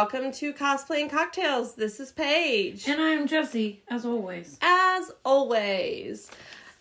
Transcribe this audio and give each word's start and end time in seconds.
welcome 0.00 0.32
to 0.32 0.50
Cosplay 0.54 1.02
and 1.02 1.10
Cocktails. 1.10 1.74
This 1.74 2.00
is 2.00 2.10
Paige. 2.10 2.88
And 2.88 3.02
I 3.02 3.10
am 3.10 3.26
Jesse, 3.26 3.82
as 3.86 4.06
always. 4.06 4.56
As 4.62 5.12
always. 5.26 6.30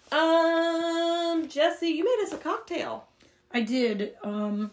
Um, 0.09 1.45
Jesse, 1.49 1.89
you 1.89 2.05
made 2.05 2.23
us 2.23 2.31
a 2.31 2.37
cocktail. 2.37 3.07
I 3.53 3.59
did. 3.59 4.13
Um, 4.23 4.71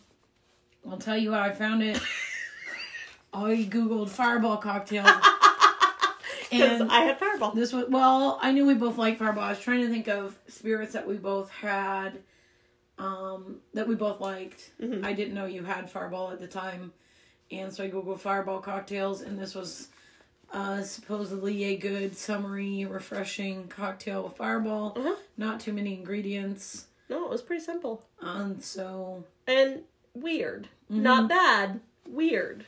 I'll 0.89 0.97
tell 0.97 1.17
you 1.17 1.33
how 1.33 1.41
I 1.41 1.51
found 1.51 1.83
it. 1.83 2.01
I 3.35 3.67
googled 3.69 4.11
fireball 4.11 4.59
cocktails. 4.59 5.11
Because 6.49 6.81
and 6.83 6.93
I 6.93 7.01
had 7.01 7.19
Fireball. 7.19 7.51
this 7.51 7.73
was 7.73 7.87
well, 7.89 8.39
I 8.41 8.53
knew 8.53 8.65
we 8.65 8.75
both 8.75 8.97
liked 8.97 9.19
fireball. 9.19 9.43
I 9.43 9.51
was 9.51 9.59
trying 9.59 9.81
to 9.81 9.89
think 9.89 10.07
of 10.07 10.39
spirits 10.47 10.93
that 10.93 11.05
we 11.05 11.17
both 11.17 11.51
had, 11.51 12.21
um, 12.99 13.57
that 13.75 13.89
we 13.89 13.97
both 13.97 14.21
liked. 14.21 14.71
Mm-hmm. 14.81 15.05
I 15.05 15.13
didn't 15.13 15.35
know 15.35 15.47
you 15.47 15.65
had 15.65 15.91
fireball 15.91 16.31
at 16.31 16.39
the 16.39 16.47
time, 16.47 16.93
and 17.51 17.73
so 17.73 17.85
I 17.85 17.91
googled 17.91 18.21
fireball 18.21 18.61
cocktails, 18.61 19.21
and 19.23 19.39
this 19.39 19.55
was 19.55 19.89
uh, 20.53 20.83
supposedly 20.83 21.65
a 21.65 21.77
good, 21.77 22.17
summery, 22.17 22.85
refreshing 22.85 23.69
cocktail 23.69 24.23
with 24.25 24.37
fireball. 24.37 24.93
Uh-huh. 24.97 25.17
Not 25.37 25.61
too 25.61 25.73
many 25.73 25.95
ingredients, 25.95 26.87
No, 27.09 27.25
it 27.25 27.31
was 27.31 27.43
pretty 27.43 27.65
simple. 27.65 28.05
and 28.21 28.63
so 28.63 29.25
And 29.47 29.83
weird. 30.15 30.69
Mm-hmm. 30.91 31.03
Not 31.03 31.29
bad. 31.29 31.81
Weird. 32.09 32.65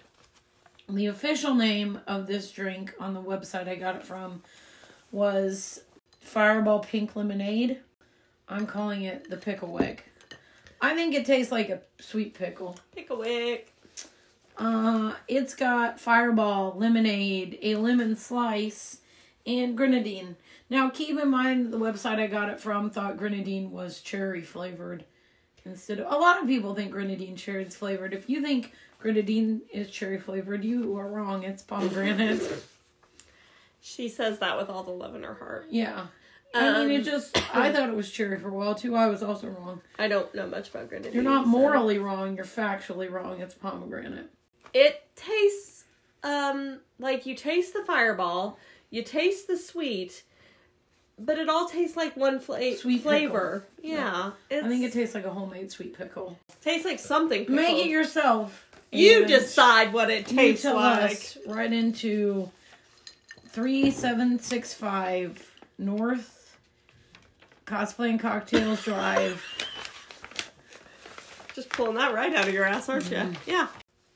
The 0.89 1.07
official 1.07 1.55
name 1.55 2.01
of 2.07 2.27
this 2.27 2.51
drink 2.51 2.95
on 2.99 3.15
the 3.15 3.23
website 3.23 3.69
I 3.69 3.75
got 3.77 3.95
it 3.97 4.03
from 4.05 4.43
was 5.13 5.83
Fireball 6.21 6.81
Pink 6.81 7.15
Lemonade. 7.15 7.79
I'm 8.49 8.67
calling 8.67 9.03
it 9.03 9.29
the 9.31 9.37
Pickle 9.37 9.69
Wick. 9.73 10.05
I 10.81 10.95
think 10.95 11.15
it 11.15 11.27
tastes 11.27 11.53
like 11.53 11.69
a 11.69 11.81
sweet 12.01 12.35
pickle. 12.35 12.77
Pick 12.95 13.11
a 13.11 13.17
wick. 13.17 13.73
Uh, 14.59 15.15
it's 15.29 15.55
got 15.55 16.01
Fireball, 16.01 16.75
lemonade, 16.77 17.59
a 17.63 17.77
lemon 17.77 18.17
slice, 18.17 18.99
and 19.47 19.77
grenadine. 19.77 20.37
Now, 20.71 20.91
keep 20.91 21.19
in 21.19 21.31
mind 21.31 21.73
the 21.73 21.79
website 21.79 22.19
I 22.19 22.27
got 22.27 22.49
it 22.51 22.61
from 22.61 22.91
thought 22.91 23.17
grenadine 23.17 23.71
was 23.71 24.01
cherry 24.01 24.43
flavored 24.43 25.05
instead 25.65 26.01
of. 26.01 26.13
A 26.13 26.17
lot 26.17 26.41
of 26.43 26.47
people 26.49 26.75
think 26.75 26.91
grenadine 26.91 27.37
cherry 27.37 27.65
is 27.65 27.77
flavored. 27.77 28.13
If 28.13 28.29
you 28.29 28.43
think 28.43 28.73
grenadine 28.99 29.63
is 29.73 29.89
cherry 29.91 30.19
flavored, 30.19 30.65
you 30.65 30.97
are 30.99 31.09
wrong. 31.09 31.43
It's 31.45 31.63
pomegranate. 31.63 32.43
She 33.81 34.09
says 34.09 34.41
that 34.41 34.59
with 34.59 34.69
all 34.69 34.83
the 34.83 34.91
love 34.91 35.15
in 35.15 35.23
her 35.23 35.35
heart. 35.35 35.67
yeah. 35.71 36.07
I 36.55 36.85
mean, 36.85 36.91
it 36.93 36.99
Um, 37.01 37.05
just. 37.05 37.55
I 37.55 37.71
thought 37.73 37.89
it 37.89 37.95
was 37.95 38.11
cherry 38.11 38.39
for 38.39 38.49
a 38.49 38.53
while 38.53 38.75
too. 38.75 38.97
I 38.97 39.07
was 39.07 39.23
also 39.23 39.47
wrong. 39.49 39.83
I 39.99 40.09
don't 40.09 40.35
know 40.35 40.47
much 40.47 40.71
about 40.71 40.89
grenadine. 40.89 41.13
You're 41.15 41.23
not 41.23 41.45
so- 41.45 41.51
morally 41.51 41.99
wrong. 41.99 42.37
You're 42.37 42.45
factually 42.45 43.11
wrong. 43.11 43.41
It's 43.41 43.55
pomegranate. 43.55 44.31
It 44.75 45.03
tastes 45.17 45.85
um 46.23 46.81
like 46.99 47.27
you 47.27 47.35
taste 47.35 47.73
the 47.75 47.85
fireball, 47.85 48.59
you 48.91 49.03
taste 49.03 49.47
the 49.47 49.57
sweet, 49.57 50.23
but 51.19 51.39
it 51.39 51.49
all 51.49 51.69
tastes 51.69 51.97
like 51.97 52.17
one 52.17 52.41
fla- 52.41 52.75
Sweet 52.77 53.03
flavor. 53.03 53.65
Yeah, 53.83 54.33
It's, 54.51 54.65
I 54.65 54.69
think 54.69 54.85
it 54.85 54.93
tastes 54.93 55.15
like 55.15 55.25
a 55.25 55.31
homemade 55.31 55.71
sweet 55.71 55.97
pickle. 55.97 56.39
tastes 56.63 56.85
like 56.85 56.99
something. 56.99 57.41
Pickled. 57.41 57.57
Make 57.57 57.87
it 57.87 57.89
yourself. 57.91 58.65
You 58.91 59.27
decide 59.27 59.93
what 59.93 60.11
it 60.11 60.27
tastes 60.27 60.65
like. 60.65 61.37
right 61.47 61.73
into 61.73 62.51
three 63.49 63.91
seven 63.91 64.39
six 64.39 64.73
five 64.75 65.55
North 65.79 66.57
Cosplay 67.67 68.11
and 68.11 68.19
Cocktails 68.21 68.83
Drive. 68.83 69.45
Just 71.55 71.69
pulling 71.71 71.97
that 71.97 72.15
right 72.15 72.35
out 72.35 72.49
of 72.49 72.55
your 72.55 72.65
ass, 72.65 72.89
aren't 72.89 73.05
Mm-hmm. 73.05 73.33
you? 73.51 73.55
Yeah. 73.55 73.67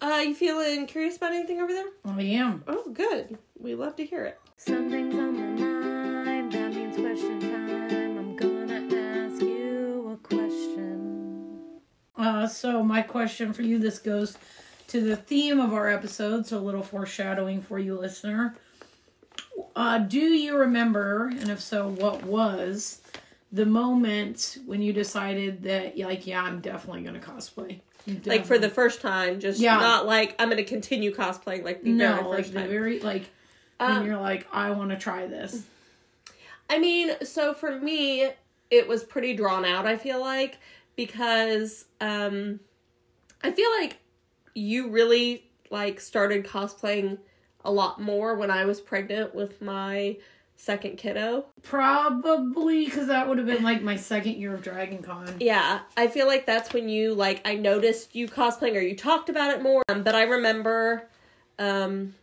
Uh, 0.03 0.21
you 0.27 0.35
feeling 0.35 0.85
curious 0.87 1.17
about 1.17 1.33
anything 1.33 1.61
over 1.61 1.73
there? 1.73 1.87
I 2.05 2.23
am. 2.23 2.65
Oh, 2.67 2.91
good. 2.93 3.39
We 3.57 3.77
love 3.77 3.95
to 3.97 4.05
hear 4.05 4.25
it. 4.25 4.41
Something's 4.57 5.15
on 5.15 5.57
my 5.57 6.25
mind, 6.25 6.53
that 6.53 6.75
means 6.75 6.97
question 6.97 7.41
time. 7.41 8.19
I'm 8.19 8.35
gonna 8.35 8.97
ask 8.97 9.41
you 9.41 10.11
a 10.13 10.27
question. 10.27 11.81
Uh, 12.17 12.49
so 12.49 12.83
my 12.83 13.03
question 13.03 13.53
for 13.53 13.63
you, 13.63 13.79
this 13.79 14.01
goes 14.01 14.37
to 14.89 15.01
the 15.01 15.15
theme 15.15 15.61
of 15.61 15.73
our 15.73 15.89
episode, 15.89 16.49
so 16.49 16.59
a 16.59 16.61
little 16.61 16.83
foreshadowing 16.83 17.63
for 17.63 17.79
you, 17.79 17.97
listener. 17.97 18.57
Uh, 19.77 19.99
do 19.99 20.19
you 20.19 20.57
remember, 20.57 21.29
and 21.29 21.49
if 21.49 21.61
so, 21.61 21.89
what 21.89 22.25
was 22.25 23.03
the 23.53 23.67
moment 23.67 24.59
when 24.67 24.83
you 24.83 24.93
decided 24.93 25.63
that, 25.63 25.97
like, 25.97 26.27
yeah, 26.27 26.43
I'm 26.43 26.61
definitely 26.61 27.03
gonna 27.03 27.21
cosplay? 27.21 27.79
Like 28.25 28.47
for 28.47 28.59
the 28.59 28.69
first 28.69 29.01
time, 29.01 29.41
just 29.41 29.61
Yeah. 29.61 29.77
not 29.79 30.07
like 30.07 30.35
I'm 30.39 30.49
gonna 30.49 30.65
continue 30.65 31.15
cosplaying 31.15 31.65
like 31.65 31.83
the 31.83 31.93
no, 31.93 32.15
very 32.15 32.25
like 32.25 32.39
first 32.39 32.53
the 32.53 32.61
time. 32.61 32.69
very 32.69 33.01
like 33.01 33.25
Um, 33.81 33.97
when 33.99 34.07
you're 34.07 34.21
like, 34.21 34.47
I 34.53 34.71
want 34.71 34.91
to 34.91 34.97
try 34.97 35.27
this. 35.27 35.65
I 36.69 36.79
mean, 36.79 37.13
so 37.25 37.53
for 37.55 37.79
me, 37.79 38.31
it 38.71 38.89
was 38.89 39.05
pretty 39.05 39.35
drawn 39.35 39.65
out, 39.65 39.87
I 39.87 39.97
feel 39.97 40.21
like, 40.21 40.59
because 40.97 41.85
um 42.01 42.61
I 43.43 43.51
feel 43.53 43.71
like 43.81 43.99
you 44.55 44.89
really 44.91 45.45
like 45.71 46.01
started 46.01 46.45
cosplaying 46.45 47.19
a 47.65 47.73
lot 47.73 48.01
more 48.01 48.35
when 48.37 48.51
I 48.51 48.65
was 48.65 48.81
pregnant 48.81 49.35
with 49.35 49.61
my 49.63 50.17
second 50.63 50.97
kiddo. 50.97 51.45
Probably 51.63 52.85
because 52.85 53.09
that 53.09 53.29
would 53.29 53.39
have 53.39 53.49
been 53.49 53.65
like 53.65 53.83
my 53.83 53.97
second 53.97 54.37
year 54.37 54.55
of 54.55 54.63
Dragon 54.63 55.03
Con. 55.03 55.27
Yeah, 55.41 55.81
I 55.97 56.07
feel 56.07 56.29
like 56.29 56.47
that's 56.47 56.73
when 56.73 56.89
you 56.89 57.15
like 57.15 57.41
I 57.45 57.57
noticed 57.57 58.15
you 58.15 58.29
cosplaying 58.29 58.77
or 58.77 58.81
you 58.81 58.97
talked 58.97 59.29
about 59.29 59.53
it 59.53 59.61
more. 59.61 59.83
Um, 59.89 60.05
but 60.05 60.15
I 60.15 60.23
remember 60.23 61.09
um 61.59 62.15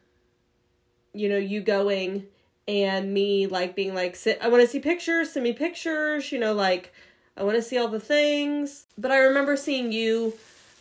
you 1.11 1.27
know, 1.27 1.37
you 1.37 1.59
going 1.59 2.27
and 2.65 3.13
me 3.13 3.45
like 3.45 3.75
being 3.75 3.93
like 3.93 4.15
sit 4.15 4.39
I 4.41 4.47
want 4.47 4.61
to 4.61 4.67
see 4.69 4.79
pictures, 4.79 5.33
send 5.33 5.43
me 5.43 5.51
pictures, 5.51 6.31
you 6.31 6.39
know, 6.39 6.53
like 6.53 6.93
I 7.35 7.43
want 7.43 7.57
to 7.57 7.61
see 7.61 7.77
all 7.77 7.89
the 7.89 7.99
things. 7.99 8.85
But 8.97 9.11
I 9.11 9.17
remember 9.17 9.57
seeing 9.57 9.91
you 9.91 10.33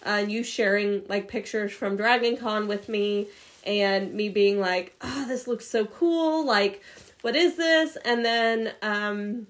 uh, 0.06 0.10
and 0.10 0.30
you 0.30 0.44
sharing 0.44 1.04
like 1.08 1.26
pictures 1.26 1.72
from 1.72 1.96
Dragon 1.96 2.36
Con 2.36 2.68
with 2.68 2.88
me 2.88 3.26
and 3.64 4.14
me 4.14 4.28
being 4.28 4.60
like, 4.60 4.94
"Oh, 5.00 5.26
this 5.26 5.48
looks 5.48 5.66
so 5.66 5.86
cool. 5.86 6.46
Like 6.46 6.82
what 7.22 7.36
is 7.36 7.56
this?" 7.56 7.96
And 8.04 8.24
then 8.24 8.72
um 8.82 9.46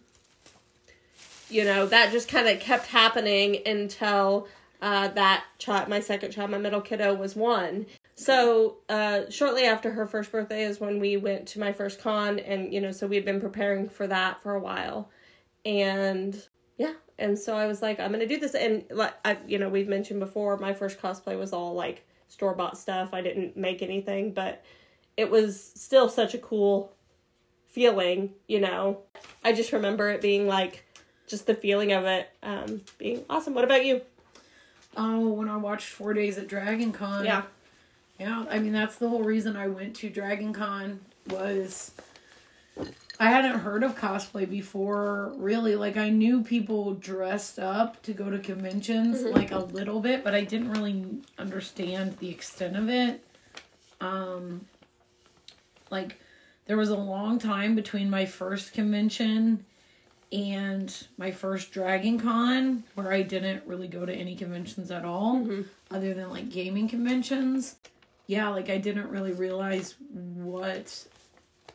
you 1.51 1.65
know 1.65 1.87
that 1.87 2.13
just 2.13 2.29
kind 2.29 2.49
of 2.49 2.61
kept 2.61 2.87
happening 2.87 3.63
until 3.67 4.49
uh, 4.81 5.09
that 5.09 5.45
child, 5.59 5.89
my 5.89 6.01
second 6.01 6.31
child, 6.31 6.51
my 6.51 6.59
middle 6.59 6.81
kiddo, 6.81 7.15
was 7.15 7.35
one. 7.35 7.87
So 8.15 8.79
uh, 8.89 9.23
shortly 9.31 9.65
after 9.65 9.91
her 9.93 10.07
first 10.07 10.31
birthday 10.33 10.65
is 10.65 10.81
when 10.81 11.01
we 11.01 11.17
went 11.17 11.47
to 11.49 11.61
my 11.61 11.73
first 11.73 12.01
con, 12.01 12.39
and 12.39 12.73
you 12.73 12.81
know, 12.81 12.93
so 12.93 13.07
we 13.07 13.17
had 13.17 13.25
been 13.25 13.41
preparing 13.41 13.89
for 13.89 14.07
that 14.07 14.41
for 14.43 14.55
a 14.55 14.61
while, 14.61 15.11
and 15.65 16.41
yeah, 16.77 16.95
and 17.19 17.39
so 17.39 17.57
I 17.57 17.67
was 17.67 17.83
like, 17.83 17.99
I'm 17.99 18.13
gonna 18.13 18.27
do 18.27 18.39
this, 18.39 18.55
and 18.55 18.85
like 18.91 19.15
I, 19.25 19.39
you 19.47 19.59
know, 19.59 19.69
we've 19.69 19.89
mentioned 19.89 20.21
before, 20.21 20.57
my 20.59 20.75
first 20.75 21.01
cosplay 21.01 21.39
was 21.39 21.53
all 21.53 21.75
like 21.75 22.07
store 22.29 22.55
bought 22.55 22.79
stuff. 22.79 23.11
I 23.13 23.21
didn't 23.21 23.57
make 23.57 23.83
anything, 23.83 24.33
but 24.33 24.65
it 25.17 25.31
was 25.31 25.61
still 25.75 26.09
such 26.09 26.35
a 26.35 26.39
cool 26.39 26.93
feeling, 27.69 28.33
you 28.47 28.61
know. 28.61 28.99
I 29.45 29.53
just 29.53 29.73
remember 29.73 30.11
it 30.11 30.21
being 30.21 30.47
like 30.47 30.85
just 31.27 31.47
the 31.47 31.55
feeling 31.55 31.93
of 31.93 32.05
it 32.05 32.31
um, 32.43 32.83
being 32.99 33.25
awesome. 33.31 33.55
What 33.55 33.65
about 33.65 33.85
you? 33.85 34.01
Oh, 34.97 35.29
when 35.29 35.49
I 35.49 35.57
watched 35.57 35.89
Four 35.89 36.15
Days 36.15 36.39
at 36.39 36.49
Dragon 36.49 36.93
Con. 36.93 37.25
Yeah. 37.25 37.43
Yeah, 38.19 38.47
I 38.51 38.59
mean 38.59 38.73
that's 38.73 38.97
the 38.97 39.09
whole 39.09 39.23
reason 39.23 39.57
I 39.57 39.69
went 39.69 39.95
to 39.97 40.11
Dragon 40.11 40.53
Con 40.53 40.99
was 41.29 41.93
I 43.21 43.31
hadn't 43.31 43.61
heard 43.61 43.85
of 43.85 43.97
cosplay 43.97 44.49
before, 44.49 45.33
really. 45.37 45.77
Like 45.77 45.97
I 45.97 46.09
knew 46.09 46.43
people 46.43 46.95
dressed 46.95 47.61
up 47.61 48.03
to 48.03 48.13
go 48.13 48.29
to 48.29 48.39
conventions 48.39 49.23
like 49.23 49.53
a 49.53 49.59
little 49.59 50.01
bit, 50.01 50.25
but 50.25 50.35
I 50.35 50.43
didn't 50.43 50.73
really 50.73 51.07
understand 51.39 52.19
the 52.19 52.29
extent 52.29 52.77
of 52.77 52.89
it. 52.89 53.25
Um 54.01 54.67
like 55.91 56.19
there 56.69 56.77
was 56.77 56.91
a 56.91 56.97
long 56.97 57.39
time 57.39 57.75
between 57.75 58.09
my 58.09 58.27
first 58.27 58.75
convention 58.75 59.65
and 60.31 61.09
my 61.17 61.31
first 61.31 61.73
Dragon 61.73 62.21
Con 62.21 62.85
where 62.95 63.11
I 63.11 63.23
didn't 63.23 63.67
really 63.67 63.89
go 63.89 64.05
to 64.05 64.15
any 64.15 64.37
conventions 64.37 64.91
at 64.91 65.05
all 65.05 65.37
mm-hmm. 65.37 65.63
other 65.91 66.13
than 66.13 66.31
like 66.31 66.51
gaming 66.51 66.87
conventions. 66.87 67.77
Yeah, 68.27 68.51
like 68.51 68.69
I 68.69 68.77
didn't 68.77 69.09
really 69.09 69.33
realize 69.33 69.95
what 70.11 71.07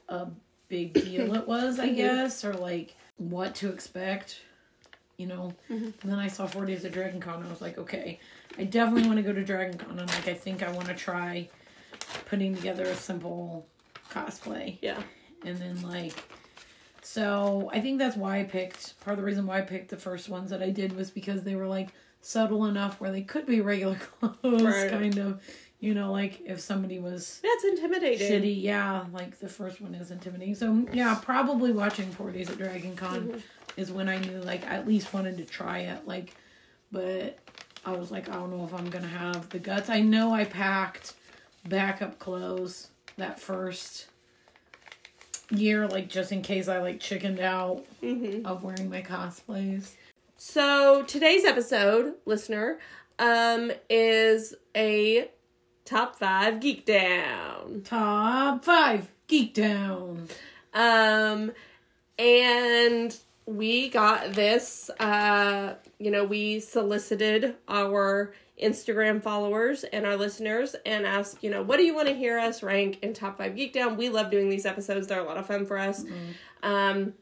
a 0.09 0.27
big 0.67 0.93
deal 1.05 1.33
it 1.33 1.47
was, 1.47 1.79
I 1.79 1.87
mm-hmm. 1.87 1.95
guess, 1.95 2.45
or 2.45 2.53
like 2.53 2.95
what 3.17 3.55
to 3.55 3.69
expect, 3.69 4.41
you 5.17 5.25
know. 5.25 5.53
Mm-hmm. 5.71 5.85
And 5.85 6.11
then 6.11 6.19
I 6.19 6.27
saw 6.27 6.45
4 6.45 6.67
Days 6.67 6.85
of 6.85 6.91
Dragon 6.91 7.19
Con 7.19 7.37
and 7.37 7.47
I 7.47 7.49
was 7.49 7.61
like, 7.61 7.79
okay, 7.79 8.19
I 8.59 8.65
definitely 8.65 9.07
want 9.07 9.17
to 9.17 9.23
go 9.23 9.33
to 9.33 9.43
Dragon 9.43 9.75
Con 9.75 9.97
and 9.97 10.07
like 10.07 10.27
I 10.27 10.35
think 10.35 10.61
I 10.61 10.71
want 10.71 10.87
to 10.89 10.93
try 10.93 11.49
putting 12.27 12.55
together 12.55 12.83
a 12.83 12.95
simple 12.95 13.65
cosplay 14.13 14.77
Yeah. 14.81 15.01
and 15.45 15.57
then 15.57 15.81
like 15.81 16.13
so 17.01 17.69
i 17.73 17.79
think 17.81 17.99
that's 17.99 18.15
why 18.15 18.39
i 18.39 18.43
picked 18.43 18.99
part 19.01 19.13
of 19.15 19.19
the 19.19 19.25
reason 19.25 19.45
why 19.45 19.57
i 19.59 19.61
picked 19.61 19.89
the 19.89 19.97
first 19.97 20.29
ones 20.29 20.49
that 20.51 20.61
i 20.61 20.69
did 20.69 20.95
was 20.95 21.11
because 21.11 21.43
they 21.43 21.55
were 21.55 21.67
like 21.67 21.89
subtle 22.21 22.65
enough 22.65 23.01
where 23.01 23.11
they 23.11 23.21
could 23.21 23.45
be 23.45 23.59
regular 23.61 23.95
clothes 24.19 24.63
Right. 24.63 24.89
kind 24.91 25.17
of 25.17 25.41
You 25.81 25.93
know, 25.93 26.13
like 26.13 26.39
if 26.45 26.61
somebody 26.61 26.97
was 26.97 27.41
That's 27.43 27.65
intimidating. 27.65 28.25
shitty, 28.41 28.61
yeah, 28.63 29.03
like 29.11 29.37
the 29.41 29.49
first 29.49 29.81
one 29.81 29.93
is 29.95 30.11
intimidating. 30.11 30.55
So 30.55 30.87
yeah, 30.93 31.13
probably 31.15 31.73
watching 31.73 32.09
Four 32.09 32.31
Days 32.31 32.49
at 32.49 32.57
Dragon 32.57 32.95
Con 32.95 33.27
Mm-hmm. 33.27 33.37
is 33.81 33.91
when 33.91 34.07
I 34.07 34.17
knew 34.19 34.39
like 34.39 34.63
I 34.65 34.75
at 34.75 34.87
least 34.87 35.13
wanted 35.13 35.35
to 35.39 35.43
try 35.43 35.79
it. 35.79 36.07
Like, 36.07 36.35
but 36.89 37.37
I 37.85 37.91
was 37.91 38.11
like, 38.11 38.29
I 38.29 38.35
don't 38.35 38.55
know 38.55 38.63
if 38.63 38.73
I'm 38.73 38.89
gonna 38.89 39.09
have 39.09 39.49
the 39.49 39.59
guts. 39.59 39.89
I 39.89 39.99
know 39.99 40.33
I 40.33 40.45
packed 40.45 41.15
backup 41.67 42.17
clothes 42.17 42.87
that 43.17 43.39
first 43.39 44.07
year, 45.51 45.87
like 45.87 46.09
just 46.09 46.31
in 46.31 46.41
case 46.41 46.67
I 46.67 46.79
like 46.79 46.99
chickened 46.99 47.39
out 47.39 47.85
Mm-hmm. 48.01 48.45
of 48.45 48.63
wearing 48.63 48.89
my 48.89 49.01
cosplays. 49.01 49.91
So 50.37 51.03
today's 51.03 51.45
episode, 51.45 52.15
listener, 52.25 52.79
um, 53.19 53.71
is 53.89 54.53
a 54.75 55.29
top 55.85 56.17
five 56.17 56.59
geek 56.59 56.85
down. 56.85 57.81
Top 57.85 58.65
five 58.65 59.09
geek 59.27 59.53
down. 59.53 60.27
Um, 60.73 61.53
and 62.19 63.15
we 63.45 63.89
got 63.89 64.33
this, 64.33 64.89
uh, 64.99 65.75
you 65.99 66.11
know, 66.11 66.25
we 66.25 66.59
solicited 66.59 67.55
our 67.69 68.33
Instagram 68.63 69.21
followers 69.21 69.83
and 69.83 70.05
our 70.05 70.15
listeners 70.15 70.75
and 70.85 71.05
ask, 71.05 71.43
you 71.43 71.49
know, 71.51 71.61
what 71.61 71.77
do 71.77 71.83
you 71.83 71.93
want 71.95 72.07
to 72.07 72.13
hear 72.15 72.39
us 72.39 72.63
rank 72.63 72.99
in 73.03 73.13
top 73.13 73.37
five 73.37 73.55
geek 73.55 73.73
down? 73.73 73.97
We 73.97 74.09
love 74.09 74.31
doing 74.31 74.49
these 74.49 74.65
episodes. 74.65 75.07
They're 75.07 75.19
a 75.19 75.23
lot 75.23 75.37
of 75.37 75.45
fun 75.45 75.65
for 75.65 75.77
us. 75.77 76.03
Um, 76.63 77.13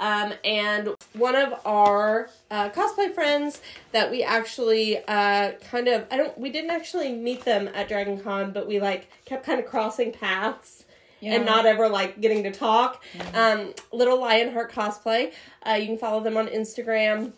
um, 0.00 0.32
and 0.44 0.88
one 1.12 1.36
of 1.36 1.54
our 1.64 2.28
uh, 2.50 2.70
cosplay 2.70 3.14
friends 3.14 3.60
that 3.92 4.10
we 4.10 4.24
actually 4.24 4.98
uh, 5.06 5.52
kind 5.70 5.86
of 5.86 6.06
I 6.10 6.16
don't 6.16 6.36
we 6.36 6.50
didn't 6.50 6.70
actually 6.70 7.12
meet 7.12 7.44
them 7.44 7.68
at 7.72 7.86
Dragon 7.88 8.18
Con, 8.18 8.50
but 8.52 8.66
we 8.66 8.80
like 8.80 9.08
kept 9.24 9.46
kind 9.46 9.60
of 9.60 9.66
crossing 9.66 10.10
paths 10.10 10.84
Yeah. 11.20 11.34
and 11.36 11.46
not 11.46 11.66
ever 11.66 11.88
like 11.88 12.20
getting 12.20 12.42
to 12.42 12.50
talk. 12.50 13.04
Um, 13.32 13.74
Little 13.92 14.18
Lionheart 14.20 14.72
cosplay. 14.72 15.32
Uh, 15.64 15.74
you 15.74 15.86
can 15.86 15.98
follow 15.98 16.20
them 16.20 16.36
on 16.36 16.48
Instagram. 16.48 17.32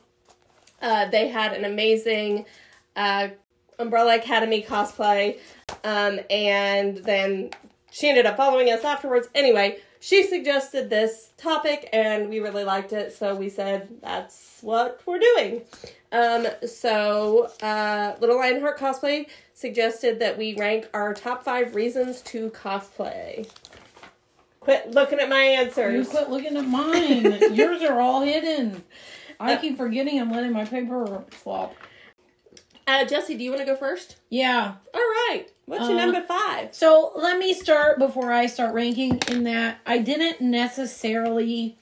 Uh, 0.81 1.08
they 1.11 1.29
had 1.29 1.52
an 1.52 1.64
amazing 1.67 2.46
uh, 2.96 3.29
Umbrella 3.79 4.17
Academy 4.17 4.62
cosplay, 4.62 5.38
um, 5.82 6.20
and 6.31 6.99
then 6.99 7.50
she 7.91 8.08
ended 8.08 8.26
up 8.26 8.37
following 8.37 8.70
us 8.70 8.85
afterwards. 8.85 9.29
Anyway, 9.35 9.79
she 10.00 10.23
suggested 10.23 10.91
this 10.91 11.31
topic, 11.37 11.88
and 11.93 12.29
we 12.29 12.38
really 12.41 12.64
liked 12.64 12.93
it, 12.93 13.12
so 13.12 13.35
we 13.35 13.49
said 13.49 13.88
that's 14.02 14.58
what 14.61 15.00
we're 15.06 15.19
doing. 15.19 15.62
Um, 16.12 16.46
so, 16.67 17.50
uh, 17.62 18.14
Little 18.20 18.37
Lionheart 18.37 18.79
cosplay 18.79 19.26
suggested 19.55 20.20
that 20.20 20.37
we 20.38 20.55
rank 20.55 20.88
our 20.94 21.14
top 21.14 21.43
five 21.43 21.75
reasons 21.75 22.20
to 22.23 22.50
cosplay. 22.50 23.49
Quit 24.61 24.93
looking 24.93 25.19
at 25.20 25.29
my 25.29 25.43
You 25.43 25.58
answers. 25.58 26.08
quit 26.08 26.31
looking 26.31 26.56
at 26.56 26.67
mine. 26.67 27.38
Yours 27.55 27.82
are 27.82 28.00
all 28.00 28.23
hidden. 28.23 28.82
I 29.41 29.56
keep 29.56 29.76
forgetting 29.76 30.20
I'm 30.20 30.31
letting 30.31 30.52
my 30.52 30.64
paper 30.64 31.25
flop. 31.31 31.75
Uh, 32.86 33.04
Jesse, 33.06 33.34
do 33.36 33.42
you 33.44 33.50
want 33.50 33.60
to 33.60 33.66
go 33.66 33.76
first? 33.76 34.16
Yeah. 34.28 34.75
All 34.92 35.00
right. 35.00 35.46
What's 35.66 35.88
your 35.88 35.98
Uh, 35.98 36.04
number 36.06 36.20
five? 36.22 36.75
So 36.75 37.12
let 37.16 37.38
me 37.38 37.54
start 37.54 37.98
before 37.98 38.31
I 38.31 38.46
start 38.46 38.75
ranking 38.75 39.19
in 39.28 39.44
that 39.44 39.78
I 39.86 39.98
didn't 39.98 40.40
necessarily 40.42 41.78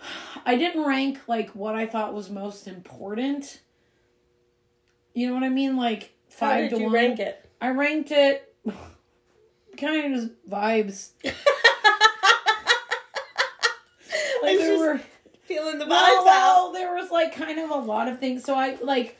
I 0.46 0.56
didn't 0.56 0.84
rank 0.84 1.20
like 1.26 1.50
what 1.50 1.74
I 1.74 1.86
thought 1.86 2.12
was 2.12 2.28
most 2.28 2.68
important. 2.68 3.60
You 5.14 5.28
know 5.28 5.34
what 5.34 5.42
I 5.42 5.48
mean? 5.48 5.76
Like 5.76 6.12
How 6.32 6.36
five 6.48 6.70
did 6.70 6.76
to 6.76 6.78
you 6.82 6.84
one. 6.86 6.92
rank 6.94 7.18
it? 7.20 7.48
I 7.62 7.70
ranked 7.70 8.10
it 8.10 8.54
kind 9.78 10.12
of 10.14 10.20
just 10.20 10.32
vibes. 10.50 11.10
I 11.24 11.32
Like 14.42 14.58
was 14.58 14.60
there 14.60 14.78
were 14.78 15.00
feeling 15.44 15.78
the 15.78 15.84
vibes 15.86 15.88
well, 15.88 16.28
out. 16.28 16.28
well, 16.28 16.72
there 16.72 16.94
was 16.94 17.10
like 17.10 17.34
kind 17.34 17.58
of 17.58 17.70
a 17.70 17.74
lot 17.76 18.08
of 18.08 18.18
things. 18.20 18.44
So 18.44 18.54
I 18.54 18.76
like 18.82 19.16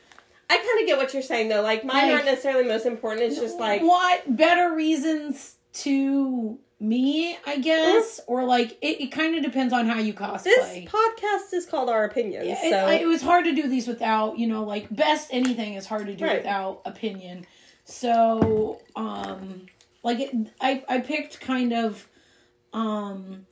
I 0.49 0.57
kind 0.57 0.81
of 0.81 0.85
get 0.87 0.97
what 0.97 1.13
you're 1.13 1.23
saying 1.23 1.49
though. 1.49 1.61
Like 1.61 1.83
mine 1.83 2.03
Like- 2.05 2.11
aren't 2.13 2.25
necessarily 2.25 2.67
most 2.67 2.85
important. 2.85 3.23
It's 3.23 3.39
just 3.39 3.59
like 3.59 3.81
what 3.81 4.35
better 4.35 4.73
reasons 4.73 5.55
to 5.73 6.57
me, 6.79 7.37
I 7.47 7.57
guess, 7.57 8.19
or 8.27 8.43
like 8.43 8.77
it, 8.81 9.01
it 9.01 9.11
kind 9.11 9.35
of 9.35 9.43
depends 9.43 9.73
on 9.73 9.87
how 9.87 9.97
you 9.99 10.13
cosplay. 10.13 10.43
this 10.43 10.85
podcast 10.85 11.53
is 11.53 11.65
called 11.65 11.89
Our 11.89 12.03
Opinions. 12.03 12.45
Yeah, 12.47 12.59
it, 12.63 12.69
so 12.71 12.77
I- 12.85 12.93
it 12.95 13.05
was 13.07 13.21
hard 13.21 13.45
to 13.45 13.53
do 13.55 13.67
these 13.67 13.87
without, 13.87 14.37
you 14.37 14.45
know, 14.47 14.63
like 14.63 14.93
best 14.95 15.29
anything 15.31 15.73
is 15.75 15.85
hard 15.87 16.05
to 16.07 16.15
do 16.15 16.25
Right. 16.25 16.37
without 16.37 16.81
opinion. 16.85 17.45
So, 17.85 18.79
um, 18.95 19.67
like 20.03 20.19
it, 20.19 20.35
I 20.61 20.83
I 20.87 20.99
picked 20.99 21.39
kind 21.39 21.71
of, 21.73 22.07
um, 22.73 23.47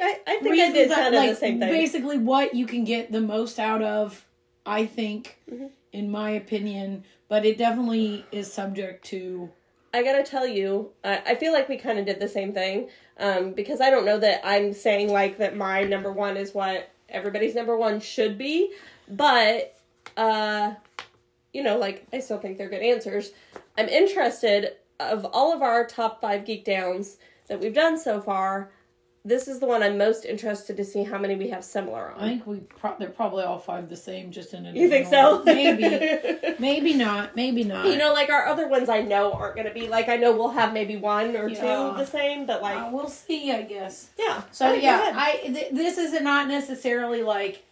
I, 0.00 0.20
I 0.26 0.36
think 0.42 0.58
I 0.60 0.72
did 0.72 0.90
kind 0.90 1.14
of 1.14 1.20
like 1.20 1.30
the 1.30 1.36
same 1.36 1.58
thing. 1.60 1.70
basically 1.70 2.18
what 2.18 2.54
you 2.54 2.66
can 2.66 2.84
get 2.84 3.12
the 3.12 3.20
most 3.20 3.58
out 3.58 3.82
of. 3.82 4.24
I 4.66 4.86
think, 4.86 5.38
Mm-hmm. 5.50 5.66
in 5.92 6.10
my 6.10 6.30
opinion, 6.30 7.04
but 7.28 7.44
it 7.46 7.56
definitely 7.58 8.24
is 8.32 8.52
subject 8.52 9.04
to. 9.06 9.50
I 9.94 10.02
gotta 10.02 10.22
tell 10.22 10.46
you, 10.46 10.90
I, 11.04 11.22
I 11.26 11.34
feel 11.36 11.52
like 11.52 11.68
we 11.68 11.76
kind 11.78 11.98
of 11.98 12.04
did 12.06 12.20
the 12.20 12.28
same 12.28 12.52
thing. 12.52 12.88
Um, 13.18 13.52
because 13.52 13.80
I 13.80 13.88
don't 13.90 14.04
know 14.04 14.18
that 14.18 14.42
I'm 14.44 14.74
saying 14.74 15.10
like 15.10 15.38
that 15.38 15.56
my 15.56 15.84
number 15.84 16.12
one 16.12 16.36
is 16.36 16.52
what 16.52 16.90
everybody's 17.08 17.54
number 17.54 17.76
one 17.76 17.98
should 18.00 18.36
be, 18.36 18.72
but 19.08 19.74
uh, 20.18 20.74
you 21.54 21.62
know, 21.62 21.78
like 21.78 22.06
I 22.12 22.18
still 22.20 22.38
think 22.38 22.58
they're 22.58 22.68
good 22.68 22.82
answers. 22.82 23.30
I'm 23.78 23.88
interested 23.88 24.72
of 25.00 25.24
all 25.32 25.52
of 25.54 25.62
our 25.62 25.86
top 25.86 26.20
five 26.20 26.44
geek 26.44 26.64
downs 26.64 27.16
that 27.48 27.60
we've 27.60 27.72
done 27.74 27.98
so 27.98 28.20
far. 28.20 28.70
This 29.26 29.48
is 29.48 29.58
the 29.58 29.66
one 29.66 29.82
I'm 29.82 29.98
most 29.98 30.24
interested 30.24 30.76
to 30.76 30.84
see 30.84 31.02
how 31.02 31.18
many 31.18 31.34
we 31.34 31.48
have 31.48 31.64
similar 31.64 32.12
on. 32.12 32.22
I 32.22 32.28
think 32.28 32.46
we 32.46 32.58
pro- 32.60 32.96
they're 32.96 33.08
probably 33.10 33.42
all 33.42 33.58
five 33.58 33.88
the 33.88 33.96
same, 33.96 34.30
just 34.30 34.54
in 34.54 34.64
a. 34.66 34.70
You 34.72 34.88
think 34.88 35.08
so? 35.08 35.42
Maybe, 35.44 36.54
maybe 36.60 36.94
not. 36.94 37.34
Maybe 37.34 37.64
not. 37.64 37.86
You 37.86 37.96
know, 37.96 38.12
like 38.12 38.30
our 38.30 38.46
other 38.46 38.68
ones 38.68 38.88
I 38.88 39.00
know 39.02 39.32
aren't 39.32 39.56
gonna 39.56 39.74
be 39.74 39.88
like 39.88 40.08
I 40.08 40.14
know 40.16 40.30
we'll 40.30 40.50
have 40.50 40.72
maybe 40.72 40.94
one 40.96 41.34
or 41.36 41.48
Yeah. 41.48 41.60
two 41.60 41.98
the 41.98 42.06
same, 42.06 42.46
but 42.46 42.62
like 42.62 42.78
Uh, 42.78 42.90
we'll 42.92 43.08
see. 43.08 43.50
I 43.50 43.62
guess. 43.62 44.10
yeah. 44.16 44.42
So 44.52 44.72
yeah. 44.72 45.12
I 45.16 45.40
th- 45.44 45.72
this 45.72 45.98
is 45.98 46.12
not 46.20 46.46
necessarily 46.46 47.24
like 47.24 47.64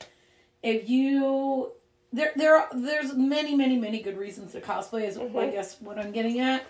if 0.65 0.89
you 0.89 1.71
there 2.13 2.33
there 2.35 2.57
are, 2.57 2.69
there's 2.75 3.15
many 3.15 3.55
many 3.55 3.77
many 3.77 4.03
good 4.03 4.19
reasons 4.19 4.53
to 4.53 4.61
cosplay 4.61 5.07
is 5.07 5.17
I 5.19 5.21
Mhm. 5.21 5.53
guess 5.53 5.81
what 5.81 6.01
I'm 6.01 6.11
getting 6.11 6.41
at. 6.41 6.65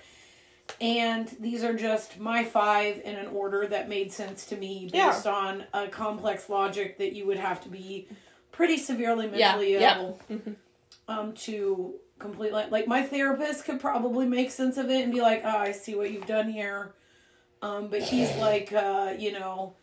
And 0.80 1.28
these 1.40 1.62
are 1.62 1.74
just 1.74 2.18
my 2.18 2.44
five 2.44 3.00
in 3.04 3.14
an 3.16 3.28
order 3.28 3.66
that 3.66 3.88
made 3.88 4.12
sense 4.12 4.46
to 4.46 4.56
me 4.56 4.88
Yeah. 4.92 5.10
based 5.10 5.26
on 5.26 5.64
a 5.72 5.88
complex 5.88 6.48
logic 6.48 6.98
that 6.98 7.12
you 7.12 7.26
would 7.26 7.36
have 7.38 7.60
to 7.62 7.68
be 7.68 8.08
pretty 8.52 8.76
severely 8.78 9.26
Yeah, 9.34 9.50
mentally 9.52 9.72
yeah. 9.74 9.98
ill 9.98 10.18
Mhm. 10.30 10.56
um 11.08 11.32
to 11.34 11.94
complete 12.18 12.52
like 12.52 12.70
like 12.70 12.86
my 12.86 13.02
therapist 13.02 13.64
could 13.66 13.78
probably 13.80 14.26
make 14.26 14.50
sense 14.50 14.76
of 14.78 14.88
it 14.90 15.02
and 15.04 15.12
be 15.12 15.20
like, 15.20 15.42
oh, 15.44 15.58
I 15.58 15.72
see 15.72 15.94
what 15.94 16.10
you've 16.10 16.26
done 16.26 16.48
here. 16.50 16.94
Um, 17.62 17.88
but 17.88 18.02
he's 18.02 18.34
like, 18.38 18.72
uh, 18.72 19.14
you 19.18 19.32
know, 19.32 19.74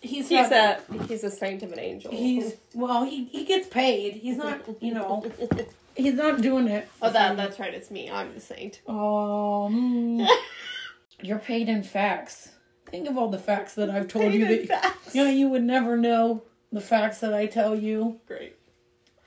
he's 0.00 0.28
He's 0.28 0.50
not, 0.50 0.80
a 0.90 1.04
he's 1.06 1.22
a 1.24 1.30
saint 1.30 1.62
of 1.62 1.72
an 1.72 1.78
angel. 1.78 2.10
he's 2.10 2.54
well, 2.74 3.04
he 3.04 3.24
he 3.26 3.44
gets 3.44 3.68
paid. 3.68 4.14
He's 4.14 4.36
not, 4.36 4.60
you 4.82 4.94
know, 4.94 5.24
he's 5.96 6.14
not 6.14 6.40
doing 6.40 6.68
it. 6.68 6.88
oh 7.00 7.10
that 7.10 7.36
that's 7.36 7.58
right. 7.58 7.72
It's 7.74 7.90
me. 7.90 8.10
I'm 8.10 8.34
the 8.34 8.40
saint. 8.40 8.80
Um, 8.88 10.26
you're 11.22 11.38
paid 11.38 11.68
in 11.68 11.82
facts. 11.82 12.50
Think 12.86 13.08
of 13.08 13.16
all 13.16 13.28
the 13.28 13.38
facts 13.38 13.74
that 13.74 13.88
I've 13.90 14.08
told 14.08 14.32
you 14.32 14.44
Paid 14.46 14.60
in 14.62 14.66
that 14.68 14.82
facts. 14.82 15.14
you 15.14 15.24
know 15.24 15.30
you 15.30 15.48
would 15.48 15.62
never 15.62 15.96
know 15.96 16.42
the 16.70 16.80
facts 16.80 17.18
that 17.20 17.32
I 17.34 17.46
tell 17.46 17.74
you. 17.74 18.20
Great. 18.26 18.56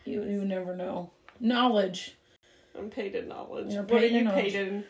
You 0.06 0.24
you 0.24 0.40
would 0.40 0.50
never 0.50 0.76
know 0.76 1.12
knowledge. 1.40 2.16
I'm 2.78 2.90
paid 2.90 3.16
in 3.16 3.28
knowledge. 3.28 3.74
You're 3.74 3.84
what 3.84 3.94
are 3.94 4.00
paid 4.00 4.12
in 4.12 4.18
you 4.18 4.24
knowledge. 4.26 4.44
paid 4.54 4.56
in 4.68 4.84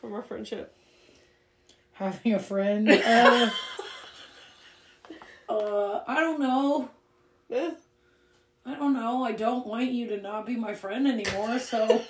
from 0.00 0.12
our 0.14 0.22
friendship? 0.22 0.74
having 1.92 2.32
a 2.32 2.38
friend. 2.38 2.90
Uh, 2.90 3.50
uh, 5.50 6.00
I 6.06 6.20
don't 6.20 6.40
know. 6.40 6.88
I 8.66 8.74
don't 8.74 8.92
know. 8.92 9.24
I 9.24 9.32
don't 9.32 9.66
want 9.66 9.90
you 9.90 10.08
to 10.08 10.20
not 10.20 10.46
be 10.46 10.56
my 10.56 10.74
friend 10.74 11.06
anymore, 11.06 11.58
so 11.58 12.02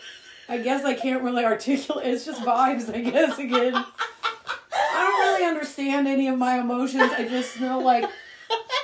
I 0.49 0.59
guess 0.59 0.85
I 0.85 0.95
can't 0.95 1.23
really 1.23 1.45
articulate. 1.45 2.07
It's 2.07 2.25
just 2.25 2.42
vibes, 2.42 2.92
I 2.92 3.00
guess, 3.00 3.38
again. 3.38 3.75
I 3.75 5.04
don't 5.04 5.21
really 5.21 5.45
understand 5.49 6.09
any 6.09 6.28
of 6.28 6.38
my 6.38 6.59
emotions. 6.61 7.12
I 7.16 7.28
just 7.28 7.61
know, 7.61 7.78
like, 7.78 8.04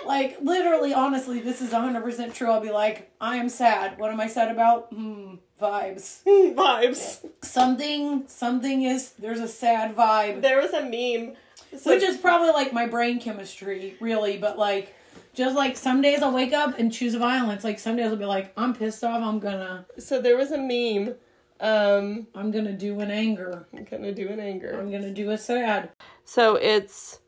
like 0.07 0.39
literally, 0.41 0.95
honestly, 0.95 1.41
this 1.41 1.61
is 1.61 1.71
100% 1.71 2.35
true. 2.35 2.51
I'll 2.51 2.61
be 2.61 2.71
like, 2.71 3.11
I 3.21 3.37
am 3.37 3.49
sad. 3.49 3.99
What 3.99 4.13
am 4.13 4.21
I 4.21 4.29
sad 4.29 4.51
about? 4.53 4.93
Hmm, 4.93 5.35
vibes. 5.61 6.23
Vibes. 6.55 7.29
Something, 7.43 8.25
something 8.29 8.83
is, 8.83 9.13
there's 9.19 9.41
a 9.41 9.49
sad 9.49 9.97
vibe. 9.97 10.41
There 10.43 10.61
was 10.61 10.73
a 10.73 10.83
meme. 10.83 11.37
So, 11.77 11.91
Which 11.91 12.03
is 12.03 12.17
probably 12.17 12.51
like 12.51 12.73
my 12.73 12.87
brain 12.87 13.21
chemistry, 13.21 13.97
really. 14.01 14.39
But 14.39 14.57
like, 14.57 14.95
just 15.37 15.55
like 15.55 15.77
some 15.77 16.01
days 16.03 16.23
I'll 16.23 16.33
wake 16.33 16.53
up 16.53 16.79
and 16.79 16.93
choose 16.93 17.15
violence. 17.15 17.63
Like 17.63 17.79
some 17.79 17.97
days 17.97 18.07
I'll 18.11 18.17
be 18.17 18.25
like, 18.25 18.53
I'm 18.57 18.75
pissed 18.75 19.05
off. 19.05 19.23
I'm 19.23 19.39
gonna. 19.39 19.87
so 19.99 20.21
there 20.21 20.37
was 20.37 20.51
a 20.51 20.59
meme 20.59 21.15
Um, 21.61 22.27
I'm 22.35 22.51
gonna 22.51 22.73
do 22.73 22.99
an 23.01 23.11
anger. 23.11 23.67
I'm 23.73 23.85
gonna 23.85 24.13
do 24.13 24.29
an 24.29 24.41
anger. 24.41 24.77
I'm 24.79 24.91
gonna 24.91 25.13
do 25.13 25.31
a 25.31 25.39
sad. 25.39 25.91
So 26.25 26.57
it's 26.57 27.21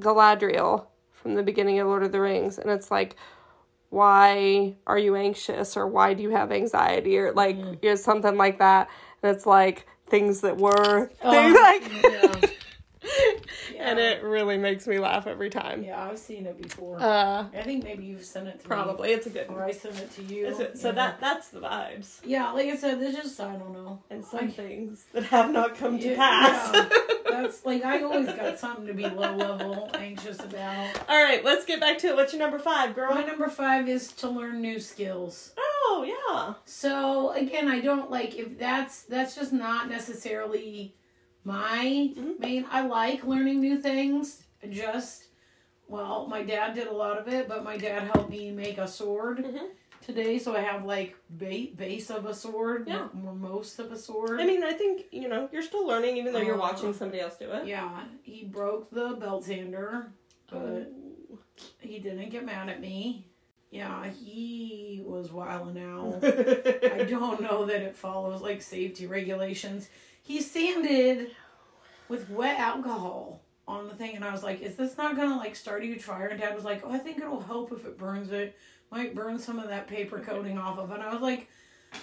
Galadriel 0.00 0.86
from 1.12 1.34
the 1.34 1.42
beginning 1.42 1.78
of 1.80 1.88
Lord 1.88 2.02
of 2.02 2.12
the 2.12 2.20
Rings, 2.20 2.58
and 2.58 2.70
it's 2.70 2.90
like, 2.90 3.16
why 3.90 4.74
are 4.86 4.98
you 4.98 5.16
anxious, 5.16 5.76
or 5.76 5.86
why 5.86 6.14
do 6.14 6.22
you 6.22 6.30
have 6.30 6.52
anxiety, 6.52 7.18
or 7.18 7.32
like, 7.32 7.56
you 7.56 7.78
know, 7.82 7.94
something 7.96 8.36
like 8.36 8.58
that. 8.58 8.88
And 9.22 9.34
it's 9.34 9.46
like 9.46 9.86
things 10.08 10.40
that 10.42 10.56
were 10.58 11.10
things 11.22 11.54
like, 11.58 11.90
Yeah. 12.02 12.50
and 13.78 13.98
it 13.98 14.22
really 14.22 14.56
makes 14.56 14.86
me 14.86 14.98
laugh 14.98 15.26
every 15.26 15.50
time. 15.50 15.82
Yeah, 15.84 16.02
I've 16.08 16.18
seen 16.18 16.46
it 16.46 16.60
before. 16.60 17.00
Uh, 17.00 17.46
I 17.56 17.62
think 17.62 17.84
maybe 17.84 18.04
you've 18.04 18.24
sent 18.24 18.48
it 18.48 18.52
to 18.52 18.58
me. 18.58 18.64
probably 18.64 19.12
it's 19.12 19.26
a 19.26 19.30
good 19.30 19.48
me. 19.48 19.54
Or 19.54 19.60
one. 19.60 19.68
I 19.68 19.72
sent 19.72 19.98
it 19.98 20.10
to 20.12 20.22
you. 20.22 20.46
It- 20.48 20.78
So 20.78 20.88
yeah. 20.88 20.94
that 20.94 21.20
that's 21.20 21.48
the 21.48 21.60
vibes, 21.60 22.20
Yeah, 22.24 22.50
like 22.52 22.68
I 22.68 22.76
said, 22.76 23.00
there's 23.00 23.14
just 23.16 23.40
I 23.40 23.52
don't 23.56 23.72
know. 23.72 24.00
and 24.10 24.24
some 24.24 24.44
I- 24.44 24.48
things 24.50 25.04
that 25.12 25.24
have 25.24 25.50
not 25.50 25.76
come 25.76 25.98
to 25.98 26.08
Yeah, 26.10 26.16
pass. 26.16 26.74
yeah. 26.74 26.88
That's 27.28 27.66
like 27.66 27.84
I 27.84 28.02
always 28.02 28.26
got 28.28 28.58
something 28.58 28.86
to 28.86 28.94
be 28.94 29.02
low 29.04 29.34
level 29.36 29.90
anxious 29.94 30.38
about. 30.38 30.98
All 31.08 31.22
right, 31.22 31.44
let's 31.44 31.66
get 31.66 31.80
back 31.80 31.98
to 31.98 32.06
it. 32.06 32.14
What's 32.16 32.32
your 32.32 32.38
number 32.40 32.58
five, 32.58 32.94
girl? 32.94 33.12
My 33.12 33.24
number 33.24 33.48
five 33.48 33.88
is 33.88 34.12
to 34.12 34.28
learn 34.28 34.60
new 34.62 34.78
skills. 34.78 35.52
Oh 35.58 36.04
yeah. 36.06 36.54
So 36.64 37.32
again, 37.32 37.68
I 37.68 37.80
don't 37.80 38.10
like 38.12 38.36
if 38.38 38.58
that's 38.58 39.02
that's 39.02 39.34
just 39.34 39.52
not 39.52 39.88
necessarily 39.88 40.94
my 41.46 42.12
Mhm. 42.16 42.38
main. 42.40 42.66
I 42.70 42.86
like 42.86 43.24
learning 43.24 43.60
new 43.60 43.78
things. 43.78 44.42
Just 44.68 45.22
well, 45.88 46.26
my 46.26 46.42
dad 46.42 46.74
did 46.74 46.88
a 46.88 46.92
lot 46.92 47.16
of 47.16 47.28
it, 47.28 47.46
but 47.46 47.62
my 47.62 47.76
dad 47.76 48.02
helped 48.12 48.28
me 48.28 48.50
make 48.50 48.76
a 48.76 48.88
sword 48.88 49.38
Mhm. 49.38 49.68
today, 50.04 50.36
so 50.36 50.56
I 50.56 50.58
have 50.60 50.84
like 50.84 51.14
ba- 51.30 51.68
base 51.76 52.10
of 52.10 52.26
a 52.26 52.34
sword, 52.34 52.88
Yeah. 52.88 53.08
or 53.24 53.32
most 53.32 53.78
of 53.78 53.92
a 53.92 53.96
sword. 53.96 54.40
I 54.40 54.46
mean, 54.46 54.64
I 54.64 54.72
think 54.72 55.06
you 55.12 55.28
know 55.28 55.48
you're 55.52 55.62
still 55.62 55.86
learning, 55.86 56.16
even 56.16 56.32
though 56.32 56.40
you're 56.40 56.56
Uh, 56.56 56.68
watching 56.68 56.92
somebody 56.92 57.20
else 57.20 57.36
do 57.36 57.48
it. 57.52 57.68
yeah, 57.68 58.02
he 58.24 58.42
broke 58.44 58.90
the 58.90 59.10
belt 59.10 59.44
sander, 59.44 60.10
but 60.50 60.58
Oh. 61.32 61.38
he 61.78 62.00
didn't 62.00 62.30
get 62.30 62.44
mad 62.44 62.68
at 62.68 62.80
me. 62.80 63.28
Yeah, 63.70 64.10
he 64.10 65.02
was 65.06 65.30
wilding 65.30 65.80
out. 65.84 66.18
I 66.24 67.04
don't 67.04 67.40
know 67.40 67.64
that 67.66 67.82
it 67.82 67.94
follows 67.94 68.42
like 68.42 68.60
safety 68.60 69.06
regulations. 69.06 69.88
He 70.26 70.42
sanded 70.42 71.30
with 72.08 72.28
wet 72.28 72.58
alcohol 72.58 73.42
on 73.68 73.86
the 73.86 73.94
thing, 73.94 74.16
and 74.16 74.24
I 74.24 74.32
was 74.32 74.42
like, 74.42 74.60
"Is 74.60 74.74
this 74.74 74.98
not 74.98 75.16
gonna 75.16 75.36
like 75.36 75.54
start 75.54 75.82
a 75.82 75.86
huge 75.86 76.02
fire?" 76.02 76.26
And 76.26 76.40
Dad 76.40 76.52
was 76.52 76.64
like, 76.64 76.82
"Oh, 76.84 76.90
I 76.90 76.98
think 76.98 77.18
it'll 77.18 77.40
help 77.40 77.70
if 77.70 77.84
it 77.86 77.96
burns 77.96 78.32
it. 78.32 78.56
Might 78.90 79.14
burn 79.14 79.38
some 79.38 79.60
of 79.60 79.68
that 79.68 79.86
paper 79.86 80.18
coating 80.18 80.58
off 80.58 80.78
of 80.78 80.90
it." 80.90 80.94
And 80.94 81.04
I 81.04 81.12
was 81.12 81.22
like, 81.22 81.48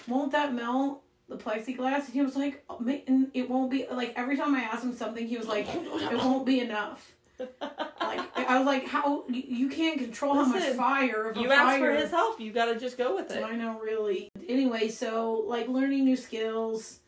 "Won't 0.08 0.32
that 0.32 0.54
melt 0.54 1.02
the 1.28 1.36
plexiglass?" 1.36 2.06
And 2.06 2.14
he 2.14 2.22
was 2.22 2.34
like, 2.34 2.64
oh, 2.70 2.82
and 3.06 3.30
"It 3.34 3.50
won't 3.50 3.70
be." 3.70 3.86
Like 3.90 4.14
every 4.16 4.38
time 4.38 4.54
I 4.54 4.60
asked 4.60 4.84
him 4.84 4.96
something, 4.96 5.26
he 5.26 5.36
was 5.36 5.46
like, 5.46 5.66
"It 5.68 6.16
won't 6.16 6.46
be 6.46 6.60
enough." 6.60 7.12
Like 7.38 8.38
I 8.38 8.56
was 8.56 8.66
like, 8.66 8.86
"How 8.86 9.24
you, 9.28 9.68
can't 9.68 9.98
control 9.98 10.34
how 10.34 10.46
much 10.46 10.62
fire 10.76 11.28
if 11.30 11.36
you 11.36 11.50
a 11.50 11.54
asked 11.54 11.78
for 11.78 11.92
his 11.92 12.10
help. 12.10 12.40
You 12.40 12.52
got 12.52 12.72
to 12.72 12.78
just 12.78 12.96
go 12.96 13.16
with 13.16 13.30
it. 13.32 13.44
I 13.44 13.54
know, 13.54 13.78
really. 13.80 14.30
Anyway, 14.48 14.88
so 14.88 15.44
like 15.46 15.68
learning 15.68 16.04
new 16.06 16.16
skills. 16.16 17.00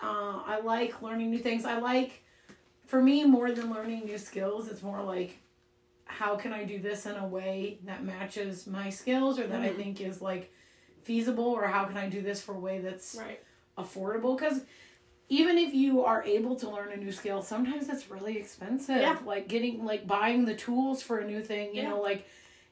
Uh, 0.00 0.40
I 0.46 0.60
like 0.62 1.00
learning 1.02 1.30
new 1.30 1.38
things. 1.38 1.64
I 1.64 1.78
like, 1.78 2.22
for 2.86 3.02
me, 3.02 3.24
more 3.24 3.50
than 3.52 3.72
learning 3.72 4.04
new 4.04 4.18
skills, 4.18 4.68
it's 4.68 4.82
more 4.82 5.02
like, 5.02 5.38
how 6.04 6.36
can 6.36 6.52
I 6.52 6.64
do 6.64 6.78
this 6.78 7.06
in 7.06 7.16
a 7.16 7.26
way 7.26 7.78
that 7.84 8.04
matches 8.04 8.66
my 8.66 8.90
skills 8.90 9.38
or 9.38 9.46
that 9.46 9.60
I 9.60 9.70
Mhm. 9.70 9.76
think 9.76 10.00
is 10.00 10.22
like 10.22 10.52
feasible, 11.02 11.44
or 11.44 11.64
how 11.66 11.84
can 11.84 11.96
I 11.96 12.08
do 12.08 12.20
this 12.20 12.40
for 12.40 12.54
a 12.54 12.58
way 12.58 12.78
that's 12.80 13.16
Right. 13.16 13.40
affordable? 13.76 14.36
Because 14.38 14.64
even 15.28 15.58
if 15.58 15.74
you 15.74 16.04
are 16.04 16.22
able 16.24 16.54
to 16.56 16.70
learn 16.70 16.92
a 16.92 16.96
new 16.96 17.10
skill, 17.10 17.42
sometimes 17.42 17.88
it's 17.88 18.08
really 18.10 18.38
expensive. 18.38 19.00
Yeah. 19.00 19.18
Like 19.24 19.48
getting, 19.48 19.84
like 19.84 20.06
buying 20.06 20.44
the 20.44 20.54
tools 20.54 21.02
for 21.02 21.18
a 21.18 21.26
new 21.26 21.42
thing, 21.42 21.74
you 21.74 21.82
Yeah. 21.82 21.90
know, 21.90 22.00
like 22.00 22.26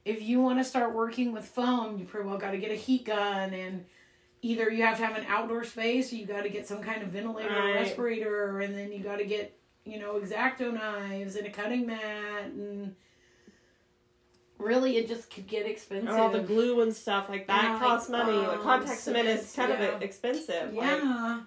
if 0.04 0.22
you 0.22 0.40
want 0.40 0.58
to 0.60 0.64
start 0.64 0.92
working 0.94 1.32
with 1.32 1.44
foam, 1.46 1.98
you 1.98 2.04
pretty 2.04 2.28
well 2.28 2.38
got 2.38 2.52
to 2.52 2.58
get 2.58 2.70
a 2.70 2.74
heat 2.76 3.04
gun 3.06 3.52
and 3.54 3.86
either 4.44 4.70
you 4.70 4.82
have 4.84 4.98
to 4.98 5.06
have 5.06 5.16
an 5.16 5.24
outdoor 5.28 5.64
space 5.64 6.12
or 6.12 6.16
you 6.16 6.26
got 6.26 6.42
to 6.42 6.50
get 6.50 6.68
some 6.68 6.82
kind 6.82 7.02
of 7.02 7.08
ventilator 7.08 7.48
or 7.56 7.72
respirator 7.72 8.60
and 8.60 8.76
then 8.76 8.92
you 8.92 8.98
got 9.02 9.16
to 9.16 9.24
get, 9.24 9.56
you 9.86 9.98
know, 9.98 10.14
exacto 10.20 10.70
knives 10.72 11.34
and 11.36 11.46
a 11.46 11.50
cutting 11.50 11.86
mat 11.86 12.44
and 12.44 12.94
really 14.58 14.98
it 14.98 15.08
just 15.08 15.30
could 15.30 15.46
get 15.46 15.66
expensive. 15.66 16.08
And 16.10 16.18
all 16.18 16.30
the 16.30 16.40
glue 16.40 16.82
and 16.82 16.94
stuff 16.94 17.28
like 17.30 17.46
that 17.46 17.62
Yeah, 17.64 17.78
costs 17.78 18.10
like, 18.10 18.26
money. 18.26 18.36
the 18.38 18.52
um, 18.52 18.62
contact 18.62 19.00
cement 19.00 19.28
is 19.28 19.52
kind 19.56 19.70
yeah. 19.72 19.82
of 19.82 20.02
expensive. 20.02 20.74
Like, 20.74 20.84
yeah. 20.84 21.40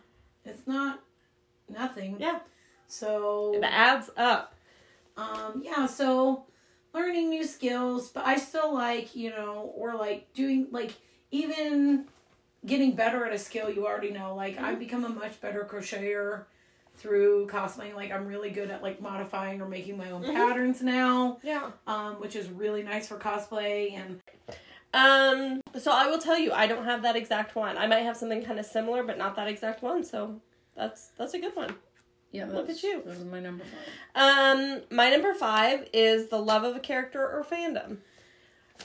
It's 0.44 0.66
not 0.68 1.00
nothing. 1.70 2.18
Yeah. 2.20 2.40
So 2.88 3.54
it 3.56 3.64
adds 3.64 4.10
up. 4.18 4.56
um 5.18 5.62
yeah 5.64 5.86
so 5.88 6.46
learning 6.94 7.30
new 7.30 7.44
skills 7.44 8.10
but 8.10 8.24
i 8.26 8.38
still 8.38 8.72
like 8.74 9.16
you 9.16 9.30
know 9.32 9.72
or 9.76 9.96
like 9.96 10.32
doing 10.34 10.68
like 10.72 10.94
even 11.32 12.06
getting 12.68 12.92
better 12.96 13.26
at 13.26 13.34
a 13.34 13.38
skill 13.40 13.70
you 13.70 13.86
already 13.88 14.12
know 14.12 14.36
like 14.36 14.58
i've 14.60 14.78
become 14.80 15.04
a 15.06 15.10
much 15.10 15.40
better 15.42 15.68
crocheter 15.70 16.44
through 16.98 17.48
cosplaying 17.48 17.96
like 17.96 18.12
i'm 18.12 18.26
really 18.28 18.50
good 18.50 18.70
at 18.70 18.82
like 18.84 19.02
modifying 19.02 19.62
or 19.62 19.68
making 19.68 19.98
my 19.98 20.12
own 20.12 20.24
Mhm. 20.24 20.34
patterns 20.34 20.82
now 20.82 21.38
Yeah. 21.44 21.72
um 21.88 22.16
which 22.20 22.36
is 22.36 22.50
really 22.50 22.84
nice 22.84 23.08
for 23.08 23.18
cosplay 23.18 23.94
and 23.94 24.20
Um. 24.94 25.60
So 25.78 25.92
I 25.92 26.08
will 26.08 26.18
tell 26.18 26.38
you, 26.40 26.54
I 26.54 26.66
don't 26.66 26.86
have 26.86 27.02
that 27.02 27.18
exact 27.18 27.56
one. 27.56 27.78
I 27.78 27.88
might 27.88 28.04
have 28.04 28.16
something 28.16 28.42
kind 28.44 28.58
of 28.58 28.66
similar, 28.66 29.04
but 29.04 29.18
not 29.18 29.36
that 29.36 29.48
exact 29.50 29.84
one. 29.84 30.02
So 30.06 30.40
that's 30.78 31.10
that's 31.18 31.34
a 31.34 31.40
good 31.40 31.56
one. 31.58 31.76
yeah 32.32 32.46
Look 32.46 32.70
at 32.70 32.82
you. 32.82 33.04
this 33.06 33.18
is 33.18 33.26
my 33.26 33.42
number 33.42 33.66
five 33.66 33.84
Um, 34.16 34.82
my 34.90 35.10
number 35.10 35.34
five 35.34 35.90
is 35.94 36.30
the 36.30 36.40
love 36.40 36.64
of 36.64 36.76
a 36.78 36.80
character 36.80 37.20
or 37.22 37.44
fandom. 37.44 37.98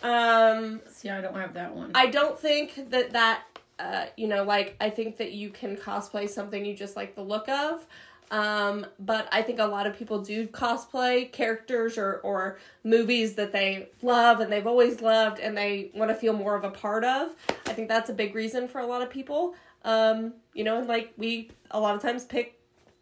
Um, 0.03 0.81
see 0.91 1.09
i 1.09 1.21
don't 1.21 1.37
have 1.37 1.55
that 1.55 1.75
one 1.75 1.93
I 1.95 2.07
don't 2.07 2.39
think 2.39 2.91
that 2.91 3.12
that 3.12 3.45
uh, 3.83 4.07
you 4.17 4.29
know, 4.29 4.45
like 4.45 4.77
I 4.81 4.89
think 4.91 5.17
that 5.19 5.33
you 5.33 5.51
can 5.51 5.77
cosplay 5.77 6.29
something 6.29 6.65
you 6.65 6.75
just 6.75 6.97
like 6.97 7.15
the 7.15 7.23
look 7.23 7.49
of. 7.49 7.87
Um, 8.31 8.87
but 8.99 9.29
I 9.31 9.43
think 9.43 9.59
a 9.59 9.67
lot 9.67 9.87
of 9.87 9.95
people 9.95 10.19
do 10.23 10.47
cosplay 10.49 11.31
characters 11.33 11.99
or 11.99 12.21
or 12.23 12.59
movies 12.85 13.35
that 13.35 13.53
they 13.53 13.89
love 14.01 14.41
and 14.41 14.51
they've 14.51 14.67
always 14.67 15.03
loved 15.03 15.39
and 15.39 15.57
they 15.57 15.91
want 15.95 16.11
to 16.11 16.15
feel 16.15 16.33
more 16.33 16.55
of 16.57 16.65
a 16.65 16.71
part 16.71 17.05
of. 17.05 17.31
I 17.67 17.73
think 17.75 17.89
that's 17.89 18.09
a 18.09 18.15
big 18.15 18.35
reason 18.35 18.69
for 18.69 18.81
a 18.81 18.87
lot 18.87 19.03
of 19.03 19.11
people. 19.11 19.55
Um, 19.85 20.35
you 20.55 20.65
know, 20.65 20.79
and 20.79 20.89
like 20.89 21.12
we 21.19 21.51
a 21.73 21.81
lot 21.81 21.95
of 21.95 22.01
times 22.01 22.25
pick 22.25 22.59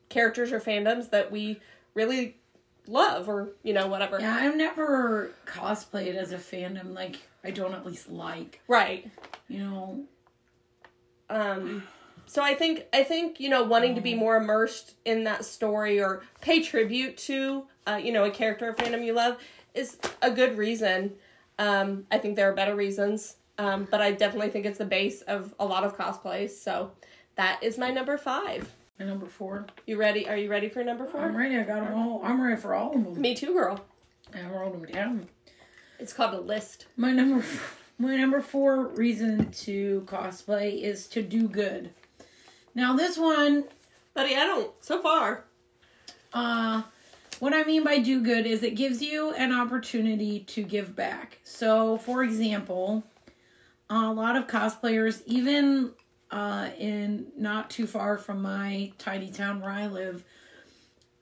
characters 0.08 0.50
or 0.50 0.58
fandoms 0.60 1.10
that 1.10 1.30
we 1.30 1.60
really 1.94 2.36
love 2.88 3.28
or 3.28 3.50
you 3.62 3.72
know 3.72 3.86
whatever. 3.86 4.18
yeah 4.18 4.34
i've 4.34 4.56
never 4.56 5.30
cosplayed 5.46 6.16
as 6.16 6.32
a 6.32 6.36
fandom 6.38 6.92
like 6.92 7.16
i 7.44 7.50
don't 7.50 7.72
at 7.74 7.86
least 7.86 8.10
like 8.10 8.60
Right. 8.66 9.08
you 9.46 9.58
know 9.60 10.02
um 11.30 11.82
so 12.26 12.42
i 12.42 12.54
think 12.54 12.84
i 12.92 13.02
think 13.02 13.40
you 13.40 13.48
know 13.48 13.62
wanting 13.62 13.94
to 13.94 14.00
be 14.00 14.14
more 14.14 14.36
immersed 14.36 14.94
in 15.04 15.24
that 15.24 15.44
story 15.44 16.00
or 16.02 16.22
pay 16.40 16.62
tribute 16.62 17.16
to 17.16 17.64
uh, 17.86 17.96
you 18.02 18.12
know 18.12 18.24
a 18.24 18.30
character 18.30 18.68
or 18.68 18.74
fandom 18.74 19.04
you 19.04 19.12
love 19.12 19.38
is 19.74 19.98
a 20.22 20.30
good 20.30 20.58
reason 20.58 21.12
um 21.58 22.04
i 22.10 22.18
think 22.18 22.36
there 22.36 22.50
are 22.50 22.54
better 22.54 22.74
reasons 22.76 23.36
um 23.58 23.86
but 23.90 24.00
i 24.00 24.10
definitely 24.12 24.50
think 24.50 24.66
it's 24.66 24.78
the 24.78 24.84
base 24.84 25.22
of 25.22 25.54
a 25.60 25.64
lot 25.64 25.84
of 25.84 25.96
cosplays 25.96 26.50
so 26.50 26.90
that 27.36 27.62
is 27.62 27.78
my 27.78 27.90
number 27.90 28.18
five 28.18 28.68
my 28.98 29.06
number 29.06 29.26
four 29.26 29.66
you 29.86 29.96
ready 29.96 30.28
are 30.28 30.36
you 30.36 30.50
ready 30.50 30.68
for 30.68 30.84
number 30.84 31.06
four? 31.06 31.20
I'm 31.22 31.34
ready. 31.36 31.56
I 31.56 31.62
got 31.62 31.84
them 31.84 31.94
all. 31.98 32.20
I'm 32.22 32.40
ready 32.40 32.60
for 32.60 32.74
all 32.74 32.94
of 32.94 33.02
them. 33.04 33.20
me 33.20 33.34
too 33.34 33.54
girl 33.54 33.80
I 34.34 34.42
wrote 34.50 34.72
them 34.72 34.84
down. 34.92 35.26
it's 35.98 36.12
called 36.12 36.34
a 36.34 36.40
list 36.40 36.86
My 36.96 37.10
number, 37.12 37.44
my 38.00 38.16
number 38.16 38.40
four 38.40 38.88
reason 38.88 39.50
to 39.52 40.02
cosplay 40.06 40.82
is 40.82 41.06
to 41.08 41.22
do 41.22 41.46
good. 41.46 41.90
Now 42.74 42.96
this 42.96 43.16
one, 43.16 43.64
buddy 44.12 44.34
i 44.34 44.44
don't 44.44 44.72
so 44.80 45.00
far 45.00 45.44
uh, 46.32 46.82
what 47.38 47.54
I 47.54 47.64
mean 47.64 47.84
by 47.84 47.98
do 47.98 48.22
good 48.22 48.46
is 48.46 48.62
it 48.62 48.74
gives 48.74 49.02
you 49.02 49.32
an 49.32 49.52
opportunity 49.52 50.40
to 50.40 50.62
give 50.62 50.94
back. 50.94 51.38
So, 51.42 51.98
for 51.98 52.22
example, 52.22 53.02
a 53.88 54.12
lot 54.12 54.36
of 54.36 54.46
cosplayers, 54.46 55.22
even 55.26 55.92
uh, 56.30 56.68
in 56.78 57.26
not 57.36 57.70
too 57.70 57.86
far 57.86 58.18
from 58.18 58.42
my 58.42 58.92
tiny 58.98 59.30
town 59.30 59.60
where 59.60 59.70
I 59.70 59.86
live, 59.86 60.22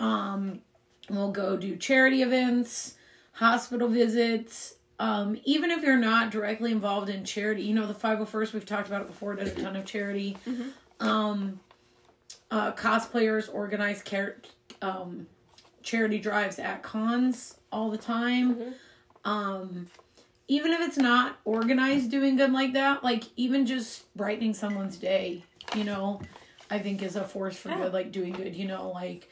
um, 0.01 0.61
will 1.09 1.31
go 1.31 1.57
do 1.57 1.77
charity 1.77 2.23
events, 2.23 2.97
hospital 3.33 3.89
visits. 3.89 4.75
Um, 5.01 5.39
even 5.45 5.71
if 5.71 5.83
you're 5.83 5.97
not 5.97 6.31
directly 6.31 6.73
involved 6.73 7.09
in 7.09 7.25
charity, 7.25 7.63
you 7.63 7.75
know 7.75 7.87
the 7.87 7.95
501st 7.95 8.53
we've 8.53 8.67
talked 8.67 8.89
about 8.89 9.03
it 9.03 9.07
before 9.07 9.35
does 9.37 9.53
a 9.53 9.55
ton 9.63 9.77
of 9.77 9.85
charity. 9.85 10.37
Um, 11.01 11.61
uh, 12.51 12.73
cosplayers 12.73 13.53
organize 13.53 14.03
car- 14.03 14.37
um, 14.83 15.27
charity 15.83 16.19
drives 16.19 16.59
at 16.59 16.83
cons 16.83 17.57
all 17.71 17.91
the 17.91 17.99
time. 17.99 18.75
Um, 19.25 19.87
even 20.49 20.73
if 20.73 20.81
it's 20.81 20.97
not 20.97 21.39
organized 21.45 22.11
doing 22.11 22.37
good 22.37 22.53
like 22.53 22.73
that, 22.73 23.05
like 23.05 23.25
even 23.37 23.67
just 23.67 24.13
brightening 24.17 24.55
someone's 24.55 24.97
day, 24.97 25.45
you 25.77 25.85
know. 25.85 26.21
I 26.71 26.79
think 26.79 27.03
is 27.03 27.17
a 27.17 27.25
force 27.25 27.57
for 27.57 27.71
good, 27.71 27.93
like 27.93 28.13
doing 28.13 28.33
good. 28.33 28.55
You 28.55 28.67
know, 28.67 28.91
like 28.91 29.31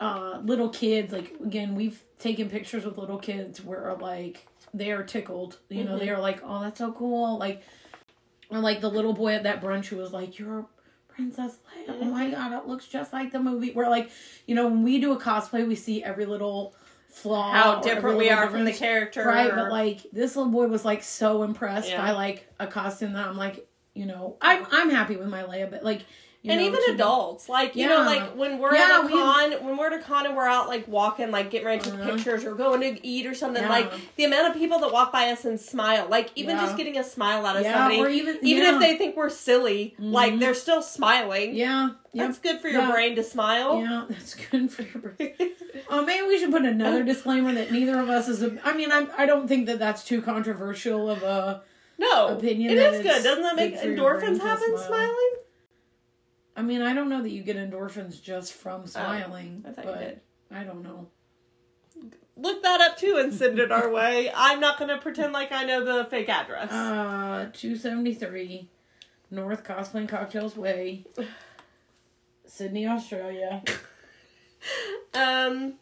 uh, 0.00 0.40
little 0.42 0.68
kids. 0.68 1.12
Like 1.12 1.34
again, 1.44 1.74
we've 1.74 2.02
taken 2.18 2.50
pictures 2.50 2.84
with 2.84 2.98
little 2.98 3.18
kids 3.18 3.62
where 3.64 3.94
like 3.94 4.46
they 4.74 4.90
are 4.92 5.02
tickled. 5.02 5.58
You 5.68 5.84
know, 5.84 5.98
they 5.98 6.06
Mm-hmm. 6.06 6.16
are 6.16 6.20
like, 6.20 6.40
oh, 6.44 6.60
that's 6.62 6.78
so 6.78 6.92
cool. 6.92 7.38
Like, 7.38 7.62
or 8.50 8.58
like 8.58 8.80
the 8.80 8.90
little 8.90 9.12
boy 9.12 9.34
at 9.34 9.42
that 9.44 9.62
brunch 9.62 9.86
who 9.86 9.96
was 9.96 10.12
like, 10.12 10.38
you're. 10.38 10.66
Princess 11.08 11.58
Leia. 11.76 11.98
Oh 12.00 12.04
my 12.06 12.30
god, 12.30 12.52
it 12.54 12.66
looks 12.66 12.86
just 12.88 13.12
like 13.12 13.32
the 13.32 13.38
movie. 13.38 13.70
We're 13.74 13.90
like, 13.90 14.10
you 14.46 14.54
know, 14.54 14.66
when 14.68 14.82
we 14.82 14.98
do 14.98 15.12
a 15.12 15.20
cosplay, 15.20 15.68
we 15.68 15.74
see 15.74 16.02
every 16.02 16.24
little 16.24 16.74
flaw. 17.10 17.52
How 17.52 17.80
different 17.82 18.16
we 18.16 18.30
are 18.30 18.48
from 18.48 18.64
the 18.64 18.72
character. 18.72 19.22
Right, 19.26 19.54
but 19.54 19.70
like 19.70 20.06
this 20.14 20.36
little 20.36 20.50
boy 20.50 20.68
was 20.68 20.86
like 20.86 21.02
so 21.02 21.42
impressed 21.42 21.90
Yeah. 21.90 22.00
by 22.00 22.12
like 22.12 22.48
a 22.58 22.66
costume 22.66 23.12
that 23.12 23.28
I'm 23.28 23.36
like, 23.36 23.68
you 23.92 24.06
know, 24.06 24.38
I'm 24.40 24.64
I'm 24.72 24.88
happy 24.88 25.16
with 25.16 25.28
my 25.28 25.42
Leia, 25.42 25.70
but 25.70 25.84
like, 25.84 26.00
and 26.44 26.60
know, 26.60 26.66
even 26.66 26.84
to- 26.86 26.92
adults, 26.94 27.48
like 27.48 27.76
you 27.76 27.86
know, 27.88 27.98
like 28.02 28.34
when 28.36 28.58
we're 28.58 28.74
Yeah, 28.74 28.98
at 28.98 29.04
a 29.04 29.06
we- 29.06 29.12
con, 29.12 29.52
when 29.64 29.76
we're 29.76 29.86
at 29.86 29.92
a 29.92 30.02
con 30.02 30.26
and 30.26 30.34
we're 30.36 30.46
out 30.48 30.66
like 30.66 30.88
walking, 30.88 31.30
like 31.30 31.50
getting 31.50 31.66
ready 31.66 31.82
to 31.84 31.90
take 31.90 32.00
Uh-huh. 32.00 32.14
pictures 32.16 32.44
or 32.44 32.54
going 32.56 32.80
to 32.80 33.06
eat 33.06 33.26
or 33.26 33.34
something, 33.34 33.62
Yeah. 33.62 33.68
like 33.68 33.92
the 34.16 34.24
amount 34.24 34.48
of 34.48 34.54
people 34.60 34.80
that 34.80 34.92
walk 34.92 35.12
by 35.12 35.30
us 35.30 35.44
and 35.44 35.60
smile, 35.60 36.08
like 36.10 36.30
even 36.34 36.56
Yeah. 36.56 36.62
just 36.62 36.76
getting 36.76 36.98
a 36.98 37.04
smile 37.04 37.46
out 37.46 37.56
of 37.56 37.62
Yeah, 37.62 37.74
somebody, 37.74 38.00
or 38.00 38.08
even- 38.08 38.38
even 38.42 38.62
yeah. 38.64 38.74
if 38.74 38.80
they 38.80 38.96
think 38.96 39.16
we're 39.16 39.30
silly, 39.30 39.94
like 40.00 40.32
Mhm. 40.34 40.40
they're 40.40 40.54
still 40.54 40.82
smiling. 40.82 41.54
Yeah, 41.54 41.90
yeah, 42.12 42.26
That's 42.26 42.38
good 42.38 42.60
for 42.60 42.68
your 42.68 42.82
Yeah. 42.82 42.90
brain 42.90 43.14
to 43.16 43.22
smile. 43.22 43.80
yeah, 43.80 44.02
that's 44.08 44.34
good 44.34 44.72
for 44.72 44.82
your 44.82 45.12
brain. 45.12 45.52
Oh, 45.88 46.02
maybe 46.04 46.26
we 46.26 46.38
should 46.40 46.50
put 46.50 46.64
another 46.64 47.02
disclaimer 47.12 47.52
that 47.52 47.70
neither 47.70 48.00
of 48.00 48.08
us 48.10 48.26
is. 48.28 48.42
A, 48.42 48.58
I 48.64 48.72
mean, 48.72 48.90
I'm, 48.90 49.08
I 49.16 49.26
don't 49.26 49.46
think 49.46 49.66
that 49.66 49.78
that's 49.78 50.02
too 50.04 50.20
controversial 50.20 51.08
of 51.08 51.22
a. 51.22 51.62
no, 51.98 52.28
Opinion 52.36 52.72
it 52.72 52.78
is 52.78 53.02
good. 53.02 53.22
Doesn't 53.22 53.42
that 53.44 53.54
make 53.54 53.74
good 53.74 53.80
for 53.80 53.88
your 53.90 54.18
brain 54.18 54.32
endorphins 54.34 54.40
happen 54.42 54.76
smile. 54.76 54.86
smiling? 54.88 55.30
I 56.56 56.62
mean, 56.62 56.82
I 56.82 56.92
don't 56.94 57.08
know 57.08 57.22
that 57.22 57.30
you 57.30 57.42
get 57.42 57.56
endorphins 57.56 58.22
just 58.22 58.52
from 58.52 58.86
smiling, 58.86 59.64
Oh, 59.66 59.70
I 59.70 59.72
thought 59.72 59.84
you 59.86 59.90
but 59.92 60.00
did. 60.00 60.20
I 60.50 60.64
don't 60.64 60.82
know. 60.82 61.08
Look 62.36 62.62
that 62.62 62.80
up 62.80 62.96
too 62.96 63.16
and 63.18 63.32
send 63.32 63.58
it 63.58 63.70
our 63.70 63.90
way. 63.90 64.30
I'm 64.34 64.58
not 64.60 64.78
going 64.78 64.88
to 64.88 64.98
pretend 64.98 65.32
like 65.32 65.52
I 65.52 65.64
know 65.64 65.84
the 65.84 66.04
fake 66.06 66.28
address. 66.28 66.70
Uh, 66.72 67.48
two 67.52 67.76
seventy 67.76 68.14
three, 68.14 68.68
North 69.30 69.64
Cosplay 69.64 69.96
and 69.96 70.08
Cocktails 70.08 70.56
Way, 70.56 71.04
Sydney, 72.46 72.86
Australia. 72.86 73.62
Um, 75.14 75.74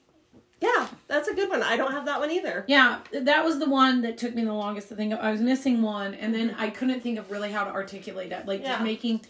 yeah, 0.60 0.88
that's 1.06 1.28
a 1.28 1.34
good 1.34 1.48
one. 1.48 1.62
I 1.62 1.76
don't 1.76 1.92
have 1.92 2.06
that 2.06 2.18
one 2.20 2.30
either. 2.30 2.64
Yeah, 2.66 3.00
that 3.12 3.44
was 3.44 3.58
the 3.58 3.68
one 3.68 4.02
that 4.02 4.18
took 4.18 4.34
me 4.34 4.44
the 4.44 4.52
longest 4.52 4.88
to 4.88 4.96
think 4.96 5.12
of. 5.12 5.20
I 5.20 5.30
was 5.30 5.40
missing 5.40 5.82
one, 5.82 6.14
and 6.14 6.34
then 6.34 6.54
I 6.58 6.70
couldn't 6.70 7.00
think 7.00 7.18
of 7.18 7.30
really 7.30 7.50
how 7.52 7.64
to 7.64 7.70
articulate 7.70 8.30
that. 8.30 8.46
Like 8.46 8.62
Yeah. 8.62 8.72
just 8.72 8.82
making 8.84 9.20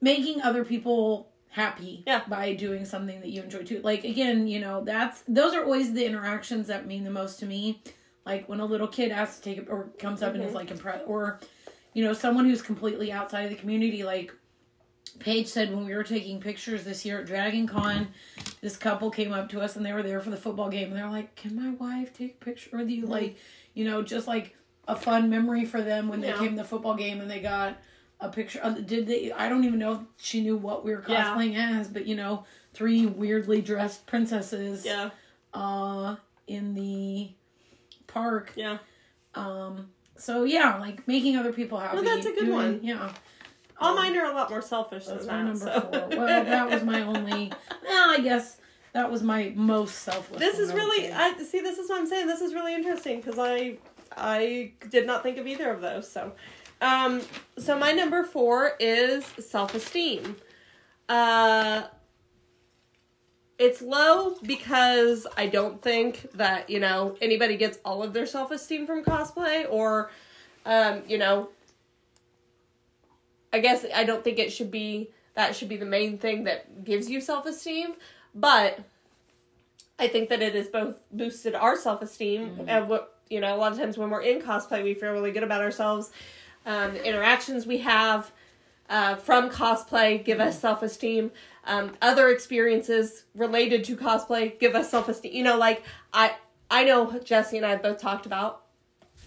making 0.00 0.42
other 0.42 0.64
people 0.64 1.28
happy 1.50 2.02
Yeah. 2.06 2.22
by 2.28 2.54
doing 2.54 2.84
something 2.84 3.20
that 3.20 3.30
you 3.30 3.42
enjoy 3.42 3.62
too. 3.62 3.80
Like 3.82 4.04
again, 4.04 4.46
you 4.46 4.60
know, 4.60 4.82
that's 4.84 5.22
those 5.26 5.54
are 5.54 5.64
always 5.64 5.92
the 5.92 6.04
interactions 6.04 6.66
that 6.68 6.86
mean 6.86 7.04
the 7.04 7.10
most 7.10 7.38
to 7.40 7.46
me. 7.46 7.82
Like 8.24 8.48
when 8.48 8.60
a 8.60 8.64
little 8.66 8.88
kid 8.88 9.10
asks 9.10 9.38
to 9.38 9.42
take 9.42 9.58
it 9.58 9.68
or 9.68 9.90
comes 9.98 10.22
up 10.22 10.34
and 10.34 10.42
is 10.42 10.48
mm-hmm. 10.48 10.56
like 10.56 10.70
impressed, 10.70 11.04
or 11.06 11.40
you 11.94 12.04
know, 12.04 12.12
someone 12.12 12.44
who's 12.44 12.62
completely 12.62 13.10
outside 13.10 13.42
of 13.44 13.50
the 13.50 13.56
community, 13.56 14.04
like. 14.04 14.32
Paige 15.20 15.48
said 15.48 15.74
when 15.74 15.84
we 15.84 15.94
were 15.96 16.04
taking 16.04 16.38
pictures 16.38 16.84
this 16.84 17.04
year 17.04 17.18
at 17.18 17.26
Dragon 17.26 17.66
Con, 17.66 18.08
this 18.60 18.76
couple 18.76 19.10
came 19.10 19.32
up 19.32 19.48
to 19.48 19.60
us 19.60 19.74
and 19.74 19.84
they 19.84 19.92
were 19.92 20.02
there 20.02 20.20
for 20.20 20.30
the 20.30 20.36
football 20.36 20.68
game 20.68 20.88
and 20.88 20.96
they're 20.96 21.10
like, 21.10 21.34
Can 21.34 21.56
my 21.56 21.70
wife 21.70 22.12
take 22.12 22.34
a 22.40 22.44
picture 22.44 22.76
with 22.76 22.88
you? 22.88 23.02
Mm-hmm. 23.02 23.12
Like, 23.12 23.36
you 23.74 23.84
know, 23.84 24.02
just 24.02 24.28
like 24.28 24.54
a 24.86 24.94
fun 24.94 25.28
memory 25.28 25.64
for 25.64 25.82
them 25.82 26.08
when 26.08 26.20
they 26.20 26.32
came 26.34 26.50
to 26.50 26.56
the 26.56 26.64
football 26.64 26.94
game 26.94 27.20
and 27.20 27.28
they 27.28 27.40
got 27.40 27.78
a 28.20 28.28
picture. 28.28 28.60
uh, 28.62 28.70
Did 28.70 29.06
they? 29.06 29.32
I 29.32 29.48
don't 29.48 29.64
even 29.64 29.78
know 29.78 29.92
if 29.92 30.00
she 30.16 30.40
knew 30.40 30.56
what 30.56 30.84
we 30.84 30.92
were 30.92 31.04
Yeah. 31.08 31.34
cosplaying 31.36 31.56
as, 31.56 31.88
but 31.88 32.06
you 32.06 32.16
know, 32.16 32.44
three 32.74 33.06
weirdly 33.06 33.60
dressed 33.60 34.06
princesses 34.06 34.84
Yeah, 34.84 35.10
uh, 35.54 36.16
in 36.46 36.74
the 36.74 37.30
park. 38.06 38.52
yeah. 38.56 38.78
Um, 39.34 39.90
so 40.16 40.44
yeah, 40.44 40.78
like 40.78 41.06
making 41.06 41.36
other 41.36 41.52
people 41.52 41.78
happy. 41.78 42.02
that's 42.02 42.26
a 42.26 42.30
good 42.32 42.46
doing- 42.46 42.52
one. 42.52 42.80
Yeah. 42.82 43.12
All 43.80 43.90
Um, 43.90 43.96
mine 43.96 44.16
are 44.16 44.24
a 44.24 44.34
lot 44.34 44.50
more 44.50 44.60
selfish 44.62 45.06
That's 45.06 45.24
than 45.26 45.46
my 45.46 45.52
that. 45.52 45.60
number 45.60 45.80
so. 46.00 46.08
four. 46.10 46.18
Well, 46.18 46.44
that 46.44 46.68
was 46.70 46.82
my 46.82 47.02
only. 47.02 47.52
Well, 47.88 48.10
I 48.10 48.18
guess 48.20 48.58
that 48.92 49.10
was 49.10 49.22
my 49.22 49.52
most 49.54 50.00
selfless. 50.00 50.40
this 50.40 50.58
is 50.58 50.70
I 50.70 50.74
really. 50.74 51.12
I 51.12 51.32
see. 51.44 51.60
This 51.60 51.78
is 51.78 51.88
what 51.88 52.00
I'm 52.00 52.06
saying. 52.06 52.26
This 52.26 52.40
is 52.40 52.52
really 52.54 52.74
interesting 52.74 53.20
because 53.20 53.38
I, 53.38 53.78
I 54.16 54.72
did 54.90 55.06
not 55.06 55.22
think 55.22 55.38
of 55.38 55.46
either 55.46 55.70
of 55.70 55.80
those. 55.80 56.10
So, 56.10 56.32
um, 56.80 57.20
so 57.56 57.78
my 57.78 57.92
number 57.92 58.24
four 58.24 58.72
is 58.80 59.24
self 59.24 59.74
esteem. 59.74 60.36
Uh. 61.08 61.84
It's 63.58 63.82
low 63.82 64.36
because 64.44 65.26
I 65.36 65.48
don't 65.48 65.82
think 65.82 66.30
that, 66.34 66.70
you 66.70 66.78
know, 66.78 67.16
anybody 67.20 67.56
gets 67.56 67.80
all 67.84 68.04
of 68.04 68.12
their 68.12 68.24
self 68.24 68.52
esteem 68.52 68.86
from 68.86 69.02
cosplay 69.02 69.66
or, 69.68 70.12
um, 70.64 71.02
you 71.08 71.18
know, 71.18 71.48
I 73.52 73.58
guess 73.58 73.84
I 73.94 74.04
don't 74.04 74.22
think 74.22 74.38
it 74.38 74.52
should 74.52 74.70
be 74.70 75.10
that 75.34 75.54
should 75.56 75.68
be 75.68 75.76
the 75.76 75.86
main 75.86 76.18
thing 76.18 76.44
that 76.44 76.84
gives 76.84 77.08
you 77.08 77.20
self 77.20 77.46
esteem, 77.46 77.94
but 78.34 78.80
I 79.98 80.08
think 80.08 80.28
that 80.28 80.42
it 80.42 80.54
has 80.54 80.68
both 80.68 80.96
boosted 81.10 81.54
our 81.54 81.76
self 81.76 82.02
esteem 82.02 82.64
and 82.66 82.88
what 82.88 83.16
you 83.30 83.40
know 83.40 83.54
a 83.54 83.58
lot 83.58 83.72
of 83.72 83.78
times 83.78 83.96
when 83.98 84.10
we're 84.10 84.22
in 84.22 84.40
cosplay 84.40 84.82
we 84.84 84.94
feel 84.94 85.12
really 85.12 85.32
good 85.32 85.42
about 85.42 85.62
ourselves. 85.62 86.10
Um, 86.68 86.92
the 86.92 87.04
interactions 87.04 87.66
we 87.66 87.78
have 87.78 88.30
uh, 88.88 89.16
from 89.16 89.50
cosplay 89.50 90.24
give 90.24 90.38
us 90.38 90.60
self 90.60 90.82
esteem. 90.82 91.32
Um, 91.64 91.92
other 92.00 92.28
experiences 92.28 93.24
related 93.34 93.84
to 93.84 93.96
cosplay 93.96 94.58
give 94.58 94.74
us 94.74 94.90
self 94.90 95.08
esteem. 95.08 95.32
You 95.32 95.42
know, 95.42 95.56
like 95.56 95.82
I 96.12 96.36
I 96.70 96.84
know 96.84 97.18
Jesse 97.18 97.56
and 97.56 97.66
I 97.66 97.76
both 97.76 97.98
talked 97.98 98.26
about 98.26 98.62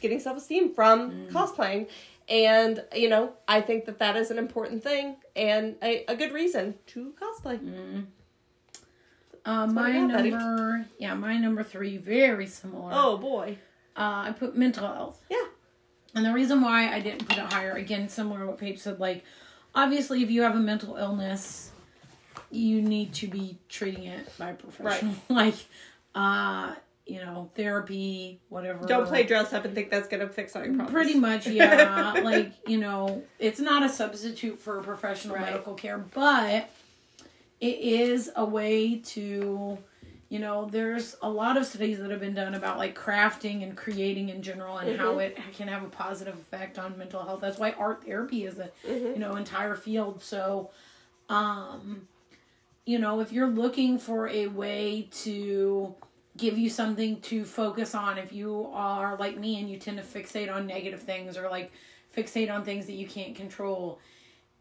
getting 0.02 0.20
self 0.20 0.38
esteem 0.38 0.74
from 0.74 1.28
cosplaying. 1.28 1.90
And, 2.30 2.84
you 2.96 3.10
know, 3.10 3.34
I 3.48 3.60
think 3.60 3.86
that 3.86 4.00
that 4.00 4.16
is 4.16 4.32
an 4.32 4.38
important 4.38 4.84
thing 4.84 5.18
and 5.36 5.76
a, 5.84 6.06
a 6.08 6.16
good 6.16 6.32
reason 6.32 6.76
to 6.88 7.14
cosplay. 7.20 8.06
Uh, 9.44 9.68
my 9.68 9.90
I 9.90 9.94
got, 10.08 10.12
buddy. 10.14 10.30
number, 10.30 10.86
yeah, 10.98 11.14
my 11.16 11.38
number 11.38 11.64
three, 11.64 11.98
very 11.98 12.48
similar. 12.48 12.92
Oh, 12.94 13.18
boy. 13.18 13.58
Uh, 13.98 14.28
I 14.28 14.32
put 14.32 14.56
mental 14.56 14.88
health. 14.88 15.22
Yeah. 15.30 15.44
And 16.16 16.26
the 16.26 16.34
reason 16.34 16.62
why 16.62 16.94
I 16.94 17.00
didn't 17.00 17.28
put 17.28 17.38
it 17.38 17.54
higher, 17.54 17.72
again, 17.72 18.10
similar 18.10 18.40
to 18.42 18.46
what 18.48 18.58
Paige 18.58 18.80
said, 18.80 19.00
like, 19.00 19.24
obviously, 19.74 20.24
if 20.24 20.30
you 20.30 20.42
have 20.42 20.56
a 20.56 20.60
mental 20.60 20.98
illness, 20.98 21.72
you 22.50 22.82
need 22.82 23.14
to 23.16 23.28
be 23.28 23.58
treating 23.70 24.04
it 24.06 24.28
by 24.38 24.50
a 24.50 24.54
professional. 24.54 25.16
like, 25.30 25.56
uh, 26.14 26.76
you 27.06 27.20
know, 27.20 27.50
therapy, 27.56 28.40
whatever. 28.50 28.86
Don't 28.86 29.08
play 29.08 29.24
dress 29.24 29.54
up 29.54 29.66
and 29.66 29.74
think 29.74 29.90
that's 29.90 30.08
going 30.08 30.20
to 30.26 30.30
fix 30.32 30.56
all 30.56 30.64
your 30.64 30.74
problems. 30.76 30.92
Pretty 30.94 31.20
much, 31.20 31.48
yeah. 31.48 32.14
like, 32.24 32.54
you 32.68 32.78
know, 32.78 33.24
it's 33.40 33.60
not 33.60 33.84
a 33.84 33.90
substitute 33.90 34.60
for 34.60 34.82
professional 34.82 35.36
Right. 35.36 35.46
medical 35.46 35.74
care, 35.74 35.98
but 35.98 36.70
it 37.60 37.80
is 37.80 38.32
a 38.36 38.46
way 38.46 38.98
to, 38.98 39.78
you 40.32 40.40
know, 40.40 40.66
there's 40.72 41.18
a 41.22 41.30
lot 41.30 41.58
of 41.58 41.66
studies 41.66 42.00
that 42.00 42.10
have 42.10 42.22
been 42.22 42.34
done 42.34 42.56
about 42.56 42.78
like 42.78 42.98
crafting 42.98 43.64
and 43.64 43.76
creating 43.76 44.30
in 44.30 44.42
general 44.42 44.78
and 44.78 44.98
how 44.98 45.20
it 45.20 45.38
can 45.52 45.68
have 45.68 45.84
a 45.84 45.90
positive 45.90 46.36
effect 46.36 46.80
on 46.80 46.98
mental 46.98 47.22
health. 47.22 47.42
That's 47.42 47.60
why 47.60 47.72
art 47.72 48.06
therapy 48.06 48.46
is 48.46 48.58
a, 48.58 48.72
you 48.88 49.20
know, 49.20 49.36
entire 49.36 49.76
field. 49.76 50.24
So, 50.24 50.70
um, 51.28 52.08
you 52.86 52.98
know, 52.98 53.20
if 53.20 53.34
you're 53.34 53.50
looking 53.50 54.00
for 54.00 54.30
a 54.30 54.48
way 54.48 55.10
to 55.24 55.94
give 56.38 56.58
you 56.58 56.70
something 56.70 57.20
to 57.24 57.44
focus 57.44 57.94
on, 57.94 58.18
if 58.18 58.32
you 58.32 58.70
are 58.72 59.18
like 59.18 59.38
me 59.38 59.60
and 59.60 59.70
you 59.70 59.78
tend 59.78 59.98
to 59.98 60.04
fixate 60.04 60.50
on 60.50 60.66
negative 60.66 61.02
things 61.02 61.36
or 61.36 61.50
like 61.50 61.74
fixate 62.16 62.50
on 62.50 62.64
things 62.64 62.86
that 62.86 62.94
you 62.94 63.06
can't 63.06 63.36
control, 63.36 64.00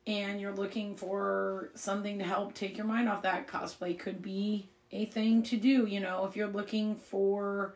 and 0.08 0.40
you're 0.40 0.52
looking 0.52 0.96
for 0.96 1.70
something 1.76 2.18
to 2.18 2.24
help 2.24 2.54
take 2.54 2.76
your 2.76 2.86
mind 2.86 3.08
off 3.08 3.22
that, 3.22 3.46
cosplay 3.46 3.96
could 3.96 4.20
be 4.20 4.68
a 4.92 5.04
thing 5.06 5.42
to 5.44 5.56
do. 5.56 5.86
You 5.86 6.00
know, 6.00 6.26
if 6.26 6.36
you're 6.36 6.48
looking 6.48 6.96
for 6.96 7.74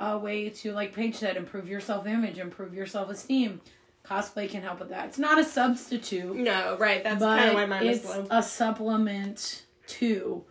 a 0.00 0.18
way 0.18 0.48
to, 0.48 0.72
like 0.72 0.94
Paige 0.94 1.16
said, 1.16 1.36
improve 1.36 1.68
your 1.68 1.80
self 1.80 2.06
image, 2.06 2.38
improve 2.38 2.74
your 2.74 2.86
self 2.86 3.10
esteem. 3.10 3.60
Cosplay 4.04 4.50
can 4.50 4.60
help 4.60 4.80
with 4.80 4.90
that. 4.90 5.06
It's 5.06 5.18
not 5.18 5.38
a 5.38 5.44
substitute 5.44 6.36
No, 6.36 6.76
right. 6.78 7.02
That's 7.02 7.22
kind 7.22 7.48
of 7.48 7.54
why 7.54 7.64
mine 7.64 7.86
it's 7.86 8.04
low. 8.04 8.26
a 8.30 8.42
supplement 8.42 9.62
to 9.86 10.44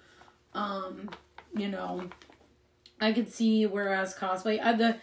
um 0.53 1.09
you 1.55 1.67
know 1.67 2.07
i 3.01 3.11
could 3.11 3.31
see 3.31 3.65
whereas 3.65 4.15
cosplay 4.15 4.61
I, 4.61 4.73
the 4.73 4.95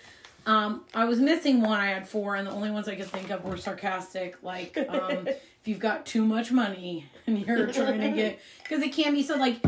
um 0.46 0.84
i 0.94 1.04
was 1.04 1.18
missing 1.18 1.60
one 1.60 1.80
i 1.80 1.88
had 1.88 2.08
four 2.08 2.36
and 2.36 2.46
the 2.46 2.52
only 2.52 2.70
ones 2.70 2.88
i 2.88 2.94
could 2.94 3.08
think 3.08 3.30
of 3.30 3.44
were 3.44 3.56
sarcastic 3.56 4.36
like 4.42 4.78
um 4.88 5.26
if 5.26 5.40
you've 5.64 5.80
got 5.80 6.06
too 6.06 6.24
much 6.24 6.52
money 6.52 7.06
and 7.26 7.44
you're 7.44 7.66
trying 7.72 8.00
to 8.00 8.10
get 8.10 8.40
because 8.62 8.82
it 8.82 8.92
can 8.92 9.12
be 9.12 9.22
so 9.24 9.36
like 9.36 9.60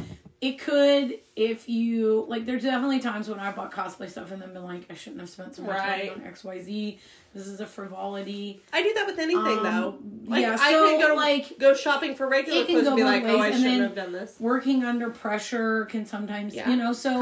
it 0.42 0.58
could 0.58 1.20
if 1.36 1.68
you 1.68 2.26
like. 2.28 2.44
There's 2.44 2.64
definitely 2.64 2.98
times 2.98 3.28
when 3.28 3.38
I 3.38 3.52
bought 3.52 3.72
cosplay 3.72 4.10
stuff 4.10 4.32
and 4.32 4.42
then 4.42 4.52
been 4.52 4.64
like, 4.64 4.82
I 4.90 4.94
shouldn't 4.94 5.20
have 5.20 5.30
spent 5.30 5.54
so 5.54 5.62
much 5.62 5.78
Right. 5.78 6.08
money 6.08 6.10
on 6.10 6.26
X 6.26 6.42
Y 6.42 6.60
Z. 6.60 6.98
This 7.32 7.46
is 7.46 7.60
a 7.60 7.66
frivolity. 7.66 8.60
I 8.72 8.82
do 8.82 8.92
that 8.92 9.06
with 9.06 9.20
anything 9.20 9.58
Um, 9.58 9.62
though. 9.62 9.98
Like 10.26 10.42
yeah, 10.42 10.56
I 10.60 10.72
so, 10.72 10.88
could 10.98 11.06
go 11.06 11.14
like, 11.14 11.58
go 11.60 11.74
shopping 11.74 12.16
for 12.16 12.28
regular 12.28 12.64
can 12.64 12.74
clothes 12.74 12.82
go 12.84 12.88
and 12.88 12.96
be 12.96 13.04
like, 13.04 13.22
oh, 13.24 13.38
i 13.38 13.52
shouldn't 13.52 13.82
have 13.82 13.94
done 13.94 14.10
this. 14.12 14.34
Working 14.40 14.84
under 14.84 15.10
pressure 15.10 15.84
can 15.86 16.04
sometimes, 16.04 16.56
Yeah. 16.56 16.68
you 16.68 16.74
know, 16.74 16.92
so 16.92 17.20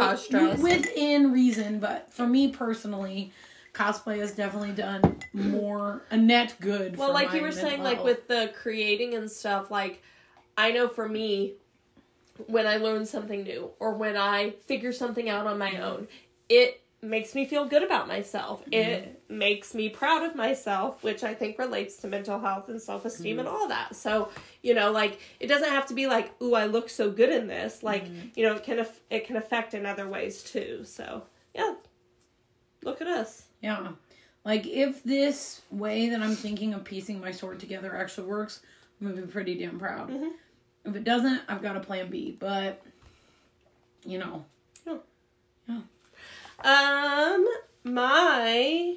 within 0.59 1.31
reason. 1.31 1.79
But 1.79 2.11
for 2.11 2.27
me 2.27 2.49
personally, 2.49 3.33
cosplay 3.75 4.19
has 4.21 4.33
definitely 4.33 4.73
done 4.73 5.21
more 5.35 6.03
a 6.11 6.17
net 6.17 6.55
good. 6.59 6.97
Well, 6.97 7.13
like 7.13 7.35
you 7.35 7.43
were 7.43 7.53
saying, 7.53 7.83
like 7.83 8.03
with 8.03 8.29
the 8.29 8.51
creating 8.63 9.15
and 9.15 9.31
stuff, 9.31 9.71
like 9.71 10.03
I 10.57 10.73
know 10.73 10.89
for 10.89 11.07
me, 11.07 11.53
when 12.47 12.67
I 12.67 12.77
learn 12.77 13.07
something 13.07 13.43
new 13.43 13.71
or 13.79 13.95
when 13.95 14.17
I 14.17 14.51
figure 14.67 14.93
something 14.93 15.29
out 15.29 15.47
on 15.47 15.59
my 15.59 15.71
mm-hmm. 15.71 15.83
own, 15.83 16.09
it 16.49 16.83
makes 17.03 17.35
me 17.35 17.47
feel 17.47 17.65
good 17.65 17.83
about 17.83 18.09
myself. 18.09 18.61
Mm-hmm. 18.63 18.75
It 18.75 19.23
makes 19.29 19.75
me 19.75 19.89
proud 19.89 20.23
of 20.23 20.35
myself, 20.35 21.03
which 21.03 21.25
I 21.25 21.35
think 21.35 21.59
relates 21.59 21.97
to 21.99 22.09
mental 22.09 22.39
health 22.39 22.69
and 22.69 22.81
self 22.81 23.05
esteem 23.05 23.39
and 23.39 23.49
mm-hmm. 23.49 23.57
all 23.57 23.69
that. 23.69 23.97
So, 23.97 24.31
you 24.63 24.75
know, 24.75 24.91
like 24.91 25.21
it 25.39 25.47
doesn't 25.47 25.71
have 25.71 25.87
to 25.87 25.95
be 25.95 26.07
like, 26.07 26.41
"Ooh, 26.43 26.55
I 26.55 26.67
look 26.67 26.89
so 26.89 27.11
good 27.11 27.31
in 27.31 27.47
this." 27.47 27.83
Like, 27.83 28.05
you 28.35 28.45
know, 28.47 28.57
it 28.57 28.65
can 28.65 28.81
aff- 28.81 29.01
it 29.11 29.27
can 29.27 29.37
affect 29.37 29.75
in 29.75 29.87
other 29.87 30.09
ways 30.09 30.43
too. 30.43 30.83
So, 30.85 31.25
yeah. 31.55 31.75
Look 32.83 33.01
at 33.01 33.07
us. 33.07 33.45
Yeah. 33.61 33.89
Like 34.45 34.67
if 34.67 35.03
this 35.03 35.63
way 35.71 36.09
that 36.09 36.23
I'm 36.23 36.35
thinking 36.35 36.73
of 36.73 36.85
piecing 36.85 37.21
my 37.21 37.31
sword 37.31 37.61
together 37.61 37.95
actually 37.95 38.27
works, 38.27 38.61
I'm 39.01 39.09
gonna 39.09 39.23
be 39.23 39.31
pretty 39.31 39.55
damn 39.59 39.79
proud. 39.79 40.11
If 40.85 40.97
it 40.97 41.05
doesn't, 41.05 41.43
I've 41.49 41.63
got 41.63 41.77
a 41.77 41.81
plan 41.81 42.09
B. 42.11 42.37
But 42.39 42.83
you 44.05 44.19
know, 44.19 44.45
Yeah. 45.69 45.81
Um, 46.63 47.47
my 47.85 48.97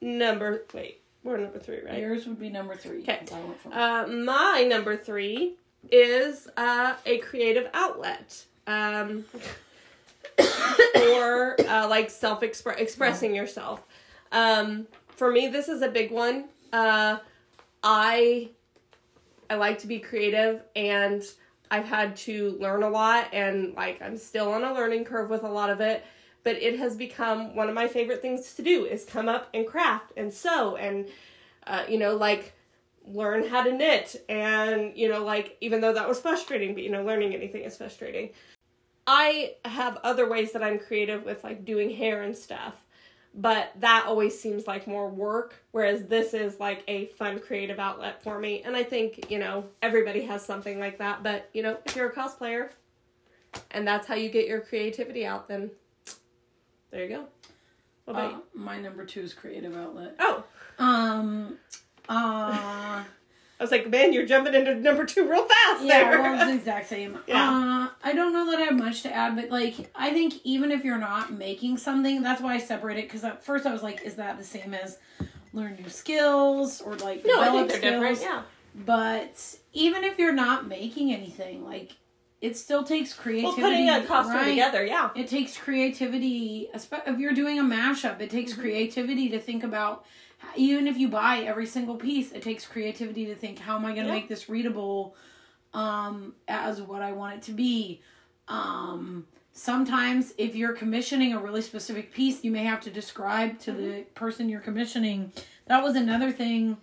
number. 0.00 0.64
Wait, 0.72 1.00
we're 1.22 1.36
number 1.38 1.58
three, 1.58 1.80
right? 1.84 1.98
yours 1.98 2.26
would 2.26 2.38
be 2.40 2.50
number 2.50 2.74
three. 2.76 3.02
Okay. 3.02 3.18
'cause 3.26 3.32
I 3.32 3.40
went 3.40 3.60
from- 3.60 3.72
Uh, 3.72 4.06
my 4.06 4.64
number 4.68 4.96
three 4.96 5.54
is 5.90 6.48
uh, 6.56 6.94
a 7.06 7.18
creative 7.18 7.68
outlet. 7.74 8.44
Um, 8.66 9.24
or 10.96 11.60
uh, 11.68 11.86
like 11.88 12.10
self 12.10 12.42
expressing 12.42 13.34
yourself. 13.34 13.82
Um, 14.32 14.86
for 15.08 15.30
me, 15.30 15.48
this 15.48 15.68
is 15.68 15.82
a 15.82 15.88
big 15.88 16.10
one. 16.10 16.46
Uh, 16.72 17.18
I 17.82 18.48
I 19.50 19.56
like 19.56 19.78
to 19.80 19.86
be 19.86 19.98
creative, 19.98 20.62
and 20.74 21.22
I've 21.70 21.86
had 21.86 22.16
to 22.18 22.56
learn 22.60 22.82
a 22.82 22.88
lot, 22.88 23.28
and 23.32 23.74
like 23.74 24.00
I'm 24.02 24.16
still 24.16 24.52
on 24.52 24.64
a 24.64 24.72
learning 24.72 25.04
curve 25.04 25.30
with 25.30 25.42
a 25.42 25.48
lot 25.48 25.70
of 25.70 25.80
it. 25.80 26.04
But 26.42 26.56
it 26.56 26.78
has 26.78 26.94
become 26.94 27.56
one 27.56 27.68
of 27.68 27.74
my 27.74 27.88
favorite 27.88 28.20
things 28.20 28.52
to 28.54 28.62
do 28.62 28.84
is 28.84 29.04
come 29.04 29.28
up 29.28 29.48
and 29.54 29.66
craft 29.66 30.12
and 30.16 30.32
sew 30.32 30.76
and 30.76 31.08
uh, 31.66 31.84
you 31.88 31.98
know 31.98 32.16
like 32.16 32.52
learn 33.06 33.46
how 33.46 33.62
to 33.62 33.72
knit 33.72 34.24
and 34.28 34.96
you 34.96 35.08
know 35.08 35.24
like 35.24 35.56
even 35.60 35.80
though 35.80 35.92
that 35.92 36.08
was 36.08 36.20
frustrating 36.20 36.74
but 36.74 36.82
you 36.82 36.90
know 36.90 37.04
learning 37.04 37.34
anything 37.34 37.62
is 37.62 37.76
frustrating 37.76 38.30
i 39.06 39.52
have 39.66 39.98
other 40.02 40.28
ways 40.28 40.52
that 40.52 40.62
i'm 40.62 40.78
creative 40.78 41.24
with 41.24 41.44
like 41.44 41.64
doing 41.64 41.90
hair 41.90 42.22
and 42.22 42.34
stuff 42.34 42.74
but 43.34 43.72
that 43.80 44.04
always 44.06 44.38
seems 44.38 44.66
like 44.66 44.86
more 44.86 45.08
work 45.08 45.56
whereas 45.72 46.04
this 46.04 46.34
is 46.34 46.60
like 46.60 46.84
a 46.86 47.06
fun 47.06 47.40
creative 47.40 47.78
outlet 47.78 48.22
for 48.22 48.38
me 48.38 48.62
and 48.64 48.76
i 48.76 48.82
think 48.82 49.30
you 49.30 49.38
know 49.38 49.64
everybody 49.82 50.22
has 50.22 50.44
something 50.44 50.78
like 50.78 50.98
that 50.98 51.22
but 51.22 51.48
you 51.52 51.62
know 51.62 51.76
if 51.84 51.96
you're 51.96 52.08
a 52.08 52.14
cosplayer 52.14 52.70
and 53.72 53.86
that's 53.86 54.06
how 54.06 54.14
you 54.14 54.28
get 54.28 54.46
your 54.46 54.60
creativity 54.60 55.26
out 55.26 55.48
then 55.48 55.70
there 56.90 57.02
you 57.04 57.08
go 57.08 57.24
what 58.04 58.14
about 58.14 58.34
uh, 58.34 58.38
my 58.52 58.78
number 58.78 59.04
two 59.04 59.20
is 59.20 59.32
creative 59.32 59.76
outlet. 59.76 60.14
oh 60.20 60.44
Um. 60.78 61.58
Uh. 62.08 63.02
I 63.60 63.62
was 63.62 63.70
like 63.70 63.88
man 63.88 64.12
you're 64.12 64.26
jumping 64.26 64.54
into 64.54 64.74
number 64.74 65.04
two 65.04 65.28
real 65.28 65.44
fast 65.46 65.82
Yeah, 65.84 66.10
there 66.10 66.20
well, 66.22 66.34
it's 66.34 66.44
the 66.50 66.54
exact 66.60 66.88
same. 66.88 67.18
Yeah. 67.26 67.50
Uh, 67.50 67.88
I 68.02 68.12
don't 68.12 68.32
know 68.32 68.50
that 68.50 68.58
I 68.60 68.62
have 68.64 68.76
much 68.78 69.02
to 69.02 69.12
add, 69.14 69.36
but 69.36 69.50
like, 69.50 69.90
I 69.94 70.10
think 70.12 70.34
even 70.44 70.70
if 70.70 70.84
you're 70.84 70.98
not 70.98 71.32
making 71.32 71.78
something, 71.78 72.22
that's 72.22 72.40
why 72.40 72.54
I 72.54 72.58
separate 72.58 72.98
it. 72.98 73.02
Because 73.06 73.24
at 73.24 73.44
first 73.44 73.64
I 73.66 73.72
was 73.72 73.82
like, 73.82 74.02
is 74.04 74.16
that 74.16 74.36
the 74.38 74.44
same 74.44 74.74
as 74.74 74.98
learn 75.52 75.76
new 75.80 75.88
skills 75.88 76.80
or 76.80 76.96
like 76.96 77.24
no 77.24 77.40
i 77.40 77.44
develop 77.46 77.68
think 77.70 77.82
they're 77.82 78.00
skills? 78.00 78.18
different 78.18 78.20
yeah 78.22 78.42
But 78.84 79.56
even 79.72 80.02
if 80.04 80.18
you're 80.18 80.32
not 80.34 80.66
making 80.66 81.12
anything, 81.12 81.64
like, 81.64 81.92
it 82.44 82.58
still 82.58 82.84
takes 82.84 83.14
creativity. 83.14 83.62
Well, 83.62 83.70
putting 83.70 83.88
a 83.88 84.04
costume 84.04 84.36
right? 84.36 84.50
together, 84.50 84.84
yeah. 84.84 85.08
It 85.16 85.28
takes 85.28 85.56
creativity. 85.56 86.68
If 86.74 87.18
you're 87.18 87.32
doing 87.32 87.58
a 87.58 87.62
mashup, 87.62 88.20
it 88.20 88.28
takes 88.28 88.52
creativity 88.52 89.30
to 89.30 89.40
think 89.40 89.64
about. 89.64 90.04
Even 90.54 90.86
if 90.86 90.98
you 90.98 91.08
buy 91.08 91.38
every 91.38 91.64
single 91.64 91.96
piece, 91.96 92.32
it 92.32 92.42
takes 92.42 92.66
creativity 92.66 93.24
to 93.26 93.34
think, 93.34 93.58
how 93.60 93.76
am 93.76 93.86
I 93.86 93.94
going 93.94 94.02
to 94.02 94.12
Yeah. 94.12 94.18
make 94.18 94.28
this 94.28 94.50
readable, 94.50 95.16
um, 95.72 96.34
as 96.46 96.82
what 96.82 97.00
I 97.00 97.12
want 97.12 97.36
it 97.36 97.42
to 97.44 97.52
be. 97.52 98.02
Um, 98.46 99.26
sometimes, 99.54 100.34
if 100.36 100.54
you're 100.54 100.74
commissioning 100.74 101.32
a 101.32 101.38
really 101.38 101.62
specific 101.62 102.12
piece, 102.12 102.44
you 102.44 102.50
may 102.50 102.64
have 102.64 102.82
to 102.82 102.90
describe 102.90 103.58
to 103.60 103.72
the 103.72 104.02
person 104.14 104.50
you're 104.50 104.60
commissioning. 104.60 105.32
That 105.64 105.82
was 105.82 105.96
another 105.96 106.30
thing. 106.30 106.76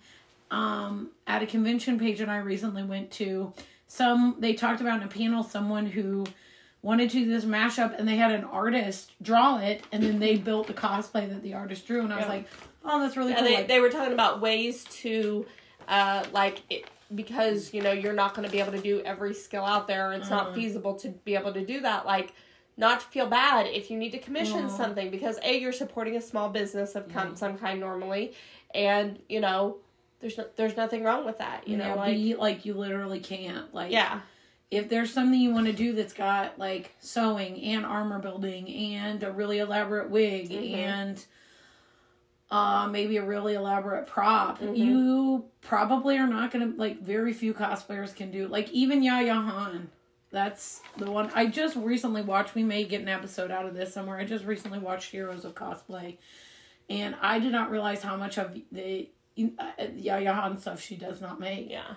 Um, 0.50 1.12
at 1.26 1.40
a 1.42 1.46
convention 1.46 1.98
page 1.98 2.18
that 2.18 2.28
I 2.28 2.38
recently 2.38 2.82
went 2.82 3.10
to, 3.12 3.54
some 3.92 4.36
they 4.38 4.54
talked 4.54 4.80
about 4.80 5.02
in 5.02 5.06
a 5.06 5.10
panel 5.10 5.42
someone 5.42 5.84
who 5.84 6.24
wanted 6.80 7.10
to 7.10 7.18
do 7.18 7.28
this 7.28 7.44
mashup 7.44 7.96
and 7.98 8.08
they 8.08 8.16
had 8.16 8.32
an 8.32 8.42
artist 8.44 9.12
draw 9.20 9.58
it 9.58 9.84
and 9.92 10.02
then 10.02 10.18
they 10.18 10.34
built 10.36 10.66
the 10.66 10.72
cosplay 10.72 11.28
that 11.28 11.42
the 11.42 11.52
artist 11.52 11.86
drew 11.86 12.00
and 12.00 12.10
I 12.12 12.16
was 12.16 12.24
Yeah. 12.24 12.28
like, 12.32 12.48
oh, 12.86 13.00
that's 13.00 13.18
really 13.18 13.34
cool. 13.34 13.44
they, 13.44 13.54
Like, 13.56 13.68
they 13.68 13.80
were 13.80 13.90
talking 13.90 14.14
about 14.14 14.40
ways 14.40 14.84
to, 15.02 15.44
uh, 15.88 16.24
like, 16.32 16.62
it, 16.70 16.86
because, 17.14 17.74
you 17.74 17.82
know, 17.82 17.92
you're 17.92 18.14
not 18.14 18.34
going 18.34 18.46
to 18.48 18.50
be 18.50 18.60
able 18.60 18.72
to 18.72 18.80
do 18.80 19.02
every 19.04 19.34
skill 19.34 19.64
out 19.64 19.86
there. 19.86 20.12
It's 20.14 20.30
not 20.30 20.54
feasible 20.54 20.94
to 20.96 21.10
be 21.10 21.34
able 21.34 21.52
to 21.52 21.64
do 21.64 21.80
that. 21.82 22.06
Like, 22.06 22.32
not 22.78 23.00
to 23.00 23.06
feel 23.08 23.26
bad 23.26 23.66
if 23.66 23.90
you 23.90 23.98
need 23.98 24.12
to 24.12 24.18
commission 24.18 24.70
something 24.70 25.10
because, 25.10 25.38
A, 25.42 25.58
you're 25.60 25.72
supporting 25.74 26.16
a 26.16 26.20
small 26.22 26.48
business 26.48 26.94
of 26.96 27.08
com- 27.12 27.36
some 27.36 27.58
kind 27.58 27.78
normally. 27.78 28.32
And, 28.74 29.18
you 29.28 29.40
know, 29.40 29.76
there's 30.22 30.38
no, 30.38 30.46
there's 30.56 30.76
nothing 30.76 31.04
wrong 31.04 31.26
with 31.26 31.36
that. 31.38 31.68
You 31.68 31.76
know, 31.76 31.88
yeah, 31.88 31.94
like, 31.94 32.16
be 32.16 32.34
like 32.34 32.64
you 32.64 32.72
literally 32.74 33.20
can't. 33.20 33.74
Like, 33.74 33.92
yeah. 33.92 34.20
if 34.70 34.88
there's 34.88 35.12
something 35.12 35.38
you 35.38 35.52
want 35.52 35.66
to 35.66 35.72
do 35.74 35.92
that's 35.92 36.14
got 36.14 36.58
like 36.58 36.94
sewing 37.00 37.60
and 37.62 37.84
armor 37.84 38.18
building 38.20 38.66
and 38.96 39.22
a 39.22 39.30
really 39.30 39.58
elaborate 39.58 40.08
wig 40.08 40.48
Mhm. 40.48 40.74
and 40.74 41.24
uh 42.50 42.86
maybe 42.90 43.16
a 43.16 43.24
really 43.24 43.54
elaborate 43.54 44.06
prop 44.06 44.60
Mhm. 44.60 44.76
you 44.76 45.44
probably 45.62 46.18
are 46.18 46.26
not 46.26 46.50
gonna 46.50 46.72
like 46.76 47.00
very 47.00 47.32
few 47.32 47.54
cosplayers 47.54 48.14
can 48.14 48.30
do 48.30 48.46
like 48.48 48.70
even 48.70 49.02
yaya 49.02 49.34
han 49.34 49.90
that's 50.30 50.80
the 50.98 51.10
one 51.10 51.30
i 51.34 51.46
just 51.46 51.76
recently 51.76 52.22
watched 52.22 52.54
we 52.54 52.62
may 52.62 52.84
get 52.84 53.00
an 53.00 53.08
episode 53.08 53.50
out 53.50 53.64
of 53.66 53.74
this 53.74 53.92
somewhere 53.94 54.18
i 54.18 54.24
just 54.24 54.44
recently 54.44 54.78
watched 54.78 55.10
heroes 55.10 55.44
of 55.46 55.54
cosplay 55.54 56.16
and 56.90 57.14
i 57.22 57.38
did 57.38 57.52
not 57.52 57.70
realize 57.70 58.02
how 58.02 58.16
much 58.16 58.38
of 58.38 58.54
the 58.70 59.08
uh, 59.58 59.84
yaya 59.96 60.32
han 60.32 60.58
stuff 60.58 60.80
she 60.80 60.96
does 60.96 61.20
not 61.20 61.40
make 61.40 61.70
Yeah. 61.70 61.94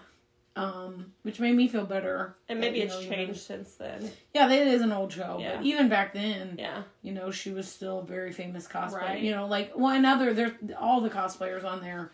um, 0.56 1.12
which 1.24 1.39
made 1.39 1.54
me 1.56 1.67
feel 1.67 1.86
better. 1.86 2.36
And 2.48 2.60
maybe 2.62 2.78
you 2.80 2.86
it's 2.86 2.95
know, 3.02 3.10
changed 3.10 3.41
since 3.41 3.76
then. 3.76 4.10
Yeah, 4.34 4.50
it 4.52 4.67
is 4.67 4.82
an 4.82 4.91
old 4.93 5.12
show, 5.12 5.38
Yeah. 5.39 5.58
but 5.58 5.65
even 5.65 5.89
back 5.89 6.13
then, 6.13 6.56
Yeah. 6.58 6.84
you 7.02 7.12
know, 7.12 7.30
she 7.32 7.52
was 7.52 7.67
still 7.67 8.00
a 8.00 8.06
very 8.06 8.32
famous 8.32 8.67
cosplayer. 8.67 8.93
Right. 9.02 9.21
You 9.21 9.32
know, 9.32 9.48
like 9.48 9.74
well, 9.76 9.93
another 9.93 10.34
there's 10.34 10.54
all 10.80 11.02
the 11.02 11.10
cosplayers 11.10 11.63
on 11.65 11.82
there. 11.82 12.12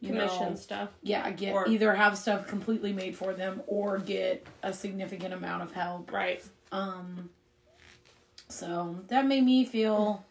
You 0.00 0.10
Commission 0.10 0.50
know, 0.50 0.54
stuff. 0.56 0.90
yeah, 1.02 1.30
get 1.30 1.54
Or- 1.54 1.66
either 1.68 1.94
have 1.94 2.18
stuff 2.18 2.46
completely 2.46 2.92
made 2.92 3.16
for 3.16 3.32
them 3.32 3.62
or 3.66 3.98
get 3.98 4.46
a 4.62 4.70
significant 4.72 5.32
amount 5.32 5.62
of 5.62 5.72
help. 5.72 6.12
Right. 6.12 6.44
Um, 6.72 7.30
so 8.48 8.98
that 9.08 9.26
made 9.26 9.44
me 9.44 9.64
feel 9.64 10.24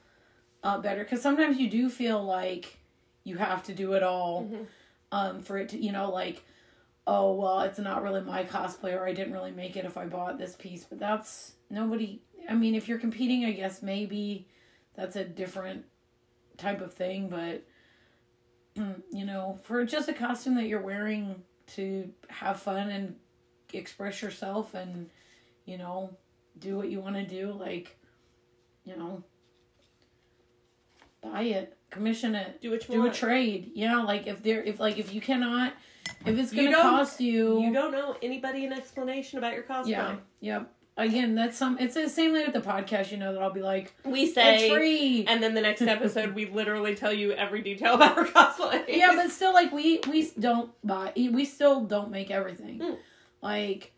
uh, 0.64 0.78
better 0.80 1.04
because 1.04 1.22
sometimes 1.22 1.58
you 1.58 1.70
do 1.70 1.90
feel 1.90 2.24
like 2.24 2.78
you 3.24 3.38
have 3.38 3.64
to 3.64 3.74
do 3.74 3.94
it 3.94 4.04
all 4.04 4.44
Mhm. 4.44 4.68
um, 5.12 5.42
for 5.42 5.58
it 5.58 5.70
to, 5.70 5.78
you 5.78 5.92
know, 5.92 6.10
like, 6.12 6.44
oh, 7.06 7.36
well, 7.36 7.62
it's 7.62 7.80
not 7.80 8.02
really 8.04 8.22
my 8.22 8.44
cosplay 8.44 8.94
or 8.94 9.06
I 9.06 9.14
didn't 9.14 9.34
really 9.34 9.52
make 9.52 9.76
it 9.76 9.86
if 9.86 9.98
I 9.98 10.06
bought 10.06 10.38
this 10.38 10.56
piece. 10.56 10.86
But 10.86 11.00
that's 11.00 11.54
nobody, 11.70 12.22
I 12.50 12.56
mean, 12.56 12.76
if 12.76 12.88
you're 12.88 13.00
competing, 13.00 13.46
I 13.46 13.52
guess 13.52 13.82
maybe 13.82 14.48
that's 14.96 15.16
a 15.16 15.24
different 15.24 15.86
type 16.58 16.82
of 16.82 16.94
thing. 16.94 17.30
But, 17.30 17.64
you 19.12 19.26
know, 19.26 19.60
for 19.64 19.86
just 19.86 20.10
a 20.10 20.14
costume 20.14 20.56
that 20.56 20.68
you're 20.68 20.82
wearing 20.82 21.44
to 21.76 22.12
have 22.30 22.60
fun 22.62 22.90
and 22.90 23.16
express 23.74 24.22
yourself 24.22 24.74
and, 24.74 25.10
you 25.66 25.78
know, 25.78 26.16
do 26.60 26.78
what 26.78 26.90
you 26.90 27.00
want 27.00 27.16
to 27.16 27.26
do, 27.26 27.52
like, 27.52 27.98
you 28.86 28.96
know, 28.96 29.24
buy 31.22 31.44
it, 31.44 31.78
commission 31.94 32.36
it, 32.36 32.60
Do 32.62 32.72
what 32.72 32.82
you 32.88 32.96
do 32.96 33.00
a 33.02 33.04
want. 33.06 33.14
trade. 33.16 33.72
Yeah, 33.76 34.02
like 34.04 34.28
if 34.28 34.44
there, 34.44 34.62
if 34.64 34.80
like 34.80 34.98
if 34.98 35.14
you 35.14 35.22
cannot, 35.22 35.74
if 36.26 36.38
it's 36.38 36.52
You 36.54 36.64
gonna 36.66 36.72
don't- 36.78 36.82
cost 36.98 37.22
you, 37.22 37.62
You 37.62 37.72
don't 37.74 37.92
know 37.92 38.18
anybody 38.22 38.66
an 38.66 38.74
explanation 38.74 39.38
about 39.40 39.54
your 39.54 39.64
cosplay. 39.64 39.88
yeah, 39.90 40.16
yep. 40.42 40.70
again, 40.98 41.34
that's 41.36 41.58
some. 41.58 41.78
It's 41.80 41.96
the 41.96 42.10
same 42.10 42.34
thing 42.34 42.46
with 42.46 42.54
the 42.54 42.62
podcast. 42.70 43.12
You 43.12 43.18
know 43.18 43.32
that 43.34 43.42
I'll 43.42 43.54
be 43.54 43.62
like, 43.62 43.94
We 44.06 44.28
say 44.28 44.66
it's 44.68 44.74
free. 44.74 45.26
and 45.28 45.42
then 45.42 45.54
the 45.54 45.62
next 45.62 45.82
episode 45.96 46.34
we 46.36 46.46
literally 46.48 46.94
tell 46.96 47.14
you 47.14 47.32
every 47.34 47.62
detail 47.62 47.96
about 47.96 48.18
our 48.18 48.26
cosplay. 48.26 48.84
yeah, 48.88 49.14
but 49.16 49.32
still, 49.32 49.54
like 49.54 49.72
we 49.72 50.00
we 50.10 50.30
don't 50.40 50.72
buy. 50.84 51.14
We 51.16 51.46
still 51.46 51.82
don't 51.86 52.12
make 52.12 52.30
everything. 52.32 52.80
Mm. 52.80 52.98
Like, 53.42 53.92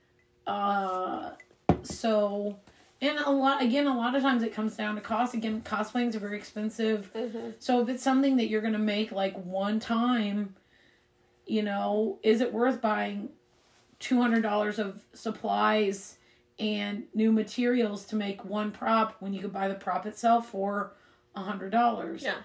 uh, 0.47 1.31
so. 1.83 2.57
And 3.01 3.17
a 3.19 3.29
lot 3.29 3.61
again, 3.61 3.87
a 3.87 3.95
lot 3.95 4.15
of 4.15 4.21
times 4.21 4.41
it 4.43 4.53
comes 4.53 4.75
down 4.75 4.95
to 4.95 5.01
cost. 5.01 5.33
Again, 5.33 5.61
cosplaying 5.61 6.09
is 6.09 6.15
very 6.15 6.37
expensive. 6.37 7.11
Mhm. 7.13 7.53
So 7.59 7.81
if 7.81 7.89
it's 7.89 8.03
something 8.03 8.37
that 8.37 8.47
you're 8.47 8.61
gonna 8.61 8.79
make 8.79 9.11
like 9.11 9.35
one 9.35 9.79
time, 9.79 10.55
you 11.45 11.61
know, 11.61 12.19
is 12.23 12.41
it 12.41 12.53
worth 12.53 12.81
buying 12.81 13.29
two 13.99 14.21
hundred 14.21 14.41
dollars 14.41 14.79
of 14.79 15.03
supplies 15.13 16.17
and 16.57 17.03
new 17.13 17.31
materials 17.33 18.05
to 18.05 18.15
make 18.15 18.45
one 18.45 18.71
prop 18.71 19.17
when 19.19 19.33
you 19.33 19.41
could 19.41 19.51
buy 19.53 19.67
the 19.67 19.75
prop 19.75 20.05
itself 20.05 20.49
for 20.49 20.93
a 21.35 21.41
hundred 21.41 21.71
dollars? 21.71 22.23
Yeah. 22.23 22.37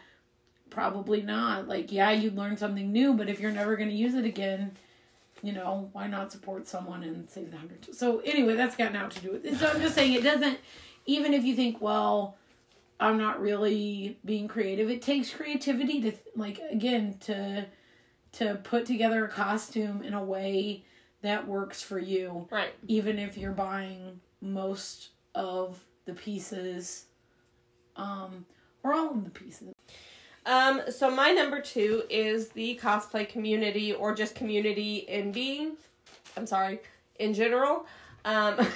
Probably 0.68 1.22
not. 1.22 1.68
Like, 1.68 1.90
yeah, 1.92 2.10
you'd 2.10 2.36
learn 2.36 2.56
something 2.56 2.92
new, 2.92 3.14
but 3.14 3.28
if 3.28 3.40
you're 3.40 3.50
never 3.52 3.76
gonna 3.76 3.90
use 3.92 4.14
it 4.14 4.24
again, 4.24 4.76
you 5.42 5.53
know, 5.53 5.88
why 5.92 6.07
not 6.07 6.31
support 6.33 6.66
someone 6.68 7.03
and 7.03 7.29
save 7.29 7.50
the 7.50 7.57
hundred? 7.57 7.94
So 7.94 8.20
anyway, 8.20 8.57
that's 8.57 8.76
got 8.76 8.92
now 8.92 9.09
to 9.09 9.20
do 9.20 9.33
with 9.33 9.44
it. 9.44 9.57
So 9.57 9.68
I'm 9.68 9.81
just 9.81 9.94
saying 9.94 10.12
it 10.12 10.22
doesn't 10.24 10.59
even 11.07 11.33
if 11.35 11.44
you 11.44 11.57
think, 11.57 11.81
well, 11.81 12.37
I'm 12.98 13.16
not 13.16 13.40
really 13.40 14.18
being 14.24 14.46
creative. 14.48 14.90
It 14.90 15.00
takes 15.03 15.31
creativity 15.33 16.00
to 16.03 16.12
like 16.37 16.61
again 16.70 17.16
to 17.20 17.66
to 18.33 18.55
put 18.62 18.87
together 18.87 19.24
a 19.24 19.29
costume 19.29 20.03
in 20.03 20.14
a 20.14 20.22
way 20.22 20.85
that 21.22 21.46
works 21.46 21.83
for 21.83 21.98
you, 21.98 22.46
Right. 22.50 22.72
even 22.87 23.18
if 23.18 23.37
you're 23.37 23.53
buying 23.53 24.20
most 24.40 25.11
of 25.35 25.85
the 26.07 26.14
pieces, 26.14 27.07
um, 27.96 28.46
or 28.83 28.94
all 28.94 29.11
of 29.11 29.24
the 29.24 29.31
pieces. 29.31 29.74
Um, 30.46 30.83
so 30.90 31.11
my 31.11 31.31
number 31.31 31.61
two 31.61 32.05
is 32.09 32.48
the 32.50 32.79
cosplay 32.83 33.29
community 33.29 33.92
or 33.92 34.14
just 34.14 34.35
community 34.35 34.96
in 34.96 35.33
being. 35.33 35.76
I'm 36.37 36.46
sorry, 36.46 36.81
in 37.18 37.35
general. 37.35 37.87
Um, 38.24 38.66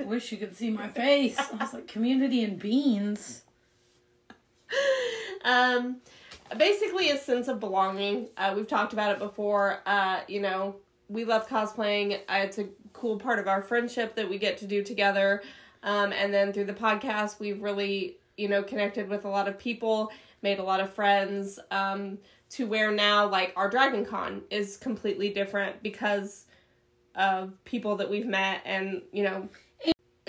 I 0.00 0.04
wish 0.04 0.30
you 0.30 0.38
could 0.38 0.56
see 0.56 0.70
my 0.70 0.88
face. 0.88 1.38
I 1.38 1.56
was 1.56 1.74
like, 1.74 1.88
community 1.88 2.44
and 2.44 2.58
beans. 2.58 3.42
um, 5.44 5.96
basically 6.56 7.10
a 7.10 7.18
sense 7.18 7.48
of 7.48 7.60
belonging. 7.60 8.28
Uh, 8.36 8.54
we've 8.56 8.68
talked 8.68 8.92
about 8.92 9.12
it 9.12 9.18
before. 9.18 9.80
Uh, 9.86 10.20
you 10.28 10.40
know, 10.40 10.76
we 11.08 11.24
love 11.24 11.48
cosplaying. 11.48 12.20
Uh, 12.28 12.40
it's 12.44 12.58
a 12.58 12.68
cool 12.92 13.18
part 13.18 13.38
of 13.38 13.48
our 13.48 13.62
friendship 13.62 14.14
that 14.14 14.28
we 14.28 14.38
get 14.38 14.58
to 14.58 14.66
do 14.66 14.82
together. 14.82 15.42
Um, 15.82 16.12
and 16.12 16.32
then 16.32 16.52
through 16.52 16.64
the 16.64 16.74
podcast, 16.74 17.38
we've 17.38 17.62
really, 17.62 18.18
you 18.36 18.48
know, 18.48 18.62
connected 18.62 19.08
with 19.08 19.24
a 19.24 19.28
lot 19.28 19.48
of 19.48 19.58
people, 19.58 20.10
made 20.42 20.58
a 20.58 20.62
lot 20.62 20.80
of 20.80 20.92
friends. 20.92 21.58
Um, 21.70 22.18
to 22.50 22.66
where 22.66 22.90
now, 22.90 23.28
like 23.28 23.52
our 23.56 23.68
Dragon 23.68 24.04
Con 24.04 24.42
is 24.50 24.76
completely 24.76 25.28
different 25.30 25.82
because 25.82 26.46
of 27.14 27.52
people 27.64 27.96
that 27.96 28.08
we've 28.08 28.26
met, 28.26 28.62
and 28.64 29.02
you 29.12 29.22
know, 29.22 29.48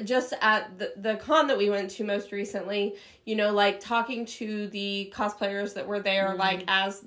just 0.03 0.33
at 0.41 0.77
the 0.77 0.93
the 0.97 1.15
con 1.17 1.47
that 1.47 1.57
we 1.57 1.69
went 1.69 1.89
to 1.91 2.03
most 2.03 2.31
recently, 2.31 2.95
you 3.25 3.35
know, 3.35 3.51
like 3.51 3.79
talking 3.79 4.25
to 4.25 4.67
the 4.67 5.11
cosplayers 5.15 5.73
that 5.75 5.87
were 5.87 5.99
there, 5.99 6.35
like 6.35 6.63
as 6.67 7.05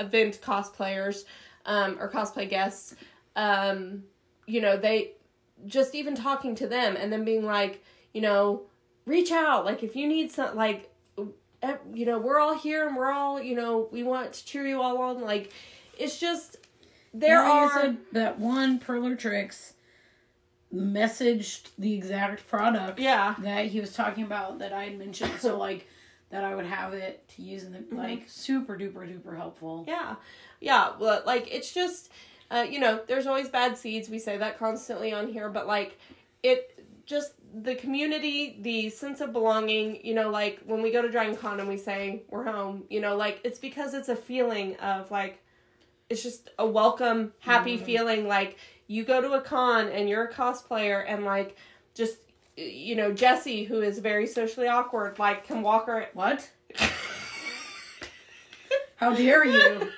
event 0.00 0.40
cosplayers 0.42 1.24
um, 1.66 1.96
or 2.00 2.10
cosplay 2.10 2.48
guests, 2.48 2.94
um, 3.36 4.02
you 4.46 4.60
know, 4.60 4.76
they 4.76 5.12
just 5.66 5.94
even 5.94 6.14
talking 6.14 6.54
to 6.54 6.66
them 6.66 6.96
and 6.96 7.12
then 7.12 7.24
being 7.24 7.44
like, 7.44 7.84
you 8.12 8.20
know, 8.20 8.62
reach 9.06 9.32
out, 9.32 9.64
like 9.64 9.82
if 9.82 9.96
you 9.96 10.06
need 10.06 10.30
some, 10.30 10.54
like, 10.56 10.87
you 11.92 12.06
know, 12.06 12.18
we're 12.18 12.38
all 12.38 12.56
here 12.56 12.86
and 12.86 12.96
we're 12.96 13.10
all, 13.10 13.42
you 13.42 13.54
know, 13.54 13.88
we 13.90 14.02
want 14.02 14.32
to 14.32 14.44
cheer 14.44 14.66
you 14.66 14.80
all 14.80 14.98
on. 14.98 15.20
Like, 15.20 15.52
it's 15.98 16.18
just 16.18 16.56
there 17.12 17.42
I 17.42 17.48
are 17.48 17.80
said, 17.80 17.96
that 18.12 18.38
one 18.38 18.78
Perler 18.78 19.18
Tricks 19.18 19.74
messaged 20.74 21.70
the 21.78 21.94
exact 21.94 22.46
product 22.46 23.00
yeah 23.00 23.34
that 23.38 23.64
he 23.64 23.80
was 23.80 23.94
talking 23.94 24.22
about 24.22 24.58
that 24.58 24.72
I 24.72 24.84
had 24.84 24.98
mentioned. 24.98 25.32
So 25.40 25.56
like 25.58 25.86
that 26.30 26.44
I 26.44 26.54
would 26.54 26.66
have 26.66 26.92
it 26.92 27.26
to 27.36 27.42
use 27.42 27.64
in 27.64 27.72
the 27.72 27.84
like 27.94 28.24
super 28.28 28.76
duper 28.76 29.08
duper 29.08 29.36
helpful. 29.36 29.84
Yeah, 29.88 30.16
yeah. 30.60 30.92
Well, 30.98 31.22
like 31.24 31.52
it's 31.52 31.72
just, 31.72 32.10
uh, 32.50 32.66
you 32.68 32.80
know, 32.80 33.00
there's 33.06 33.26
always 33.26 33.48
bad 33.48 33.78
seeds. 33.78 34.08
We 34.08 34.18
say 34.18 34.36
that 34.36 34.58
constantly 34.58 35.12
on 35.12 35.32
here, 35.32 35.48
but 35.48 35.66
like 35.66 35.98
it 36.42 36.84
just 37.06 37.32
the 37.54 37.74
community, 37.74 38.58
the 38.60 38.90
sense 38.90 39.20
of 39.20 39.32
belonging. 39.32 40.04
You 40.04 40.14
know, 40.14 40.30
like 40.30 40.60
when 40.66 40.82
we 40.82 40.90
go 40.90 41.02
to 41.02 41.10
Dragon 41.10 41.36
Con 41.36 41.60
and 41.60 41.68
we 41.68 41.76
say 41.76 42.22
we're 42.28 42.44
home. 42.44 42.84
You 42.88 43.00
know, 43.00 43.16
like 43.16 43.40
it's 43.44 43.58
because 43.58 43.94
it's 43.94 44.08
a 44.08 44.16
feeling 44.16 44.76
of 44.76 45.10
like 45.10 45.42
it's 46.10 46.22
just 46.22 46.50
a 46.58 46.66
welcome, 46.66 47.32
happy 47.40 47.76
mm-hmm. 47.76 47.84
feeling. 47.84 48.28
Like 48.28 48.56
you 48.86 49.04
go 49.04 49.20
to 49.20 49.32
a 49.32 49.40
con 49.40 49.88
and 49.88 50.08
you're 50.08 50.24
a 50.24 50.32
cosplayer 50.32 51.04
and 51.06 51.24
like 51.24 51.56
just 51.94 52.18
you 52.56 52.96
know 52.96 53.12
Jesse 53.12 53.64
who 53.64 53.80
is 53.82 54.00
very 54.00 54.26
socially 54.26 54.66
awkward 54.66 55.18
like 55.20 55.44
can 55.44 55.62
walk 55.62 55.86
her 55.86 56.08
What? 56.14 56.50
How 58.96 59.14
dare 59.14 59.44
you? 59.44 59.92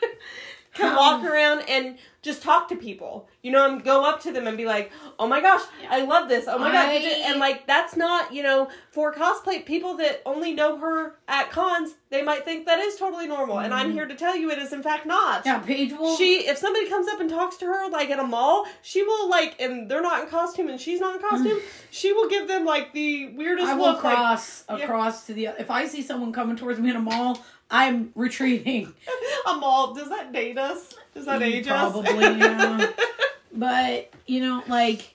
Can 0.74 0.94
walk 0.96 1.24
around 1.24 1.64
and 1.68 1.98
just 2.22 2.42
talk 2.42 2.68
to 2.68 2.76
people. 2.76 3.28
You 3.42 3.50
know, 3.50 3.70
and 3.70 3.82
go 3.82 4.04
up 4.04 4.20
to 4.22 4.32
them 4.32 4.46
and 4.46 4.56
be 4.56 4.66
like, 4.66 4.92
"Oh 5.18 5.26
my 5.26 5.40
gosh, 5.40 5.62
I 5.88 6.02
love 6.02 6.28
this. 6.28 6.44
Oh 6.46 6.58
my 6.58 6.70
god!" 6.70 6.90
I- 6.90 7.22
And 7.26 7.40
like 7.40 7.66
that's 7.66 7.96
not, 7.96 8.34
you 8.34 8.42
know, 8.42 8.68
for 8.90 9.14
cosplay 9.14 9.64
people 9.64 9.96
that 9.96 10.20
only 10.26 10.52
know 10.52 10.76
her 10.76 11.16
at 11.26 11.50
cons, 11.50 11.94
they 12.10 12.22
might 12.22 12.44
think 12.44 12.66
that 12.66 12.78
is 12.78 12.96
totally 12.96 13.26
normal. 13.26 13.58
And 13.60 13.72
I'm 13.72 13.92
here 13.92 14.06
to 14.06 14.14
tell 14.14 14.36
you, 14.36 14.50
it 14.50 14.58
is 14.58 14.72
in 14.72 14.82
fact 14.82 15.06
not. 15.06 15.44
Mm-hmm. 15.44 15.48
Yeah, 15.48 15.58
Paige 15.60 15.92
will. 15.92 16.16
She, 16.16 16.46
if 16.46 16.58
somebody 16.58 16.88
comes 16.88 17.08
up 17.08 17.20
and 17.20 17.30
talks 17.30 17.56
to 17.58 17.66
her 17.66 17.88
like 17.88 18.10
at 18.10 18.18
a 18.18 18.24
mall, 18.24 18.66
she 18.82 19.02
will 19.02 19.30
like, 19.30 19.60
and 19.60 19.90
they're 19.90 20.02
not 20.02 20.24
in 20.24 20.28
costume 20.28 20.68
and 20.68 20.80
she's 20.80 21.00
not 21.00 21.14
in 21.16 21.20
costume, 21.22 21.60
she 21.90 22.12
will 22.12 22.28
give 22.28 22.46
them 22.46 22.64
like 22.66 22.92
the 22.92 23.28
weirdest 23.28 23.68
I 23.68 23.74
will 23.74 23.92
look. 23.92 24.04
Like, 24.04 24.16
cross 24.16 24.64
yeah. 24.68 24.76
across 24.76 25.26
to 25.26 25.34
the. 25.34 25.46
If 25.46 25.70
I 25.70 25.86
see 25.86 26.02
someone 26.02 26.32
coming 26.32 26.56
towards 26.56 26.78
me 26.78 26.90
in 26.90 26.96
a 26.96 27.00
mall, 27.00 27.38
I'm 27.70 28.10
retreating. 28.14 28.92
a 29.46 29.56
mall. 29.56 29.94
Does 29.94 30.08
that 30.08 30.32
date 30.32 30.58
us? 30.58 30.94
Does 31.14 31.26
that 31.26 31.42
age 31.42 31.68
us? 31.68 31.92
Mm, 31.92 32.04
Probably, 32.04 32.38
yeah. 32.38 32.90
But 33.52 34.12
you 34.26 34.40
know, 34.40 34.62
like, 34.68 35.14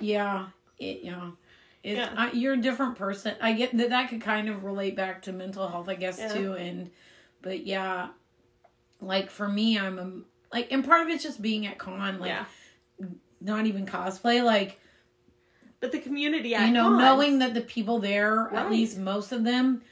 yeah, 0.00 0.46
it, 0.78 1.00
yeah. 1.04 1.30
It, 1.82 1.96
Yeah. 1.96 2.12
I, 2.16 2.32
you're 2.32 2.54
a 2.54 2.60
different 2.60 2.96
person. 2.96 3.34
I 3.40 3.52
get 3.52 3.76
that 3.76 3.90
that 3.90 4.08
could 4.10 4.20
kind 4.20 4.48
of 4.48 4.64
relate 4.64 4.96
back 4.96 5.22
to 5.22 5.32
mental 5.32 5.68
health, 5.68 5.88
I 5.88 5.94
guess, 5.94 6.18
Yeah. 6.18 6.28
too. 6.32 6.52
And, 6.54 6.90
but 7.40 7.64
yeah, 7.66 8.08
like 9.00 9.30
for 9.30 9.48
me, 9.48 9.78
I'm 9.78 9.98
a, 9.98 10.12
like, 10.54 10.68
and 10.72 10.84
part 10.84 11.02
of 11.02 11.08
it's 11.08 11.22
just 11.22 11.40
being 11.42 11.66
at 11.66 11.78
con, 11.78 12.18
like, 12.20 12.28
yeah. 12.30 12.44
not 13.40 13.66
even 13.66 13.86
cosplay, 13.86 14.44
like, 14.44 14.78
But 15.80 15.90
the 15.92 15.98
community, 16.00 16.54
at 16.54 16.66
you 16.66 16.72
know, 16.72 16.88
con- 16.90 16.98
knowing 16.98 17.38
that 17.40 17.54
the 17.54 17.60
people 17.62 17.98
there, 18.00 18.48
Right. 18.52 18.54
at 18.64 18.70
least 18.70 18.98
most 18.98 19.32
of 19.32 19.42
them, 19.44 19.82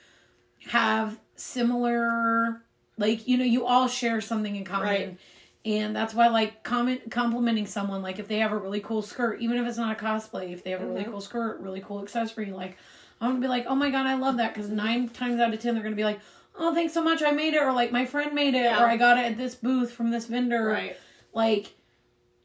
have 0.69 1.19
similar, 1.41 2.63
like 2.99 3.27
you 3.27 3.37
know, 3.39 3.45
you 3.45 3.67
all 3.67 3.89
share 3.89 4.21
something 4.21 4.55
in 4.57 4.65
common, 4.65 4.87
Right. 4.87 5.19
and 5.65 5.95
that's 5.97 6.15
why 6.15 6.29
like 6.29 6.63
comment 6.63 7.11
complimenting 7.11 7.67
someone, 7.67 8.03
like 8.03 8.19
if 8.19 8.29
they 8.29 8.39
have 8.39 8.53
a 8.53 8.59
really 8.59 8.81
cool 8.81 9.03
skirt, 9.03 9.41
even 9.41 9.57
if 9.59 9.67
it's 9.67 9.79
not 9.79 9.99
a 10.01 10.05
cosplay, 10.05 10.53
if 10.53 10.63
they 10.65 10.71
have 10.71 10.83
a 10.83 10.87
really 10.87 11.05
Mhm. 11.05 11.11
cool 11.11 11.21
skirt, 11.21 11.61
really 11.61 11.81
cool 11.81 12.03
accessory, 12.03 12.53
like 12.53 12.77
I'm 13.21 13.31
gonna 13.33 13.41
be 13.41 13.49
like, 13.49 13.67
oh 13.69 13.75
my 13.75 13.91
god, 13.91 14.07
I 14.07 14.15
love 14.15 14.37
that, 14.39 14.55
because 14.55 14.71
nine 14.71 15.09
times 15.09 15.41
out 15.41 15.53
of 15.53 15.61
ten 15.61 15.75
they're 15.75 15.83
gonna 15.83 15.97
be 15.97 16.05
like. 16.05 16.21
Oh, 16.63 16.75
thanks 16.75 16.93
so 16.93 17.03
much. 17.03 17.23
I 17.23 17.31
made 17.31 17.55
it, 17.55 17.63
or 17.63 17.73
like 17.73 17.91
my 17.93 18.05
friend 18.05 18.35
made 18.35 18.55
it, 18.55 18.65
Yeah. 18.65 18.83
or 18.83 18.87
I 18.87 18.97
got 18.97 19.17
it 19.17 19.25
at 19.25 19.39
this 19.39 19.55
booth 19.55 19.93
from 19.93 20.11
this 20.11 20.27
vendor 20.27 20.67
right. 20.67 20.97
like 21.33 21.73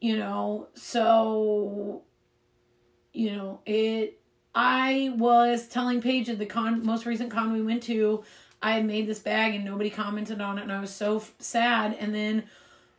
you 0.00 0.16
know 0.16 0.68
so 0.74 2.02
you 3.12 3.34
know 3.34 3.60
it 3.66 4.20
i 4.54 5.12
was 5.16 5.66
telling 5.68 6.00
paige 6.00 6.28
at 6.28 6.38
the 6.38 6.46
con 6.46 6.84
most 6.86 7.04
recent 7.04 7.30
con 7.30 7.52
we 7.52 7.62
went 7.62 7.82
to 7.82 8.22
i 8.66 8.72
had 8.72 8.84
made 8.84 9.06
this 9.06 9.18
bag 9.18 9.54
and 9.54 9.64
nobody 9.64 9.90
commented 9.90 10.40
on 10.40 10.58
it 10.58 10.62
and 10.62 10.72
i 10.72 10.80
was 10.80 10.94
so 10.94 11.16
f- 11.16 11.32
sad 11.38 11.96
and 11.98 12.14
then 12.14 12.42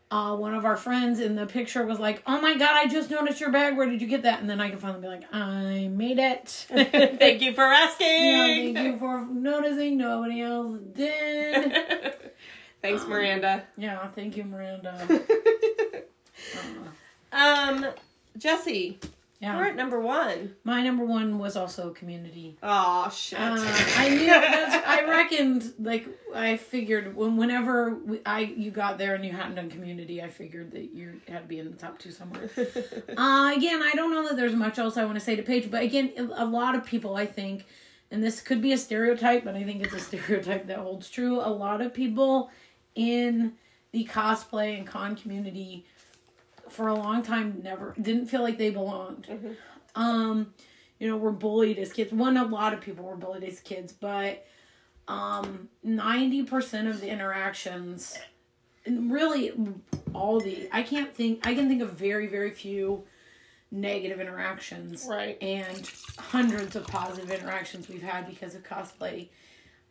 uh, 0.10 0.34
one 0.36 0.56
of 0.56 0.64
our 0.64 0.78
friends 0.78 1.20
in 1.20 1.36
the 1.36 1.46
picture 1.46 1.86
was 1.86 2.00
like, 2.00 2.24
"Oh 2.26 2.40
my 2.40 2.54
god, 2.58 2.72
I 2.78 2.88
just 2.88 3.10
noticed 3.12 3.42
your 3.42 3.52
bag. 3.52 3.76
Where 3.76 3.90
did 3.90 4.02
you 4.02 4.08
get 4.08 4.22
that?" 4.24 4.40
And 4.40 4.50
then 4.50 4.62
I 4.62 4.70
can 4.70 4.80
finally 4.80 5.02
be 5.02 5.08
like, 5.10 5.24
"I 5.34 5.90
made 5.92 6.18
it." 6.18 6.48
Thank 7.20 7.42
you 7.42 7.54
for 7.54 7.66
asking. 7.66 8.08
Yeah, 8.08 8.46
thank 8.46 8.78
you 8.78 8.98
for 9.00 9.26
noticing. 9.26 9.98
Nobody 9.98 10.42
else 10.42 10.80
did. 10.94 11.74
Thanks, 12.82 13.06
Miranda. 13.06 13.66
Yeah, 13.76 14.08
thank 14.08 14.38
you, 14.38 14.46
Miranda. 14.46 14.96
Um, 17.34 17.86
Jesse, 18.38 19.00
Yeah. 19.40 19.56
We're 19.56 19.66
at 19.66 19.76
number 19.76 20.00
one. 20.00 20.56
My 20.64 20.82
number 20.82 21.06
one 21.06 21.38
was 21.38 21.56
also 21.56 21.92
community. 21.92 22.58
Oh 22.64 23.08
shit. 23.14 23.40
Uh, 23.40 23.56
I 23.98 24.10
knew 24.10 24.26
that's, 24.26 24.88
I 24.88 25.04
reckoned 25.08 25.74
like 25.78 26.08
I 26.34 26.58
figured 26.58 27.16
when 27.16 27.38
whenever 27.38 27.94
we, 27.94 28.20
I 28.26 28.40
you 28.40 28.72
got 28.72 28.98
there 28.98 29.14
and 29.14 29.24
you 29.24 29.32
hadn't 29.32 29.56
done 29.56 29.70
community, 29.70 30.24
I 30.24 30.30
figured 30.30 30.72
that 30.72 30.92
you 30.92 31.22
had 31.28 31.44
to 31.44 31.48
be 31.48 31.60
in 31.60 31.70
the 31.70 31.78
top 31.78 32.00
two 32.00 32.10
somewhere. 32.10 32.50
uh, 32.58 33.54
again, 33.56 33.84
I 33.84 33.92
don't 33.94 34.12
know 34.12 34.28
that 34.28 34.38
there's 34.38 34.56
much 34.56 34.80
else 34.80 34.98
I 34.98 35.06
want 35.06 35.20
to 35.20 35.24
say 35.24 35.36
to 35.36 35.44
Paige, 35.44 35.70
but 35.70 35.84
again, 35.84 36.32
a 36.36 36.46
lot 36.46 36.74
of 36.74 36.84
people 36.84 37.16
I 37.16 37.28
think, 37.28 37.66
and 38.10 38.24
this 38.24 38.42
could 38.42 38.62
be 38.62 38.74
a 38.74 38.78
stereotype, 38.78 39.44
but 39.44 39.56
I 39.56 39.64
think 39.64 39.84
it's 39.84 39.94
a 39.94 40.00
stereotype 40.18 40.66
that 40.66 40.80
holds 40.80 41.12
true. 41.12 41.40
A 41.42 41.52
lot 41.52 41.82
of 41.82 41.94
people 41.94 42.50
in 42.96 43.54
the 43.92 44.06
cosplay 44.06 44.80
and 44.80 44.88
con 44.88 45.16
community 45.16 45.86
for 46.78 46.88
a 46.90 46.94
long 46.94 47.24
time 47.24 47.60
never 47.64 47.96
didn't 48.00 48.28
feel 48.28 48.44
like 48.44 48.60
they 48.60 48.70
belonged. 48.70 49.28
Um, 49.96 50.54
you 51.00 51.08
know, 51.10 51.18
were 51.18 51.32
bullied 51.32 51.80
as 51.80 51.92
kids. 51.92 52.14
One, 52.14 52.38
a 52.38 52.46
lot 52.46 52.72
of 52.72 52.82
people 52.82 53.04
were 53.04 53.18
bullied 53.18 53.44
as 53.44 53.60
kids, 53.60 53.92
but 53.92 54.46
um, 55.08 55.70
ninety 55.84 56.44
percent 56.44 56.88
of 56.88 57.02
the 57.02 57.10
interactions, 57.10 58.16
and 58.86 59.12
really 59.12 59.52
all 60.14 60.40
the, 60.40 60.70
I 60.72 60.84
can't 60.84 61.14
think, 61.14 61.46
I 61.48 61.56
can 61.56 61.68
think 61.68 61.82
of 61.82 61.94
very, 61.94 62.28
very 62.28 62.52
few 62.52 63.04
negative 63.72 64.20
interactions 64.20 65.08
right. 65.10 65.38
and 65.42 65.90
hundreds 66.18 66.76
of 66.76 66.86
positive 66.88 67.32
interactions 67.32 67.90
we've 67.90 68.04
had 68.04 68.28
because 68.28 68.56
of 68.56 68.64
cosplay. 68.64 69.30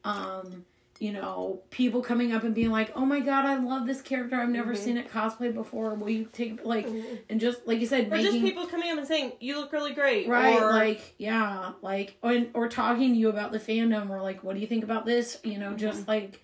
Um, 0.05 0.65
you 0.99 1.13
know, 1.13 1.63
people 1.71 2.03
coming 2.03 2.33
up 2.33 2.43
and 2.43 2.55
being 2.55 2.71
like, 2.71 2.93
"Oh 2.97 3.05
my 3.05 3.21
god, 3.21 3.45
I 3.45 3.57
love 3.57 3.87
this 3.87 4.01
character. 4.01 4.37
I've 4.37 4.49
never 4.49 4.73
mm-hmm. 4.73 4.83
seen 4.83 4.97
it 4.97 5.11
cosplay 5.11 5.53
before. 5.53 5.95
Will 5.95 6.11
you 6.11 6.29
take 6.33 6.65
like 6.65 6.87
mm-hmm. 6.87 7.17
and 7.29 7.41
just 7.41 7.67
like 7.67 7.81
you 7.81 7.87
said, 7.87 8.07
Or 8.07 8.17
making 8.17 8.33
just 8.33 8.45
people 8.45 8.67
coming 8.67 8.91
up 8.91 8.99
and 8.99 9.07
saying, 9.07 9.33
"You 9.41 9.59
look 9.59 9.73
really 9.73 9.93
great," 9.93 10.29
right 10.29 10.61
Or, 10.61 10.73
like 10.73 11.15
yeah, 11.19 11.73
like 11.83 12.17
or, 12.23 12.47
or 12.55 12.69
talking 12.69 13.13
to 13.13 13.19
you 13.19 13.29
about 13.29 13.53
the 13.53 13.61
fandom 13.61 14.11
or 14.11 14.23
like, 14.23 14.43
what 14.43 14.55
do 14.55 14.61
you 14.61 14.67
think 14.67 14.85
about 14.85 15.05
this? 15.05 15.39
You 15.45 15.59
know, 15.59 15.75
just 15.75 16.01
mm-hmm. 16.03 16.11
like 16.11 16.43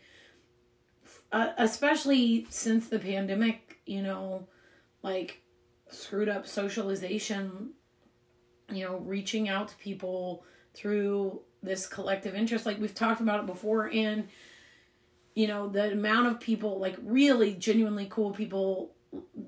uh, 1.33 1.53
especially 1.57 2.47
since 2.51 2.89
the 2.89 2.99
pandemic, 2.99 3.81
you 3.87 4.03
know, 4.03 4.49
like 5.03 5.43
screwed 5.89 6.29
up 6.29 6.47
socialization, 6.47 7.71
you 8.71 8.85
know, 8.85 8.99
reaching 8.99 9.49
out 9.49 9.69
to 9.69 9.77
people 9.77 10.45
through 10.75 11.41
this 11.63 11.87
collective 11.87 12.35
interest 12.35 12.67
like 12.67 12.81
we've 12.81 12.95
talked 12.95 13.21
about 13.21 13.41
it 13.41 13.47
before 13.47 13.91
and 13.93 14.29
you 15.35 15.47
know 15.47 15.69
the 15.69 15.93
amount 15.93 16.27
of 16.27 16.41
people 16.41 16.79
like 16.79 16.97
really 17.03 17.55
genuinely 17.55 18.07
cool 18.11 18.33
people 18.33 18.93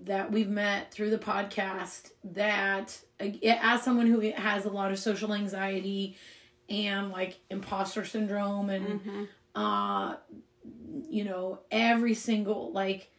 that 0.04 0.30
we've 0.30 0.48
met 0.48 0.92
through 0.92 1.10
the 1.10 1.18
podcast 1.18 2.10
that 2.22 2.98
as 3.42 3.82
someone 3.82 4.06
who 4.06 4.20
has 4.32 4.64
a 4.64 4.70
lot 4.70 4.92
of 4.92 4.98
social 4.98 5.32
anxiety 5.32 6.16
and 6.68 7.10
like 7.10 7.38
imposter 7.50 8.04
syndrome 8.04 8.70
and 8.70 9.00
uh 9.54 10.16
you 11.08 11.24
know 11.24 11.58
every 11.70 12.14
single 12.14 12.72
like 12.72 13.10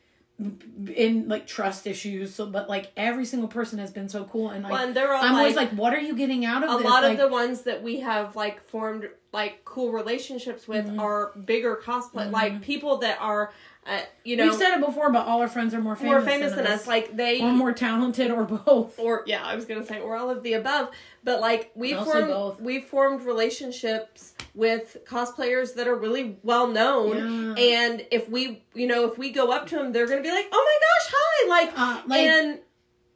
in 0.93 1.29
like 1.29 1.47
trust 1.47 1.87
issues 1.87 2.35
so 2.35 2.45
but 2.45 2.67
like 2.67 2.91
every 2.97 3.23
single 3.23 3.47
person 3.47 3.79
has 3.79 3.89
been 3.91 4.09
so 4.09 4.25
cool 4.25 4.49
and 4.49 4.63
like 4.63 4.73
Well, 4.73 4.83
and 4.85 4.93
they're 4.93 5.13
all 5.13 5.23
i'm 5.23 5.31
like, 5.31 5.39
always 5.39 5.55
like 5.55 5.69
what 5.71 5.93
are 5.93 5.99
you 5.99 6.13
getting 6.13 6.43
out 6.43 6.61
of 6.61 6.69
a 6.69 6.77
this 6.77 6.83
lot 6.85 7.03
like, 7.03 7.13
of 7.13 7.17
the 7.19 7.29
ones 7.29 7.61
that 7.61 7.81
we 7.81 8.01
have 8.01 8.35
like 8.35 8.61
formed 8.67 9.07
like 9.31 9.63
cool 9.65 9.91
relationships 9.91 10.67
with 10.67 10.85
Mm-hmm. 10.87 10.99
are 10.99 11.31
bigger 11.45 11.79
cosplay, 11.83 12.31
like 12.31 12.61
people 12.61 12.97
that 12.97 13.17
are, 13.19 13.51
uh, 13.87 14.01
you 14.23 14.35
know, 14.35 14.45
we've 14.45 14.55
said 14.55 14.75
it 14.75 14.83
before 14.83 15.11
but 15.11 15.27
all 15.27 15.41
our 15.41 15.47
friends 15.47 15.73
are 15.73 15.79
more 15.81 15.95
famous, 15.95 16.11
more 16.11 16.21
famous 16.21 16.53
than 16.53 16.65
us. 16.65 16.87
Like 16.87 17.15
they 17.15 17.41
or 17.41 17.51
more 17.51 17.71
talented 17.71 18.31
or 18.31 18.43
both 18.43 18.97
or 18.97 19.23
yeah, 19.27 19.43
I 19.45 19.55
was 19.55 19.65
gonna 19.65 19.85
say 19.85 19.99
or 19.99 20.15
all 20.15 20.29
of 20.31 20.41
the 20.41 20.53
above. 20.53 20.89
But 21.23 21.39
like 21.39 21.71
we 21.75 21.93
formed 21.93 22.27
both. 22.27 22.59
we 22.59 22.81
formed 22.81 23.21
relationships 23.25 24.33
with 24.55 24.97
cosplayers 25.05 25.75
that 25.75 25.87
are 25.87 25.95
really 25.95 26.37
well 26.43 26.67
known, 26.67 27.55
Yeah. 27.57 27.63
and 27.63 28.05
if 28.09 28.27
we 28.29 28.63
you 28.73 28.87
know 28.87 29.05
if 29.05 29.17
we 29.17 29.29
go 29.31 29.51
up 29.51 29.67
to 29.67 29.75
them, 29.75 29.91
they're 29.91 30.07
gonna 30.07 30.21
be 30.21 30.31
like, 30.31 30.47
oh 30.51 30.79
my 30.79 30.79
gosh, 30.87 31.13
hi, 31.15 31.49
like, 31.49 31.79
Uh, 31.79 32.07
like, 32.07 32.21
and 32.21 32.59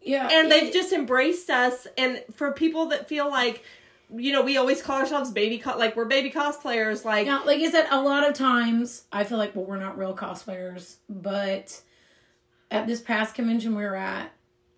yeah 0.01 0.29
and 0.31 0.51
they've 0.51 0.71
just 0.71 0.93
embraced 0.93 1.49
us. 1.49 1.87
And 1.97 2.23
for 2.35 2.51
people 2.53 2.87
that 2.87 3.07
feel 3.09 3.29
like. 3.29 3.63
You 4.15 4.31
know, 4.31 4.41
we 4.41 4.57
always 4.57 4.81
call 4.81 4.99
ourselves 4.99 5.29
baby, 5.31 5.57
co- 5.59 5.77
like 5.77 5.95
we're 5.95 6.05
baby 6.05 6.31
cosplayers. 6.31 7.05
Like, 7.05 7.27
Yeah, 7.27 7.39
like 7.39 7.59
I 7.61 7.69
said, 7.69 7.87
a 7.91 8.01
lot 8.01 8.27
of 8.27 8.33
times 8.33 9.03
I 9.11 9.23
feel 9.23 9.37
like, 9.37 9.55
well, 9.55 9.65
we're 9.65 9.77
not 9.77 9.97
real 9.97 10.15
cosplayers, 10.15 10.95
but 11.07 11.81
at 12.71 12.87
this 12.87 13.01
past 13.01 13.35
convention 13.35 13.75
we 13.75 13.83
were 13.83 13.95
at, 13.95 14.31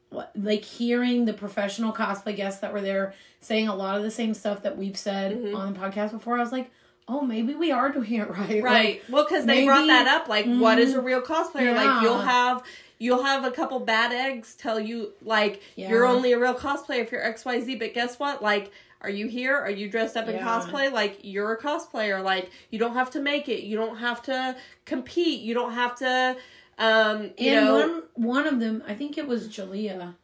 what- 0.10 0.32
like 0.36 0.64
hearing 0.66 1.26
the 1.26 1.34
professional 1.34 1.94
cosplay 1.94 2.36
guests 2.36 2.60
that 2.62 2.74
were 2.74 2.82
there 2.82 3.14
saying 3.40 3.68
a 3.70 3.76
lot 3.76 3.96
of 3.98 4.04
the 4.04 4.12
same 4.12 4.34
stuff 4.34 4.64
that 4.64 4.78
we've 4.78 4.98
said 4.98 5.32
Mm-hmm. 5.38 5.56
on 5.56 5.74
the 5.74 5.80
podcast 5.80 6.12
before, 6.12 6.38
I 6.38 6.42
was 6.42 6.52
like, 6.52 6.70
oh, 7.08 7.22
maybe 7.22 7.56
we 7.56 7.72
are 7.72 7.90
doing 7.92 8.14
it 8.14 8.30
right. 8.30 8.62
right 8.64 8.64
Like, 8.64 9.04
well 9.10 9.24
because 9.24 9.46
they 9.46 9.66
brought 9.66 9.82
maybe- 9.88 9.94
mm-hmm. 9.94 10.06
that 10.06 10.22
up 10.22 10.28
like 10.28 10.46
what 10.46 10.78
is 10.80 10.94
a 10.94 11.02
real 11.02 11.22
cosplayer 11.22 11.76
like 11.76 12.02
you'll 12.04 12.20
have 12.20 12.64
you'll 13.00 13.24
have 13.24 13.44
a 13.44 13.52
couple 13.52 13.80
bad 13.80 14.14
eggs 14.14 14.54
tell 14.56 14.80
you 14.80 15.12
like 15.22 15.62
you're 15.76 16.06
only 16.06 16.32
a 16.34 16.40
real 16.40 16.54
cosplayer 16.54 17.00
if 17.00 17.12
you're 17.12 17.22
xyz 17.34 17.78
but 17.80 17.94
guess 17.94 18.18
what 18.20 18.42
like 18.44 18.72
are 19.04 19.10
you 19.10 19.28
here? 19.28 19.56
Are 19.58 19.70
you 19.72 19.90
dressed 19.90 20.16
up 20.16 20.28
in 20.28 20.36
Yeah. 20.36 20.46
cosplay? 20.46 20.92
Like 20.92 21.20
you're 21.24 21.52
a 21.54 21.60
cosplayer. 21.62 22.24
Like 22.24 22.52
you 22.70 22.80
don't 22.80 22.94
have 22.94 23.12
to 23.12 23.20
make 23.22 23.50
it. 23.50 23.64
You 23.64 23.78
don't 23.78 23.98
have 23.98 24.22
to 24.24 24.56
compete. 24.86 25.42
You 25.42 25.54
don't 25.54 25.74
have 25.74 25.96
to 25.98 26.38
um 26.78 27.32
you 27.38 27.52
and 27.52 27.66
know 27.68 27.76
one 27.80 28.04
one 28.16 28.48
of 28.48 28.60
them, 28.60 28.84
I 28.88 28.94
think 28.96 29.18
it 29.18 29.28
was 29.28 29.48
Jalea, 29.48 30.16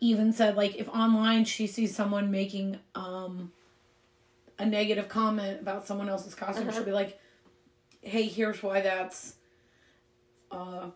even 0.00 0.32
said 0.32 0.56
like 0.56 0.76
if 0.76 0.88
online 0.88 1.44
she 1.44 1.66
sees 1.66 1.94
someone 1.94 2.30
making 2.30 2.78
um 2.94 3.52
a 4.58 4.66
negative 4.66 5.08
comment 5.08 5.60
about 5.60 5.86
someone 5.86 6.08
else's 6.08 6.34
costume, 6.34 6.68
Uh-huh. 6.68 6.76
she'll 6.76 6.84
be 6.84 6.92
like, 6.92 7.18
"Hey, 8.00 8.24
here's 8.28 8.62
why 8.62 8.80
that's 8.80 9.34
uh 10.50 10.90